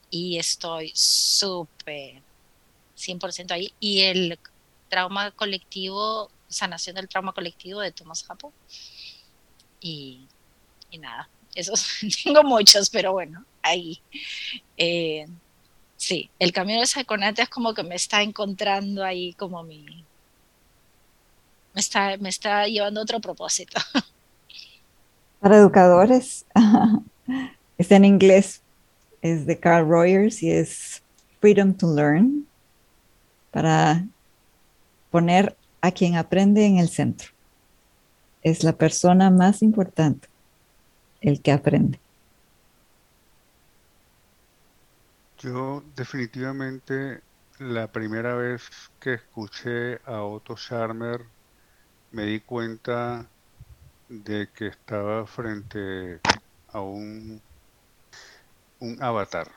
[0.09, 2.21] y estoy súper
[2.97, 3.73] 100% ahí.
[3.79, 4.39] Y el
[4.89, 8.53] trauma colectivo, sanación del trauma colectivo de Thomas Japón
[9.81, 10.27] y,
[10.99, 11.85] nada, esos
[12.23, 14.01] tengo muchos, pero bueno, ahí.
[14.77, 15.27] Eh,
[15.97, 20.05] sí, el camino de Saconate es como que me está encontrando ahí como mi...
[21.77, 23.79] Me está, me está llevando a otro propósito.
[25.39, 26.43] Para educadores,
[27.77, 28.63] está en inglés,
[29.21, 31.03] es de Carl Rogers y es
[31.39, 32.47] Freedom to Learn,
[33.51, 34.07] para
[35.11, 37.29] poner a quien aprende en el centro
[38.41, 40.27] es la persona más importante,
[41.21, 41.99] el que aprende.
[45.37, 47.21] Yo definitivamente
[47.59, 48.63] la primera vez
[48.99, 51.25] que escuché a Otto Scharmer
[52.11, 53.25] me di cuenta
[54.09, 56.19] de que estaba frente
[56.69, 57.41] a un,
[58.79, 59.47] un avatar.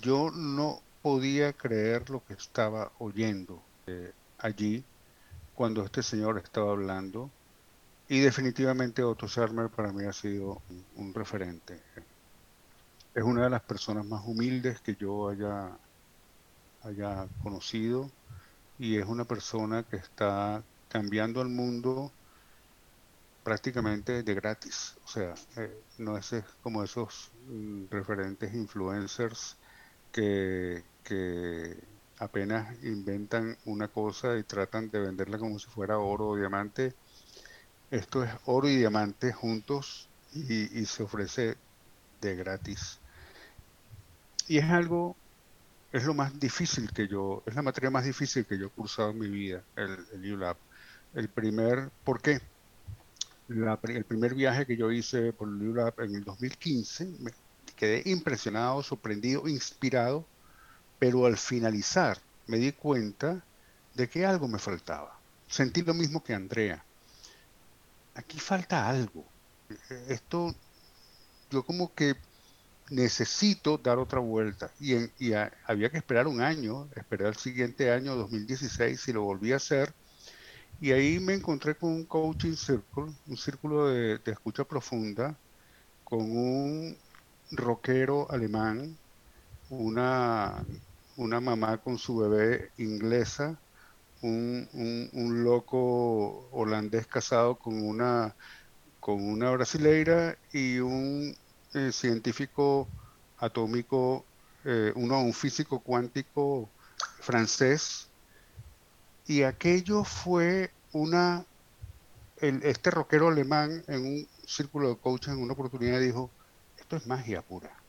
[0.00, 4.82] Yo no podía creer lo que estaba oyendo eh, allí
[5.54, 7.30] cuando este señor estaba hablando.
[8.08, 10.60] Y definitivamente Otto Scharmer para mí ha sido
[10.96, 11.80] un, referente.
[13.14, 15.70] Es una de las personas más humildes que yo haya,
[16.82, 18.10] haya conocido.
[18.78, 22.10] Y es una persona que está cambiando el mundo
[23.42, 24.96] prácticamente de gratis.
[25.04, 29.56] O sea, eh, no es como esos mm, referentes influencers
[30.12, 31.76] que, que
[32.18, 36.94] apenas inventan una cosa y tratan de venderla como si fuera oro o diamante.
[37.90, 41.56] Esto es oro y diamante juntos y, se ofrece
[42.20, 42.98] de gratis.
[44.48, 45.16] Y es algo,
[45.94, 49.10] es lo más difícil que yo, es la materia más difícil que yo he cursado
[49.10, 50.56] en mi vida, el, el ULAB.
[51.14, 52.40] El primer, ¿por qué?
[53.48, 57.30] el primer viaje que yo hice por el en el 2015, me
[57.76, 60.26] quedé impresionado, sorprendido, inspirado,
[60.98, 62.18] pero al finalizar
[62.48, 63.44] me di cuenta
[63.94, 65.16] de que algo me faltaba.
[65.46, 66.84] Sentí lo mismo que Andrea.
[68.16, 69.24] Aquí falta algo.
[70.08, 70.52] Esto,
[71.52, 72.16] yo como que
[72.90, 74.70] necesito dar otra vuelta.
[74.80, 74.94] Y,
[75.66, 79.92] había que esperar un año, esperar el siguiente año, 2016, y lo volví a hacer
[80.80, 85.36] y ahí me encontré con un coaching circle, un círculo de, escucha profunda,
[86.04, 86.96] con un
[87.52, 88.96] rockero alemán,
[89.70, 90.64] una,
[91.16, 93.58] una mamá con su bebé inglesa,
[94.22, 94.68] un,
[95.12, 98.34] un, loco holandés casado con una,
[99.00, 101.36] con una brasileira y un
[101.74, 102.88] eh, científico
[103.38, 104.24] atómico,
[104.64, 106.68] eh, uno, un físico cuántico
[107.20, 108.08] francés
[109.26, 111.44] y aquello fue una,
[112.36, 116.30] este rockero alemán en un círculo de coaching en una oportunidad dijo,
[116.76, 117.82] esto es magia pura.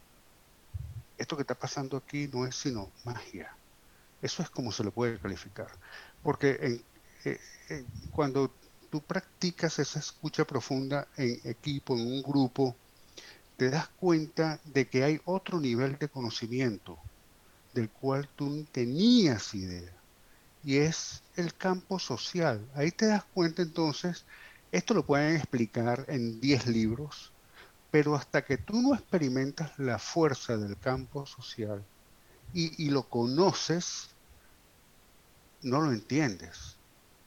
[1.18, 3.58] Esto que está pasando aquí no es sino magia.
[4.22, 5.68] Eso es como se le puede calificar.
[6.22, 6.84] Porque
[7.26, 7.40] eh,
[7.70, 8.56] eh, cuando
[8.90, 12.76] tú practicas esa escucha profunda en equipo, en un grupo,
[13.58, 17.00] te das cuenta de que hay otro nivel de conocimiento
[17.74, 19.92] del cual tú tenías idea
[20.64, 22.68] y es el campo social.
[22.74, 24.26] Ahí te das cuenta entonces,
[24.72, 27.32] esto lo pueden explicar en 10 libros,
[27.92, 31.84] pero hasta que tú no experimentas la fuerza del campo social
[32.54, 34.16] y, lo conoces,
[35.62, 36.78] no lo entiendes,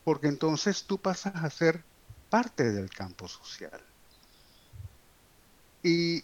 [0.05, 1.85] porque entonces tú pasas a ser
[2.31, 3.81] parte del campo social.
[5.83, 6.23] Y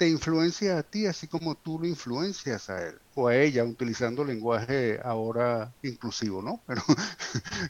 [0.00, 4.24] te influencia a ti así como tú lo influencias a él o a ella utilizando
[4.24, 6.62] lenguaje ahora inclusivo, ¿no?
[6.66, 6.82] Pero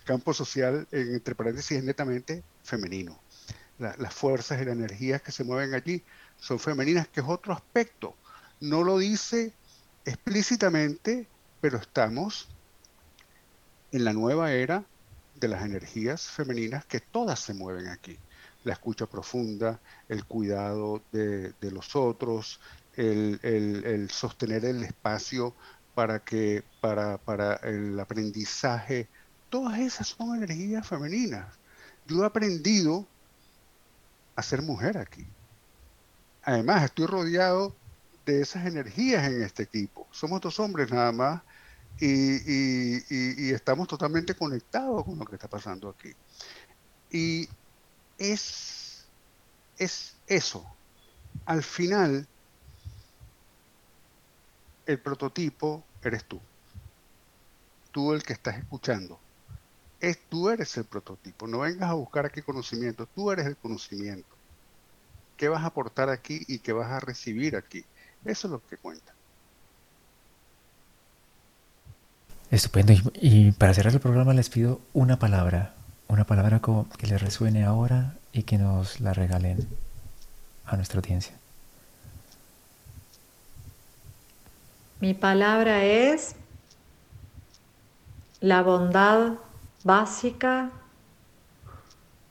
[0.04, 3.18] campo social, entre paréntesis, es netamente femenino.
[3.78, 6.04] las fuerzas y las energías que se mueven allí
[6.38, 8.14] son femeninas, que es otro aspecto.
[8.60, 9.52] No lo dice
[10.04, 11.26] explícitamente,
[11.60, 12.48] pero estamos
[13.90, 14.84] en la nueva era
[15.34, 18.20] de las energías femeninas que todas se mueven aquí
[18.64, 22.60] la escucha profunda, el cuidado de, los otros,
[22.96, 25.54] el, sostener el espacio
[25.94, 29.08] para que para, para el aprendizaje,
[29.48, 31.46] todas esas son energías femeninas.
[32.06, 33.06] Yo he aprendido
[34.36, 35.26] a ser mujer aquí.
[36.42, 37.74] Además, estoy rodeado
[38.26, 40.06] de esas energías en este equipo.
[40.10, 41.42] Somos dos hombres nada más
[41.98, 46.12] y, y estamos totalmente conectados con lo que está pasando aquí.
[47.10, 47.48] Y
[48.20, 49.06] es,
[49.78, 50.64] es eso.
[51.46, 52.28] Al final,
[54.86, 56.40] el prototipo eres tú.
[57.90, 59.18] Tú el que estás escuchando.
[60.00, 61.46] Es, tú eres el prototipo.
[61.46, 63.06] No vengas a buscar aquí conocimiento.
[63.06, 64.28] Tú eres el conocimiento.
[65.36, 67.84] ¿Qué vas a aportar aquí y qué vas a recibir aquí?
[68.24, 69.14] Eso es lo que cuenta.
[72.50, 72.92] Estupendo.
[73.14, 75.74] Y, para cerrar el programa les pido una palabra
[76.10, 76.60] una palabra
[76.98, 79.68] que les resuene ahora y que nos la regalen
[80.66, 81.32] a nuestra audiencia.
[84.98, 86.34] Mi palabra es
[88.40, 89.34] la bondad
[89.84, 90.70] básica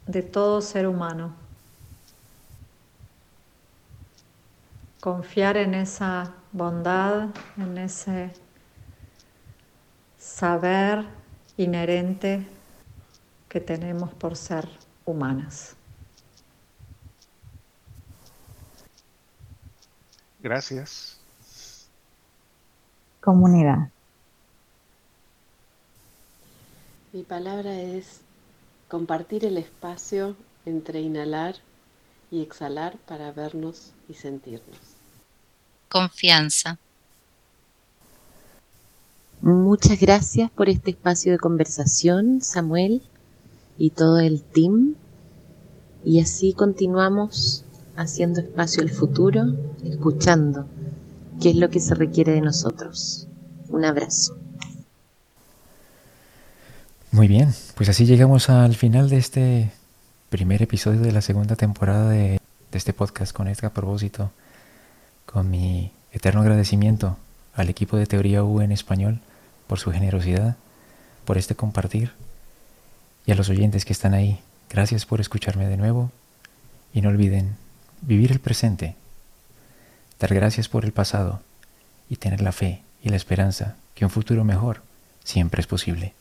[0.08, 1.34] de todo ser humano.
[5.00, 8.34] Confiar en esa bondad, en ese
[10.18, 11.06] saber
[11.56, 12.46] inherente
[13.50, 14.70] que tenemos por ser
[15.06, 15.76] humanas.
[20.42, 21.18] Gracias.
[23.20, 23.90] Comunidad.
[27.12, 28.22] Mi palabra es
[28.88, 31.56] compartir el espacio entre inhalar
[32.32, 34.78] y exhalar para vernos y sentirnos.
[35.90, 36.78] Confianza.
[39.42, 43.02] Muchas gracias por este espacio de conversación, Samuel,
[43.80, 44.94] y todo el team.
[46.06, 47.66] Y así continuamos
[47.96, 50.68] haciendo espacio al futuro, escuchando
[51.42, 53.28] qué es lo que se requiere de nosotros.
[53.70, 54.38] Un abrazo.
[57.12, 59.72] Muy bien, pues así llegamos al final de este
[60.30, 62.40] primer episodio de la segunda temporada de,
[62.72, 64.32] este podcast con este propósito,
[65.26, 67.18] con mi eterno agradecimiento
[67.56, 69.22] al equipo de Teoría U en español
[69.66, 70.56] por su generosidad,
[71.26, 72.12] por este compartir
[73.30, 74.40] y a los oyentes que están ahí.
[74.72, 76.10] Gracias por escucharme de nuevo
[76.96, 77.58] y no olviden
[78.02, 78.96] vivir el presente,
[80.20, 81.40] dar gracias por el pasado
[82.10, 84.82] y tener la fe y la esperanza que un futuro mejor
[85.24, 86.16] siempre es posible.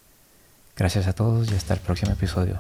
[0.76, 2.58] Gracias a todos y hasta el próximo episodio.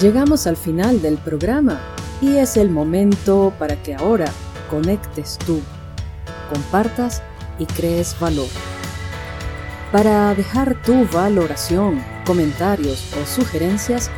[0.00, 1.82] Llegamos al final del programa
[2.22, 4.32] y es el momento para que ahora
[4.70, 5.60] conectes tú,
[6.50, 7.20] compartas
[7.58, 8.48] y crees valor.
[9.92, 14.10] Para dejar tu valoración, comentarios o sugerencias,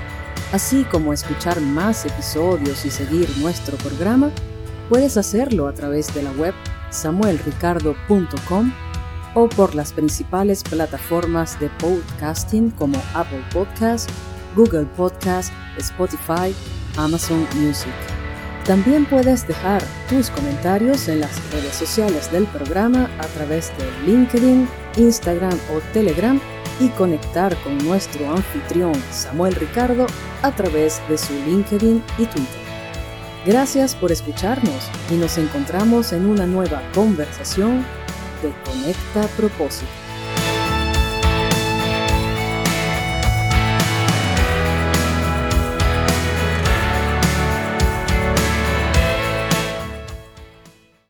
[0.53, 4.31] así como escuchar más episodios y seguir nuestro programa,
[4.89, 6.55] puedes hacerlo a través de la web
[6.91, 8.73] samuelricardo.com
[9.35, 14.09] o por las principales plataformas de podcasting como Apple Podcast,
[14.55, 16.55] Google Podcast, Spotify,
[16.97, 17.93] Amazon Music.
[18.65, 24.69] También puedes dejar tus comentarios en las redes sociales del programa a través de LinkedIn,
[24.97, 26.41] Instagram o Telegram
[26.81, 30.07] y conectar con nuestro anfitrión Samuel Ricardo
[30.43, 32.65] a través de su LinkedIn y Twitter.
[33.47, 37.85] Gracias por escucharnos y nos encontramos en una nueva conversación
[38.43, 40.04] de Conecta Propósito.